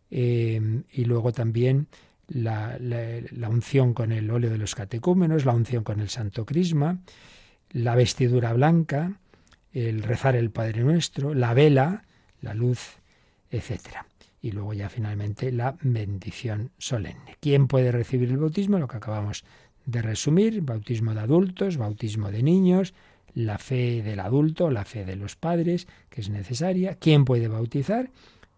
eh, 0.09 0.81
y 0.91 1.05
luego 1.05 1.31
también 1.31 1.87
la, 2.27 2.77
la, 2.79 3.21
la, 3.31 3.49
unción 3.49 3.93
con 3.93 4.11
el 4.11 4.31
óleo 4.31 4.49
de 4.49 4.57
los 4.57 4.75
catecúmenos, 4.75 5.45
la 5.45 5.53
unción 5.53 5.83
con 5.83 5.99
el 5.99 6.09
santo 6.09 6.45
crisma, 6.45 6.99
la 7.71 7.95
vestidura 7.95 8.53
blanca, 8.53 9.19
el 9.73 10.03
rezar 10.03 10.35
el 10.35 10.49
Padre 10.49 10.83
Nuestro, 10.83 11.33
la 11.33 11.53
vela, 11.53 12.03
la 12.41 12.53
luz, 12.53 12.97
etc. 13.51 13.79
Y 14.41 14.51
luego 14.51 14.73
ya 14.73 14.89
finalmente 14.89 15.51
la 15.51 15.75
bendición 15.81 16.71
solemne. 16.77 17.37
¿Quién 17.39 17.67
puede 17.67 17.91
recibir 17.91 18.29
el 18.29 18.37
bautismo? 18.37 18.79
Lo 18.79 18.87
que 18.87 18.97
acabamos 18.97 19.43
de 19.85 20.01
resumir, 20.01 20.61
bautismo 20.61 21.13
de 21.13 21.21
adultos, 21.21 21.77
bautismo 21.77 22.31
de 22.31 22.43
niños, 22.43 22.93
la 23.37 23.59
fe 23.59 24.01
del 24.01 24.19
adulto, 24.19 24.71
la 24.71 24.83
fe 24.83 25.05
de 25.05 25.15
los 25.15 25.35
padres, 25.35 25.87
que 26.09 26.21
es 26.21 26.29
necesaria. 26.31 26.95
¿Quién 26.95 27.23
puede 27.23 27.47
bautizar? 27.47 28.09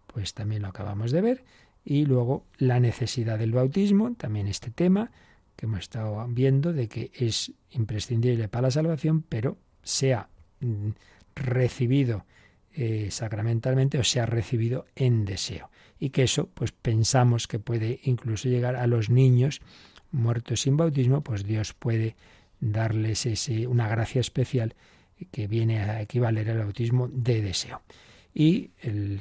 Pues 0.06 0.32
también 0.32 0.62
lo 0.62 0.68
acabamos 0.68 1.12
de 1.12 1.20
ver. 1.20 1.44
Y 1.84 2.06
luego 2.06 2.46
la 2.56 2.80
necesidad 2.80 3.38
del 3.38 3.52
bautismo, 3.52 4.14
también 4.14 4.46
este 4.46 4.70
tema 4.70 5.10
que 5.54 5.66
hemos 5.66 5.80
estado 5.80 6.26
viendo 6.30 6.72
de 6.72 6.88
que 6.88 7.10
es 7.12 7.52
imprescindible 7.72 8.48
para 8.48 8.68
la 8.68 8.70
salvación, 8.70 9.20
pero 9.20 9.58
sea 9.82 10.30
mm, 10.60 10.88
recibido 11.34 12.24
eh, 12.72 13.08
sacramentalmente 13.10 13.98
o 13.98 14.04
sea 14.04 14.24
recibido 14.24 14.86
en 14.96 15.26
deseo. 15.26 15.68
Y 15.98 16.08
que 16.08 16.22
eso, 16.22 16.48
pues 16.54 16.72
pensamos 16.72 17.46
que 17.46 17.58
puede 17.58 18.00
incluso 18.04 18.48
llegar 18.48 18.76
a 18.76 18.86
los 18.86 19.10
niños 19.10 19.60
muertos 20.10 20.62
sin 20.62 20.78
bautismo, 20.78 21.20
pues 21.20 21.44
Dios 21.44 21.74
puede 21.74 22.16
darles 22.60 23.26
ese, 23.26 23.66
una 23.66 23.88
gracia 23.88 24.20
especial 24.20 24.74
que 25.30 25.46
viene 25.46 25.80
a 25.80 26.00
equivaler 26.00 26.50
al 26.50 26.58
bautismo 26.58 27.08
de 27.08 27.42
deseo. 27.42 27.82
Y 28.34 28.70
el, 28.80 29.20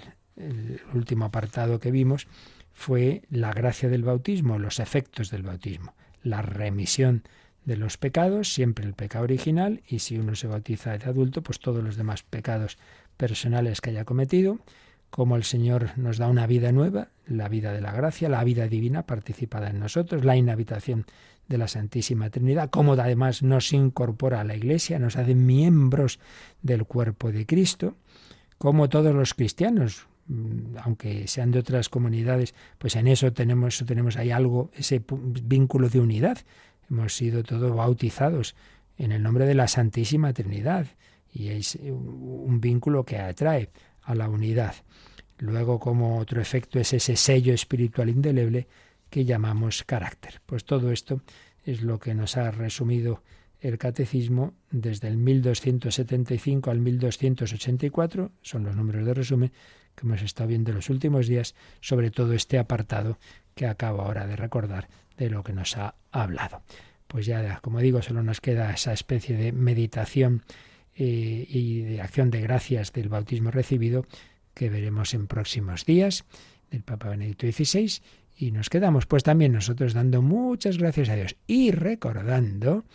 último 0.94 1.26
apartado 1.26 1.82
que 1.82 1.92
vimos 1.92 2.28
fue 2.72 3.24
la 3.30 3.52
gracia 3.52 3.90
del 3.90 4.04
bautismo, 4.04 4.58
los 4.58 4.80
efectos 4.80 5.32
del 5.32 5.44
bautismo, 5.44 5.94
la 6.24 6.42
remisión 6.42 7.24
de 7.66 7.76
los 7.76 7.98
pecados, 7.98 8.54
siempre 8.54 8.86
el 8.86 8.94
pecado 8.94 9.26
original, 9.26 9.82
y 9.86 10.00
si 10.00 10.18
uno 10.18 10.36
se 10.36 10.48
bautiza 10.48 10.98
de 10.98 11.06
adulto, 11.06 11.44
pues 11.44 11.60
todos 11.60 11.84
los 11.84 11.98
demás 11.98 12.24
pecados 12.24 12.78
personales 13.18 13.82
que 13.82 13.90
haya 13.90 14.06
cometido, 14.06 14.60
como 15.10 15.36
el 15.36 15.44
Señor 15.44 15.98
nos 15.98 16.18
da 16.18 16.28
una 16.28 16.48
vida 16.48 16.72
nueva, 16.72 17.10
la 17.28 17.50
vida 17.50 17.74
de 17.74 17.82
la 17.82 17.92
gracia, 17.92 18.30
la 18.30 18.44
vida 18.44 18.68
divina 18.68 19.04
participada 19.04 19.70
en 19.70 19.80
nosotros, 19.80 20.24
la 20.24 20.38
inhabitación 20.38 21.06
de 21.50 21.58
la 21.58 21.68
Santísima 21.68 22.30
Trinidad, 22.30 22.70
como 22.70 22.94
además 22.94 23.42
nos 23.44 23.74
incorpora 23.74 24.40
a 24.40 24.44
la 24.44 24.56
Iglesia, 24.56 25.00
nos 25.00 25.18
hace 25.18 25.34
miembros 25.36 26.20
del 26.62 26.86
cuerpo 26.86 27.32
de 27.32 27.46
Cristo, 27.46 27.98
como 28.60 28.88
todos 28.88 29.14
los 29.16 29.34
cristianos, 29.34 30.08
mm, 30.28 30.78
aunque 30.84 31.28
sean 31.28 31.52
de 31.52 31.60
otras 31.60 31.90
comunidades, 31.90 32.54
pues 32.78 32.96
en 32.96 33.08
eso 33.08 33.34
tenemos, 33.34 33.84
tenemos 33.86 34.16
ahí 34.16 34.30
algo, 34.30 34.70
ese 34.76 35.04
vínculo 35.44 35.90
de 35.90 36.00
unidad. 36.00 36.38
Hemos 36.90 37.16
sido 37.16 37.44
todos 37.44 37.76
bautizados 37.76 38.56
en 38.98 39.12
el 39.12 39.24
nombre 39.24 39.46
de 39.46 39.56
la 39.56 39.68
Santísima 39.68 40.34
Trinidad 40.34 40.86
y 41.34 41.50
es 41.50 41.76
un 41.76 42.60
vínculo 42.62 43.06
que 43.06 43.18
atrae 43.18 43.70
a 44.04 44.14
la 44.14 44.30
unidad. 44.30 44.76
Luego, 45.40 45.80
como 45.80 46.20
otro 46.20 46.42
efecto, 46.42 46.80
es 46.80 46.94
ese 46.94 47.16
sello 47.16 47.54
espiritual 47.54 48.10
indeleble 48.10 48.68
que 49.10 49.26
llamamos 49.26 49.84
carácter. 49.84 50.42
Pues 50.46 50.66
todo 50.66 50.92
esto 50.92 51.22
es 51.64 51.82
lo 51.82 52.00
que 52.00 52.16
nos 52.16 52.38
ha 52.38 52.52
resumido 52.52 53.24
el 53.60 53.78
catecismo 53.78 54.54
desde 54.72 55.10
el 55.10 55.18
1275 55.18 56.72
al 56.72 56.80
1284, 56.80 58.32
son 58.42 58.64
los 58.64 58.76
números 58.76 59.06
de 59.06 59.14
resumen 59.14 59.52
que 59.96 60.06
hemos 60.06 60.22
estado 60.22 60.48
viendo 60.48 60.72
en 60.72 60.78
los 60.78 60.90
últimos 60.90 61.28
días 61.28 61.56
sobre 61.82 62.10
todo 62.10 62.34
este 62.34 62.58
apartado 62.58 63.18
que 63.56 63.68
acabo 63.68 64.02
ahora 64.02 64.26
de 64.28 64.38
recordar 64.38 64.88
de 65.18 65.30
lo 65.30 65.44
que 65.44 65.54
nos 65.54 65.76
ha 65.76 65.96
hablado. 66.12 66.62
Pues 67.08 67.26
ya, 67.26 67.60
como 67.62 67.80
digo, 67.80 68.02
solo 68.02 68.24
nos 68.24 68.40
queda 68.40 68.72
esa 68.72 68.94
especie 68.94 69.36
de 69.36 69.52
meditación 69.52 70.44
eh, 70.96 71.46
y 71.50 71.82
de 71.82 72.02
acción 72.02 72.30
de 72.30 72.42
gracias 72.42 72.94
del 72.94 73.10
bautismo 73.10 73.52
recibido 73.52 74.06
que 74.54 74.70
veremos 74.70 75.14
en 75.14 75.28
próximos 75.28 75.86
días 75.86 76.24
del 76.70 76.84
Papa 76.84 77.10
Benedicto 77.10 77.48
XVI 77.52 78.02
y 78.40 78.52
nos 78.52 78.70
quedamos 78.70 79.06
pues 79.06 79.24
también 79.24 79.52
nosotros 79.52 79.94
dando 79.94 80.22
muchas 80.22 80.78
gracias 80.78 81.10
a 81.10 81.16
Dios 81.16 81.36
y 81.46 81.72
recordando 81.72 82.86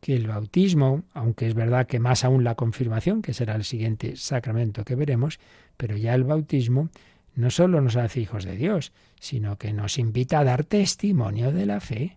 que 0.00 0.14
el 0.14 0.28
bautismo, 0.28 1.02
aunque 1.12 1.48
es 1.48 1.54
verdad 1.54 1.88
que 1.88 1.98
más 1.98 2.24
aún 2.24 2.44
la 2.44 2.54
confirmación, 2.54 3.20
que 3.20 3.34
será 3.34 3.56
el 3.56 3.64
siguiente 3.64 4.14
sacramento 4.14 4.84
que 4.84 4.94
veremos, 4.94 5.40
pero 5.76 5.96
ya 5.96 6.14
el 6.14 6.22
bautismo 6.22 6.90
no 7.34 7.50
solo 7.50 7.80
nos 7.80 7.96
hace 7.96 8.20
hijos 8.20 8.44
de 8.44 8.56
Dios, 8.56 8.92
sino 9.18 9.58
que 9.58 9.72
nos 9.72 9.98
invita 9.98 10.38
a 10.38 10.44
dar 10.44 10.62
testimonio 10.62 11.50
de 11.50 11.66
la 11.66 11.80
fe. 11.80 12.16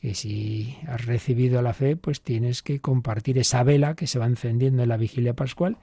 Que 0.00 0.16
si 0.16 0.76
has 0.88 1.06
recibido 1.06 1.62
la 1.62 1.74
fe, 1.74 1.94
pues 1.94 2.20
tienes 2.22 2.62
que 2.62 2.80
compartir 2.80 3.38
esa 3.38 3.62
vela 3.62 3.94
que 3.94 4.08
se 4.08 4.18
va 4.18 4.26
encendiendo 4.26 4.82
en 4.82 4.88
la 4.88 4.96
vigilia 4.96 5.34
pascual, 5.34 5.78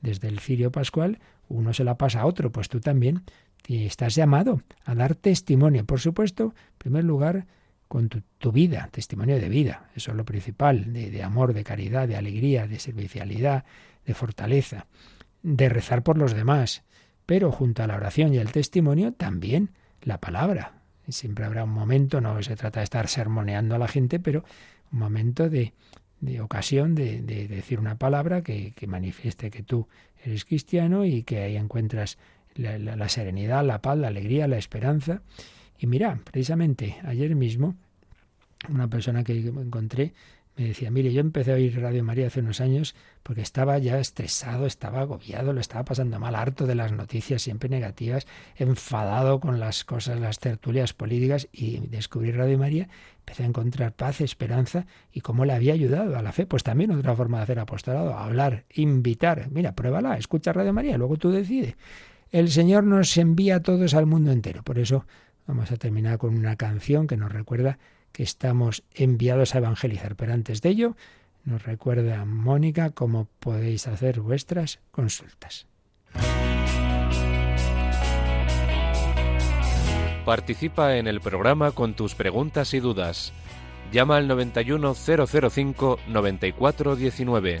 desde 0.00 0.28
el 0.28 0.40
cirio 0.40 0.72
pascual, 0.72 1.18
uno 1.48 1.74
se 1.74 1.84
la 1.84 1.98
pasa 1.98 2.22
a 2.22 2.26
otro, 2.26 2.50
pues 2.50 2.68
tú 2.68 2.80
también 2.80 3.22
y 3.66 3.86
estás 3.86 4.14
llamado 4.14 4.62
a 4.84 4.94
dar 4.94 5.14
testimonio, 5.14 5.84
por 5.84 6.00
supuesto, 6.00 6.54
en 6.54 6.78
primer 6.78 7.04
lugar, 7.04 7.46
con 7.88 8.08
tu, 8.08 8.52
vida, 8.52 8.88
testimonio 8.92 9.40
de 9.40 9.48
vida, 9.48 9.90
eso 9.96 10.12
es 10.12 10.16
lo 10.16 10.24
principal, 10.24 10.92
de, 10.92 11.10
de 11.10 11.22
amor, 11.24 11.52
de 11.52 11.64
caridad, 11.64 12.06
de 12.06 12.14
alegría, 12.14 12.68
de 12.68 12.78
servicialidad, 12.78 13.64
de 14.06 14.14
fortaleza, 14.14 14.86
de 15.42 15.68
rezar 15.68 16.04
por 16.04 16.16
los 16.16 16.32
demás, 16.32 16.84
pero 17.26 17.50
junto 17.50 17.82
a 17.82 17.88
la 17.88 17.96
oración 17.96 18.32
y 18.32 18.38
el 18.38 18.52
testimonio 18.52 19.12
también 19.12 19.70
la 20.02 20.18
palabra. 20.18 20.82
Siempre 21.08 21.44
habrá 21.44 21.64
un 21.64 21.70
momento, 21.70 22.20
no 22.20 22.40
se 22.42 22.54
trata 22.54 22.78
de 22.80 22.84
estar 22.84 23.08
sermoneando 23.08 23.74
a 23.74 23.78
la 23.78 23.88
gente, 23.88 24.20
pero 24.20 24.44
un 24.92 25.00
momento 25.00 25.48
de, 25.48 25.72
de 26.20 26.40
ocasión 26.40 26.94
de, 26.94 27.22
de, 27.22 27.48
decir 27.48 27.80
una 27.80 27.98
palabra 27.98 28.42
que, 28.42 28.72
que 28.72 28.86
manifieste 28.86 29.50
que 29.50 29.62
tú 29.62 29.88
eres 30.24 30.44
cristiano 30.44 31.04
y 31.04 31.22
que 31.22 31.40
ahí 31.40 31.56
encuentras 31.56 32.18
la, 32.60 33.08
serenidad, 33.08 33.64
la 33.64 33.80
paz, 33.80 33.98
la 33.98 34.08
alegría, 34.08 34.48
la 34.48 34.58
esperanza. 34.58 35.22
Y 35.78 35.86
mira, 35.86 36.20
precisamente 36.24 36.96
ayer 37.04 37.34
mismo, 37.34 37.74
una 38.68 38.88
persona 38.88 39.24
que 39.24 39.32
encontré 39.38 40.12
me 40.56 40.66
decía, 40.66 40.90
mire, 40.90 41.10
yo 41.10 41.20
empecé 41.20 41.52
a 41.52 41.54
oír 41.54 41.80
Radio 41.80 42.04
María 42.04 42.26
hace 42.26 42.40
unos 42.40 42.60
años 42.60 42.94
porque 43.22 43.40
estaba 43.40 43.78
ya 43.78 43.98
estresado, 43.98 44.66
estaba 44.66 45.00
agobiado, 45.00 45.54
lo 45.54 45.60
estaba 45.60 45.84
pasando 45.86 46.18
mal, 46.18 46.34
harto 46.34 46.66
de 46.66 46.74
las 46.74 46.92
noticias 46.92 47.40
siempre 47.40 47.70
negativas, 47.70 48.26
enfadado 48.56 49.40
con 49.40 49.58
las 49.58 49.84
cosas, 49.84 50.20
las 50.20 50.38
tertulias 50.38 50.92
políticas 50.92 51.48
y 51.50 51.78
descubrí 51.86 52.30
Radio 52.32 52.58
María, 52.58 52.90
empecé 53.20 53.44
a 53.44 53.46
encontrar 53.46 53.92
paz, 53.94 54.20
esperanza 54.20 54.86
y 55.12 55.22
cómo 55.22 55.46
le 55.46 55.54
había 55.54 55.72
ayudado 55.72 56.18
a 56.18 56.22
la 56.22 56.32
fe. 56.32 56.44
Pues 56.44 56.62
también 56.62 56.90
otra 56.90 57.16
forma 57.16 57.38
de 57.38 57.44
hacer 57.44 57.58
apostolado, 57.58 58.12
hablar, 58.14 58.64
invitar. 58.74 59.48
Mira, 59.50 59.74
pruébala, 59.74 60.18
escucha 60.18 60.52
Radio 60.52 60.74
María, 60.74 60.98
luego 60.98 61.16
tú 61.16 61.30
decides. 61.30 61.76
El 62.32 62.50
Señor 62.50 62.84
nos 62.84 63.16
envía 63.16 63.56
a 63.56 63.60
todos 63.60 63.94
al 63.94 64.06
mundo 64.06 64.30
entero. 64.30 64.62
Por 64.62 64.78
eso 64.78 65.04
vamos 65.46 65.72
a 65.72 65.76
terminar 65.76 66.18
con 66.18 66.36
una 66.36 66.54
canción 66.56 67.08
que 67.08 67.16
nos 67.16 67.32
recuerda 67.32 67.78
que 68.12 68.22
estamos 68.22 68.84
enviados 68.94 69.54
a 69.54 69.58
evangelizar. 69.58 70.14
Pero 70.14 70.32
antes 70.32 70.62
de 70.62 70.68
ello, 70.68 70.96
nos 71.44 71.64
recuerda 71.64 72.24
Mónica 72.24 72.90
cómo 72.90 73.26
podéis 73.40 73.88
hacer 73.88 74.20
vuestras 74.20 74.78
consultas. 74.92 75.66
Participa 80.24 80.96
en 80.96 81.08
el 81.08 81.20
programa 81.20 81.72
con 81.72 81.94
tus 81.94 82.14
preguntas 82.14 82.72
y 82.74 82.80
dudas. 82.80 83.32
Llama 83.90 84.18
al 84.18 84.28
91005 84.28 85.98
9419. 86.04 87.60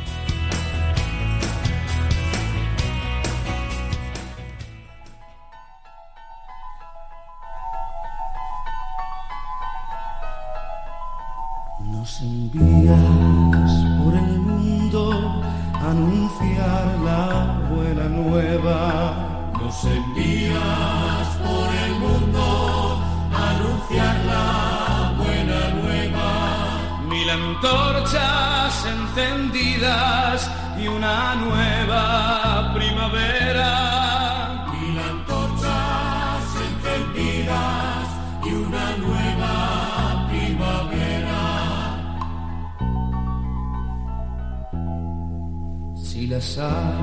Envías 12.21 13.71
por 13.97 14.13
el 14.13 14.37
mundo 14.41 15.41
a 15.73 15.89
anunciar 15.89 16.85
la 17.03 17.67
buena 17.67 18.07
nueva. 18.09 19.51
Nos 19.59 19.83
envías 19.85 21.27
por 21.43 21.67
el 21.83 21.93
mundo 21.95 23.01
a 23.33 23.49
anunciar 23.55 24.15
la 24.25 25.13
buena 25.17 25.69
nueva. 25.81 27.09
Mil 27.09 27.27
antorchas 27.27 28.85
encendidas 28.85 30.51
y 30.79 30.87
una 30.89 31.33
nueva 31.37 32.71
primavera. 32.75 34.10
la 46.31 46.39
sal 46.39 46.93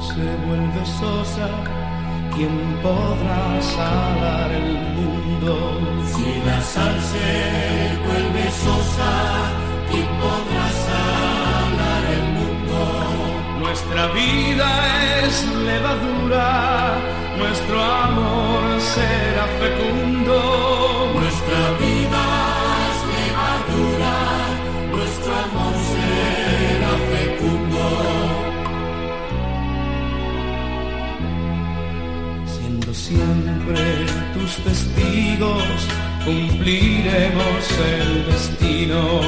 se 0.00 0.26
vuelve 0.46 0.84
sosa, 1.00 1.48
¿quién 2.34 2.56
podrá 2.82 3.62
sanar 3.62 4.50
el 4.50 4.70
mundo? 4.96 5.52
Si 6.12 6.28
la 6.48 6.60
sal 6.60 6.94
se 7.12 7.30
vuelve 8.06 8.44
sosa, 8.66 9.12
¿quién 9.88 10.08
podrá 10.24 10.66
sanar 10.88 12.02
el 12.16 12.24
mundo? 12.38 12.78
Nuestra 13.60 14.02
vida 14.20 14.68
es 15.22 15.34
levadura, 15.70 16.98
nuestro 17.38 17.76
amor 17.80 18.62
será 18.80 19.44
fecundo 19.60 20.21
cumpliremos 36.24 37.70
el 37.98 38.26
destino. 38.26 39.20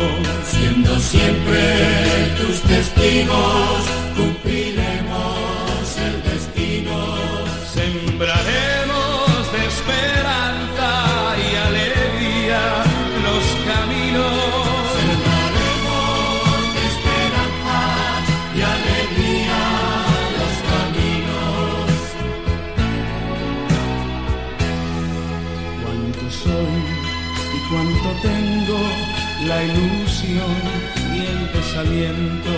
Siendo 0.44 0.98
siempre 0.98 2.34
tus 2.38 2.60
testigos, 2.62 3.84
cumpliremos. 4.16 4.63
La 29.66 29.72
ilusión 29.72 30.56
y 31.14 31.18
el 31.26 31.52
desaliento. 31.52 32.52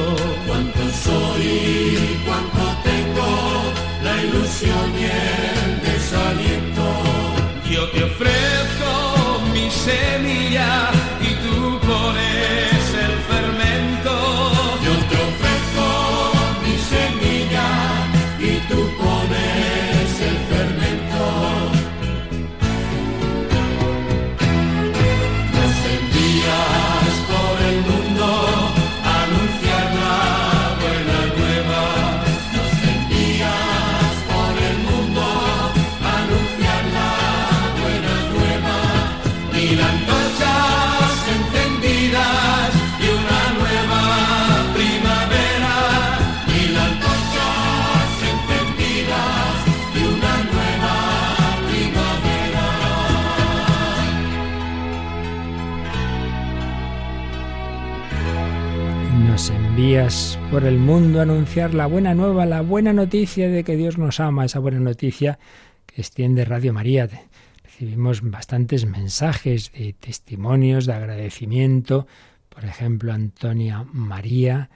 Cuánto 0.47 0.81
soy, 1.05 2.21
cuánto 2.27 2.65
tengo 2.83 3.29
la 4.03 4.23
ilusión 4.23 4.93
y 4.99 5.05
el 5.05 5.93
desaliento. 5.93 6.85
Yo 7.71 7.89
te 7.91 8.05
ofrezco 8.05 9.41
mi 9.53 9.71
semilla 9.71 10.91
y 11.21 11.35
tú 11.45 11.79
pones 11.87 12.26
envías 59.77 60.39
por 60.51 60.65
el 60.65 60.79
mundo 60.79 61.21
anunciar 61.21 61.75
la 61.75 61.85
buena 61.85 62.15
nueva, 62.15 62.47
la 62.47 62.63
buena 62.63 62.95
noticia 62.95 63.51
de 63.51 63.63
que 63.63 63.77
Dios 63.77 63.99
nos 63.99 64.21
ama, 64.21 64.47
esa 64.47 64.59
buena 64.59 64.81
noticia 64.81 65.39
que 65.85 66.01
extiende 66.01 66.47
Radio 66.47 66.73
María. 66.73 67.07
Recibimos 67.63 68.23
bastantes 68.23 68.87
mensajes 68.87 69.71
de 69.73 69.93
testimonios, 69.93 70.87
de 70.87 70.95
agradecimiento. 70.95 72.07
Por 72.49 72.65
ejemplo, 72.65 73.13
Antonia 73.13 73.85
María 73.93 74.71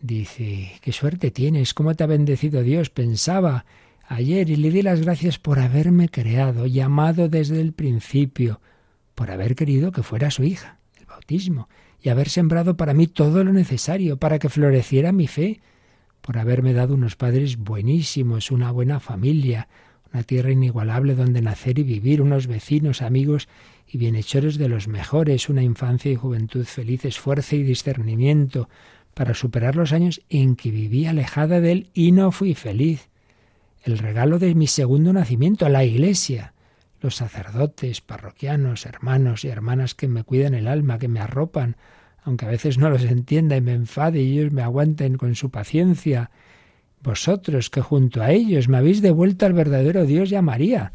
dice, 0.00 0.78
qué 0.80 0.92
suerte 0.92 1.32
tienes, 1.32 1.74
cómo 1.74 1.96
te 1.96 2.04
ha 2.04 2.06
bendecido 2.06 2.62
Dios. 2.62 2.88
Pensaba 2.88 3.66
ayer 4.06 4.48
y 4.48 4.54
le 4.54 4.70
di 4.70 4.82
las 4.82 5.00
gracias 5.00 5.40
por 5.40 5.58
haberme 5.58 6.08
creado, 6.08 6.66
llamado 6.66 7.28
desde 7.28 7.60
el 7.60 7.72
principio, 7.72 8.60
por 9.16 9.32
haber 9.32 9.56
querido 9.56 9.90
que 9.90 10.04
fuera 10.04 10.30
su 10.30 10.44
hija, 10.44 10.78
el 11.00 11.06
bautismo 11.06 11.68
y 12.06 12.08
haber 12.08 12.28
sembrado 12.28 12.76
para 12.76 12.94
mí 12.94 13.08
todo 13.08 13.42
lo 13.42 13.52
necesario 13.52 14.16
para 14.16 14.38
que 14.38 14.48
floreciera 14.48 15.10
mi 15.10 15.26
fe, 15.26 15.60
por 16.20 16.38
haberme 16.38 16.72
dado 16.72 16.94
unos 16.94 17.16
padres 17.16 17.56
buenísimos, 17.56 18.52
una 18.52 18.70
buena 18.70 19.00
familia, 19.00 19.66
una 20.12 20.22
tierra 20.22 20.52
inigualable 20.52 21.16
donde 21.16 21.42
nacer 21.42 21.80
y 21.80 21.82
vivir, 21.82 22.22
unos 22.22 22.46
vecinos, 22.46 23.02
amigos 23.02 23.48
y 23.88 23.98
bienhechores 23.98 24.56
de 24.56 24.68
los 24.68 24.86
mejores, 24.86 25.48
una 25.48 25.64
infancia 25.64 26.12
y 26.12 26.14
juventud 26.14 26.64
felices, 26.64 27.18
fuerza 27.18 27.56
y 27.56 27.64
discernimiento, 27.64 28.68
para 29.12 29.34
superar 29.34 29.74
los 29.74 29.92
años 29.92 30.22
en 30.28 30.54
que 30.54 30.70
viví 30.70 31.06
alejada 31.06 31.60
de 31.60 31.72
él 31.72 31.90
y 31.92 32.12
no 32.12 32.30
fui 32.30 32.54
feliz. 32.54 33.08
El 33.82 33.98
regalo 33.98 34.38
de 34.38 34.54
mi 34.54 34.68
segundo 34.68 35.12
nacimiento, 35.12 35.68
la 35.68 35.82
iglesia, 35.82 36.54
los 37.00 37.16
sacerdotes, 37.16 38.00
parroquianos, 38.00 38.86
hermanos 38.86 39.44
y 39.44 39.48
hermanas 39.48 39.96
que 39.96 40.06
me 40.06 40.22
cuidan 40.22 40.54
el 40.54 40.68
alma, 40.68 41.00
que 41.00 41.08
me 41.08 41.18
arropan, 41.18 41.74
aunque 42.26 42.44
a 42.44 42.48
veces 42.48 42.76
no 42.76 42.90
los 42.90 43.04
entienda 43.04 43.56
y 43.56 43.60
me 43.60 43.72
enfade 43.72 44.20
y 44.20 44.36
ellos 44.36 44.52
me 44.52 44.62
aguanten 44.62 45.16
con 45.16 45.36
su 45.36 45.50
paciencia. 45.50 46.32
Vosotros 47.00 47.70
que 47.70 47.80
junto 47.80 48.20
a 48.20 48.32
ellos 48.32 48.68
me 48.68 48.78
habéis 48.78 49.00
devuelto 49.00 49.46
al 49.46 49.52
verdadero 49.52 50.04
Dios 50.04 50.32
y 50.32 50.34
a 50.34 50.42
María. 50.42 50.92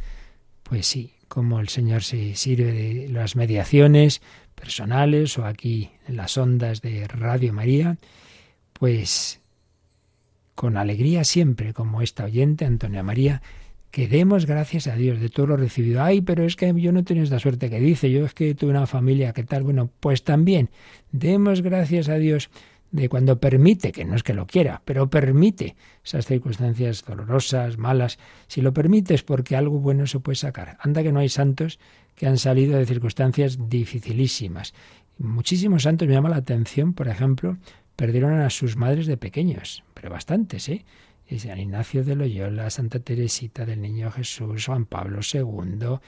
Pues 0.63 0.87
sí, 0.87 1.13
como 1.29 1.61
el 1.61 1.69
Señor 1.69 2.03
se 2.03 2.35
sirve 2.35 2.73
de 2.73 3.07
las 3.07 3.37
mediaciones 3.37 4.21
personales 4.55 5.37
o 5.37 5.45
aquí 5.45 5.91
en 6.05 6.17
las 6.17 6.37
ondas 6.37 6.81
de 6.81 7.07
Radio 7.07 7.53
María, 7.53 7.97
pues 8.73 9.39
con 10.53 10.75
alegría 10.75 11.23
siempre, 11.23 11.73
como 11.73 12.01
esta 12.01 12.25
oyente, 12.25 12.65
Antonia 12.65 13.03
María, 13.03 13.41
que 13.91 14.07
demos 14.07 14.45
gracias 14.45 14.87
a 14.87 14.95
Dios 14.95 15.19
de 15.19 15.29
todo 15.29 15.47
lo 15.47 15.57
recibido. 15.57 16.01
Ay, 16.01 16.21
pero 16.21 16.45
es 16.45 16.55
que 16.55 16.73
yo 16.79 16.91
no 16.91 17.03
tengo 17.03 17.21
esta 17.21 17.39
suerte 17.39 17.69
que 17.69 17.79
dice, 17.79 18.09
yo 18.09 18.25
es 18.25 18.33
que 18.33 18.55
tuve 18.55 18.71
una 18.71 18.87
familia, 18.87 19.33
¿qué 19.33 19.43
tal? 19.43 19.63
Bueno, 19.63 19.89
pues 19.99 20.23
también 20.23 20.69
demos 21.11 21.61
gracias 21.61 22.07
a 22.07 22.15
Dios 22.15 22.49
de 22.91 23.07
cuando 23.09 23.39
permite, 23.39 23.91
que 23.91 24.05
no 24.05 24.15
es 24.15 24.23
que 24.23 24.33
lo 24.33 24.47
quiera, 24.47 24.81
pero 24.85 25.09
permite 25.09 25.75
esas 26.03 26.25
circunstancias 26.25 27.03
dolorosas, 27.05 27.77
malas, 27.77 28.19
si 28.47 28.61
lo 28.61 28.73
permite 28.73 29.13
es 29.13 29.23
porque 29.23 29.55
algo 29.55 29.79
bueno 29.79 30.07
se 30.07 30.19
puede 30.19 30.35
sacar. 30.35 30.77
Anda 30.79 31.03
que 31.03 31.11
no 31.11 31.19
hay 31.19 31.29
santos 31.29 31.79
que 32.15 32.27
han 32.27 32.37
salido 32.37 32.77
de 32.77 32.85
circunstancias 32.85 33.69
dificilísimas. 33.69 34.73
Muchísimos 35.17 35.83
santos 35.83 36.07
me 36.07 36.13
llama 36.13 36.29
la 36.29 36.37
atención, 36.37 36.93
por 36.93 37.07
ejemplo, 37.07 37.57
perdieron 37.95 38.39
a 38.39 38.49
sus 38.49 38.75
madres 38.75 39.05
de 39.05 39.17
pequeños, 39.17 39.83
pero 39.93 40.09
bastantes, 40.09 40.67
¿eh? 40.69 40.85
San 41.39 41.59
Ignacio 41.59 42.03
de 42.03 42.15
Loyola, 42.15 42.69
Santa 42.69 42.99
Teresita 42.99 43.65
del 43.65 43.81
Niño 43.81 44.11
Jesús, 44.11 44.65
Juan 44.65 44.85
Pablo 44.85 45.19
II, 45.21 45.99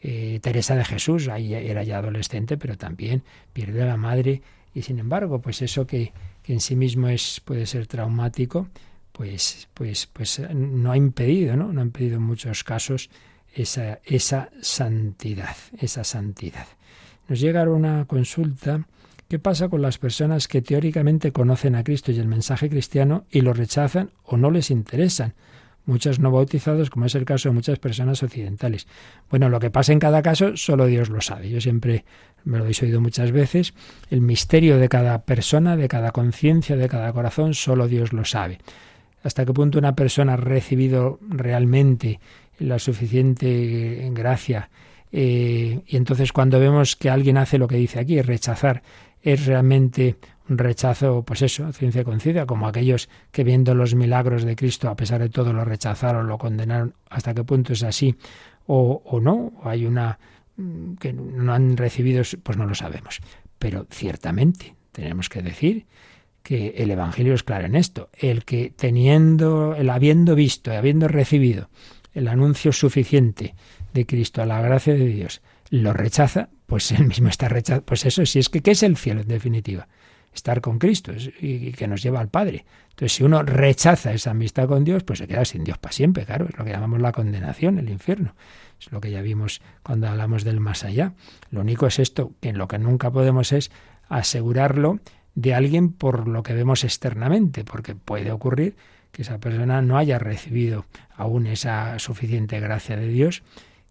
eh, 0.00 0.38
Teresa 0.40 0.76
de 0.76 0.84
Jesús, 0.84 1.28
ahí 1.28 1.54
era 1.54 1.82
ya 1.82 1.98
adolescente, 1.98 2.56
pero 2.56 2.76
también 2.76 3.22
pierde 3.52 3.82
a 3.82 3.86
la 3.86 3.96
madre 3.96 4.42
y 4.74 4.82
sin 4.82 4.98
embargo, 4.98 5.40
pues 5.40 5.62
eso 5.62 5.86
que, 5.86 6.12
que 6.42 6.52
en 6.52 6.60
sí 6.60 6.76
mismo 6.76 7.08
es 7.08 7.40
puede 7.44 7.66
ser 7.66 7.86
traumático, 7.86 8.68
pues 9.12 9.68
pues 9.74 10.06
pues 10.06 10.40
no 10.54 10.92
ha 10.92 10.96
impedido, 10.96 11.56
¿no? 11.56 11.72
No 11.72 11.80
ha 11.80 11.84
impedido 11.84 12.16
en 12.16 12.22
muchos 12.22 12.62
casos 12.62 13.10
esa 13.52 14.00
esa 14.04 14.50
santidad, 14.60 15.56
esa 15.80 16.04
santidad. 16.04 16.66
Nos 17.26 17.40
llega 17.40 17.68
una 17.68 18.04
consulta 18.04 18.86
¿Qué 19.28 19.38
pasa 19.38 19.68
con 19.68 19.82
las 19.82 19.98
personas 19.98 20.48
que 20.48 20.62
teóricamente 20.62 21.32
conocen 21.32 21.74
a 21.74 21.84
Cristo 21.84 22.10
y 22.12 22.18
el 22.18 22.26
mensaje 22.26 22.70
cristiano 22.70 23.26
y 23.30 23.42
lo 23.42 23.52
rechazan 23.52 24.10
o 24.24 24.38
no 24.38 24.50
les 24.50 24.70
interesan? 24.70 25.34
Muchos 25.84 26.18
no 26.18 26.30
bautizados, 26.30 26.88
como 26.88 27.04
es 27.04 27.14
el 27.14 27.26
caso 27.26 27.50
de 27.50 27.54
muchas 27.54 27.78
personas 27.78 28.22
occidentales. 28.22 28.86
Bueno, 29.28 29.50
lo 29.50 29.60
que 29.60 29.70
pasa 29.70 29.92
en 29.92 29.98
cada 29.98 30.22
caso, 30.22 30.56
solo 30.56 30.86
Dios 30.86 31.10
lo 31.10 31.20
sabe. 31.20 31.50
Yo 31.50 31.60
siempre 31.60 32.06
me 32.44 32.56
lo 32.56 32.64
he 32.66 32.72
oído 32.80 33.02
muchas 33.02 33.30
veces. 33.30 33.74
El 34.08 34.22
misterio 34.22 34.78
de 34.78 34.88
cada 34.88 35.20
persona, 35.26 35.76
de 35.76 35.88
cada 35.88 36.10
conciencia, 36.10 36.76
de 36.76 36.88
cada 36.88 37.12
corazón, 37.12 37.52
solo 37.52 37.86
Dios 37.86 38.14
lo 38.14 38.24
sabe. 38.24 38.60
Hasta 39.22 39.44
qué 39.44 39.52
punto 39.52 39.78
una 39.78 39.94
persona 39.94 40.34
ha 40.34 40.36
recibido 40.38 41.18
realmente 41.20 42.18
la 42.58 42.78
suficiente 42.78 44.08
gracia. 44.14 44.70
Eh, 45.12 45.80
y 45.86 45.96
entonces 45.96 46.32
cuando 46.32 46.60
vemos 46.60 46.96
que 46.96 47.10
alguien 47.10 47.38
hace 47.38 47.58
lo 47.58 47.68
que 47.68 47.76
dice 47.76 47.98
aquí, 47.98 48.20
rechazar 48.20 48.82
es 49.22 49.46
realmente 49.46 50.16
un 50.48 50.58
rechazo, 50.58 51.22
pues 51.24 51.42
eso, 51.42 51.70
ciencia 51.72 52.04
conciencia, 52.04 52.46
como 52.46 52.66
aquellos 52.66 53.08
que 53.30 53.44
viendo 53.44 53.74
los 53.74 53.94
milagros 53.94 54.44
de 54.44 54.56
Cristo, 54.56 54.88
a 54.88 54.96
pesar 54.96 55.20
de 55.20 55.28
todo, 55.28 55.52
lo 55.52 55.64
rechazaron, 55.64 56.26
lo 56.26 56.38
condenaron, 56.38 56.94
hasta 57.10 57.34
qué 57.34 57.44
punto 57.44 57.72
es 57.72 57.82
así, 57.82 58.16
o, 58.66 59.02
o 59.04 59.20
no, 59.20 59.52
o 59.62 59.68
hay 59.68 59.84
una 59.84 60.18
mm, 60.56 60.94
que 60.94 61.12
no 61.12 61.52
han 61.52 61.76
recibido, 61.76 62.22
pues 62.42 62.56
no 62.56 62.66
lo 62.66 62.74
sabemos. 62.74 63.20
Pero 63.58 63.86
ciertamente 63.90 64.74
tenemos 64.92 65.28
que 65.28 65.42
decir 65.42 65.86
que 66.42 66.74
el 66.78 66.90
Evangelio 66.90 67.34
es 67.34 67.42
claro 67.42 67.66
en 67.66 67.74
esto, 67.74 68.08
el 68.18 68.44
que 68.44 68.72
teniendo, 68.74 69.74
el 69.74 69.90
habiendo 69.90 70.34
visto 70.34 70.72
y 70.72 70.76
habiendo 70.76 71.08
recibido 71.08 71.68
el 72.14 72.26
anuncio 72.26 72.72
suficiente 72.72 73.54
de 73.92 74.06
Cristo 74.06 74.42
a 74.42 74.46
la 74.46 74.60
gracia 74.62 74.94
de 74.94 75.06
Dios, 75.06 75.42
lo 75.70 75.92
rechaza, 75.92 76.48
pues 76.68 76.92
él 76.92 77.06
mismo 77.06 77.28
está 77.28 77.48
rechazado. 77.48 77.82
Pues 77.82 78.04
eso 78.04 78.24
sí, 78.26 78.38
es 78.38 78.50
que 78.50 78.60
¿qué 78.60 78.72
es 78.72 78.82
el 78.82 78.98
cielo 78.98 79.22
en 79.22 79.28
definitiva? 79.28 79.88
Estar 80.34 80.60
con 80.60 80.78
Cristo 80.78 81.12
y 81.40 81.72
que 81.72 81.88
nos 81.88 82.02
lleva 82.02 82.20
al 82.20 82.28
Padre. 82.28 82.66
Entonces, 82.90 83.14
si 83.14 83.24
uno 83.24 83.42
rechaza 83.42 84.12
esa 84.12 84.32
amistad 84.32 84.68
con 84.68 84.84
Dios, 84.84 85.02
pues 85.02 85.18
se 85.18 85.26
queda 85.26 85.46
sin 85.46 85.64
Dios 85.64 85.78
para 85.78 85.94
siempre, 85.94 86.26
claro, 86.26 86.46
es 86.46 86.58
lo 86.58 86.66
que 86.66 86.70
llamamos 86.70 87.00
la 87.00 87.12
condenación, 87.12 87.78
el 87.78 87.88
infierno. 87.88 88.34
Es 88.78 88.92
lo 88.92 89.00
que 89.00 89.10
ya 89.10 89.22
vimos 89.22 89.62
cuando 89.82 90.08
hablamos 90.08 90.44
del 90.44 90.60
más 90.60 90.84
allá. 90.84 91.14
Lo 91.50 91.62
único 91.62 91.86
es 91.86 91.98
esto, 91.98 92.32
que 92.40 92.50
en 92.50 92.58
lo 92.58 92.68
que 92.68 92.78
nunca 92.78 93.10
podemos 93.10 93.52
es 93.52 93.70
asegurarlo 94.10 95.00
de 95.34 95.54
alguien 95.54 95.90
por 95.90 96.28
lo 96.28 96.42
que 96.42 96.52
vemos 96.52 96.84
externamente, 96.84 97.64
porque 97.64 97.94
puede 97.94 98.30
ocurrir 98.30 98.76
que 99.10 99.22
esa 99.22 99.38
persona 99.38 99.80
no 99.80 99.96
haya 99.96 100.18
recibido 100.18 100.84
aún 101.16 101.46
esa 101.46 101.98
suficiente 101.98 102.60
gracia 102.60 102.98
de 102.98 103.08
Dios 103.08 103.42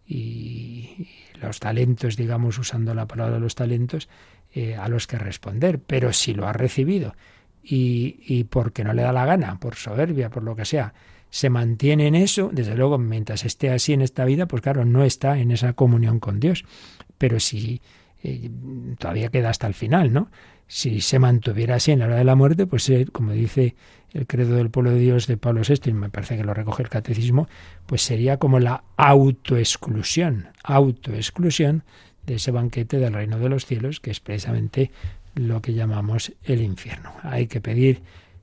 y 0.08 1.06
los 1.40 1.60
talentos, 1.60 2.16
digamos, 2.16 2.58
usando 2.58 2.94
la 2.94 3.06
palabra 3.06 3.38
los 3.38 3.54
talentos, 3.54 4.08
eh, 4.54 4.74
a 4.74 4.88
los 4.88 5.06
que 5.06 5.18
responder. 5.18 5.78
Pero 5.78 6.12
si 6.14 6.32
lo 6.32 6.48
ha 6.48 6.52
recibido 6.54 7.14
y, 7.62 8.20
y 8.26 8.44
porque 8.44 8.84
no 8.84 8.94
le 8.94 9.02
da 9.02 9.12
la 9.12 9.26
gana, 9.26 9.60
por 9.60 9.74
soberbia, 9.76 10.30
por 10.30 10.42
lo 10.42 10.56
que 10.56 10.64
sea, 10.64 10.94
se 11.30 11.50
mantiene 11.50 12.06
en 12.06 12.14
eso, 12.14 12.48
desde 12.50 12.74
luego, 12.74 12.96
mientras 12.96 13.44
esté 13.44 13.70
así 13.70 13.92
en 13.92 14.00
esta 14.00 14.24
vida, 14.24 14.46
pues 14.46 14.62
claro, 14.62 14.86
no 14.86 15.04
está 15.04 15.38
en 15.38 15.50
esa 15.50 15.74
comunión 15.74 16.20
con 16.20 16.40
Dios. 16.40 16.64
Pero 17.18 17.38
si 17.38 17.82
eh, 18.22 18.50
todavía 18.98 19.28
queda 19.28 19.50
hasta 19.50 19.66
el 19.66 19.74
final, 19.74 20.12
¿no? 20.12 20.30
Si 20.66 21.02
se 21.02 21.18
mantuviera 21.18 21.76
así 21.76 21.92
en 21.92 21.98
la 21.98 22.06
hora 22.06 22.16
de 22.16 22.24
la 22.24 22.34
muerte, 22.34 22.66
pues 22.66 22.90
como 23.12 23.32
dice 23.32 23.74
el 24.12 24.26
credo 24.26 24.56
del 24.56 24.70
pueblo 24.70 24.90
de 24.90 24.98
Dios 24.98 25.26
de 25.26 25.36
Pablo 25.36 25.62
VI, 25.66 25.90
y 25.90 25.92
me 25.92 26.10
parece 26.10 26.36
que 26.36 26.44
lo 26.44 26.54
recoge 26.54 26.82
el 26.82 26.88
catecismo, 26.88 27.48
pues 27.86 28.02
sería 28.02 28.38
como 28.38 28.58
la 28.58 28.84
autoexclusión, 28.96 30.48
autoexclusión 30.62 31.84
de 32.26 32.36
ese 32.36 32.50
banquete 32.50 32.98
del 32.98 33.14
reino 33.14 33.38
de 33.38 33.48
los 33.48 33.66
cielos, 33.66 34.00
que 34.00 34.10
es 34.10 34.20
precisamente 34.20 34.90
lo 35.34 35.62
que 35.62 35.74
llamamos 35.74 36.32
el 36.44 36.62
infierno. 36.62 37.12
Hay 37.22 37.46
que 37.46 37.60
pedir 37.60 38.02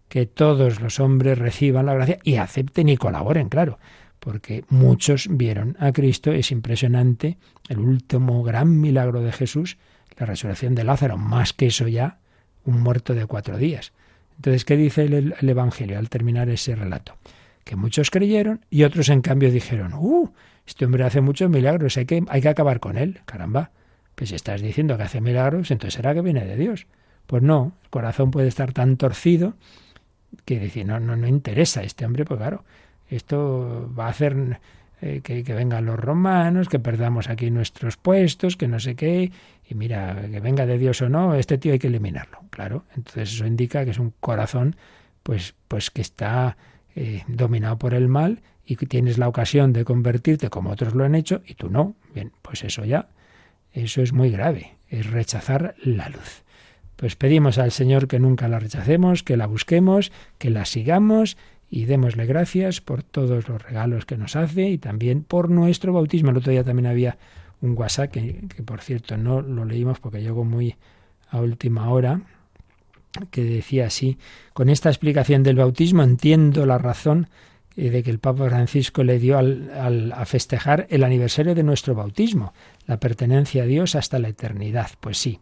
que 0.09 0.25
todos 0.25 0.81
los 0.81 0.99
hombres 0.99 1.37
reciban 1.37 1.87
la 1.87 1.93
gracia 1.93 2.19
y 2.23 2.35
acepten 2.35 2.89
y 2.89 2.97
colaboren, 2.97 3.49
claro, 3.49 3.79
porque 4.19 4.63
muchos 4.69 5.27
vieron 5.29 5.75
a 5.79 5.91
Cristo, 5.91 6.31
es 6.31 6.51
impresionante, 6.51 7.37
el 7.69 7.79
último 7.79 8.43
gran 8.43 8.79
milagro 8.79 9.21
de 9.21 9.31
Jesús, 9.31 9.77
la 10.17 10.25
resurrección 10.25 10.75
de 10.75 10.83
Lázaro, 10.83 11.17
más 11.17 11.53
que 11.53 11.67
eso 11.67 11.87
ya, 11.87 12.19
un 12.63 12.81
muerto 12.81 13.13
de 13.13 13.25
cuatro 13.25 13.57
días. 13.57 13.93
Entonces, 14.37 14.65
¿qué 14.65 14.77
dice 14.77 15.03
el, 15.03 15.35
Evangelio 15.41 15.97
al 15.97 16.09
terminar 16.09 16.49
ese 16.49 16.75
relato? 16.75 17.15
Que 17.63 17.75
muchos 17.75 18.11
creyeron 18.11 18.65
y 18.69 18.83
otros 18.83 19.09
en 19.09 19.21
cambio 19.21 19.51
dijeron, 19.51 19.93
¡uh! 19.93 20.31
Este 20.67 20.85
hombre 20.85 21.03
hace 21.03 21.21
muchos 21.21 21.49
milagros, 21.49 21.97
hay 21.97 22.05
que, 22.05 22.23
hay 22.27 22.41
que 22.41 22.49
acabar 22.49 22.79
con 22.79 22.97
él. 22.97 23.21
Caramba, 23.25 23.71
pues 24.15 24.29
si 24.29 24.35
estás 24.35 24.61
diciendo 24.61 24.97
que 24.97 25.03
hace 25.03 25.21
milagros, 25.21 25.71
entonces 25.71 25.93
será 25.93 26.13
que 26.13 26.21
viene 26.21 26.45
de 26.45 26.55
Dios. 26.55 26.87
Pues 27.27 27.43
no, 27.43 27.73
el 27.83 27.89
corazón 27.89 28.31
puede 28.31 28.47
estar 28.47 28.73
tan 28.73 28.97
torcido 28.97 29.55
que 30.43 30.59
decir, 30.59 30.85
no, 30.85 30.99
no, 30.99 31.15
no 31.15 31.27
interesa 31.27 31.83
este 31.83 32.05
hombre, 32.05 32.25
pues 32.25 32.39
claro, 32.39 32.63
esto 33.09 33.91
va 33.97 34.07
a 34.07 34.09
hacer 34.09 34.59
eh, 35.01 35.21
que, 35.21 35.43
vengan 35.53 35.85
los 35.85 35.99
romanos, 35.99 36.69
que 36.69 36.79
perdamos 36.79 37.29
aquí 37.29 37.51
nuestros 37.51 37.97
puestos, 37.97 38.55
que 38.55 38.67
no 38.67 38.79
sé 38.79 38.95
qué, 38.95 39.31
y 39.67 39.75
mira, 39.75 40.27
que 40.31 40.39
venga 40.39 40.65
de 40.65 40.77
Dios 40.77 41.01
o 41.01 41.09
no, 41.09 41.35
este 41.35 41.57
tío 41.57 41.73
hay 41.73 41.79
que 41.79 41.87
eliminarlo, 41.87 42.39
claro. 42.49 42.85
Entonces 42.95 43.33
eso 43.33 43.45
indica 43.45 43.83
que 43.83 43.91
es 43.91 43.99
un 43.99 44.13
corazón, 44.19 44.75
pues, 45.23 45.55
pues 45.67 45.91
que 45.91 46.01
está 46.01 46.57
eh, 46.95 47.23
dominado 47.27 47.77
por 47.77 47.93
el 47.93 48.07
mal 48.07 48.41
y 48.65 48.77
que 48.77 48.85
tienes 48.85 49.17
la 49.17 49.27
ocasión 49.27 49.73
de 49.73 49.83
convertirte 49.83 50.49
como 50.49 50.71
otros 50.71 50.95
lo 50.95 51.03
han 51.03 51.15
hecho 51.15 51.41
y 51.45 51.55
tú 51.55 51.69
no. 51.69 51.95
Bien, 52.13 52.31
pues 52.41 52.63
eso 52.63 52.85
ya, 52.85 53.09
eso 53.73 54.01
es 54.01 54.13
muy 54.13 54.31
grave, 54.31 54.77
es 54.89 55.09
rechazar 55.11 55.75
la 55.83 56.09
luz. 56.09 56.43
Pues 56.95 57.17
pedimos 57.17 57.57
al 57.57 57.71
Señor 57.71 58.07
que 58.07 58.19
nunca 58.19 58.47
la 58.47 58.59
rechacemos, 58.59 59.23
que 59.23 59.35
la 59.35 59.47
busquemos, 59.47 60.13
que 60.37 60.49
la 60.49 60.63
sigamos 60.63 61.37
y 61.69 61.85
démosle 61.85 62.25
gracias 62.25 62.81
por 62.81 63.03
todos 63.03 63.49
los 63.49 63.61
regalos 63.61 64.05
que 64.05 64.17
nos 64.17 64.35
hace 64.35 64.69
y 64.69 64.77
también 64.77 65.23
por 65.23 65.49
nuestro 65.49 65.93
bautismo. 65.93 66.31
El 66.31 66.37
otro 66.37 66.51
día 66.51 66.63
también 66.63 66.87
había 66.87 67.17
un 67.61 67.77
WhatsApp 67.77 68.11
que, 68.11 68.43
por 68.65 68.81
cierto 68.81 69.17
no 69.17 69.41
lo 69.41 69.65
leímos 69.65 69.99
porque 69.99 70.21
llegó 70.21 70.43
muy 70.43 70.75
a 71.29 71.41
última 71.41 71.89
hora 71.89 72.21
que 73.31 73.43
decía 73.43 73.87
así, 73.87 74.17
con 74.53 74.69
esta 74.69 74.89
explicación 74.89 75.41
del 75.43 75.55
bautismo 75.55 76.03
entiendo 76.03 76.65
la 76.65 76.77
razón 76.77 77.29
eh, 77.77 77.89
de 77.89 78.03
que 78.03 78.11
el 78.11 78.19
Papa 78.19 78.49
Francisco 78.49 79.03
le 79.03 79.19
dio 79.19 79.37
al, 79.37 80.11
a 80.13 80.25
festejar 80.25 80.85
el 80.89 81.03
aniversario 81.03 81.55
de 81.55 81.63
nuestro 81.63 81.95
bautismo, 81.95 82.53
la 82.87 82.99
pertenencia 82.99 83.63
a 83.63 83.65
Dios 83.65 83.95
hasta 83.95 84.19
la 84.19 84.29
eternidad. 84.29 84.91
Pues 84.99 85.17
sí, 85.17 85.39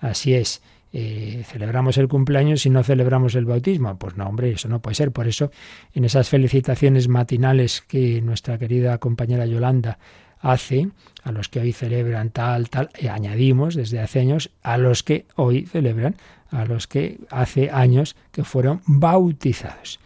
así 0.00 0.34
es. 0.34 0.62
Eh, 0.92 1.42
celebramos 1.46 1.98
el 1.98 2.08
cumpleaños 2.08 2.64
y 2.64 2.70
no 2.70 2.82
celebramos 2.82 3.34
el 3.34 3.44
bautismo. 3.44 3.98
Pues 3.98 4.16
no, 4.16 4.26
hombre, 4.26 4.52
eso 4.52 4.68
no 4.68 4.80
puede 4.80 4.94
ser. 4.94 5.12
Por 5.12 5.28
eso, 5.28 5.50
en 5.92 6.04
esas 6.04 6.28
felicitaciones 6.28 7.08
matinales 7.08 7.82
que 7.82 8.22
nuestra 8.22 8.58
querida 8.58 8.98
compañera 8.98 9.46
Yolanda 9.46 9.98
hace, 10.40 10.88
a 11.22 11.32
los 11.32 11.48
que 11.48 11.60
hoy 11.60 11.72
celebran 11.72 12.30
tal, 12.30 12.70
tal, 12.70 12.90
y 12.98 13.08
añadimos 13.08 13.74
desde 13.74 14.00
hace 14.00 14.20
años 14.20 14.50
a 14.62 14.78
los 14.78 15.02
que 15.02 15.26
hoy 15.34 15.66
celebran, 15.66 16.16
a 16.50 16.64
los 16.64 16.86
que 16.86 17.18
hace 17.30 17.70
años 17.70 18.16
que 18.32 18.44
fueron 18.44 18.80
bautizados. 18.86 20.00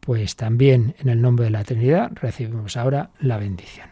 Pues 0.00 0.36
también 0.36 0.94
en 0.98 1.08
el 1.08 1.20
nombre 1.20 1.44
de 1.44 1.50
la 1.50 1.64
Trinidad 1.64 2.10
recibimos 2.14 2.76
ahora 2.76 3.10
la 3.20 3.38
bendición. 3.38 3.91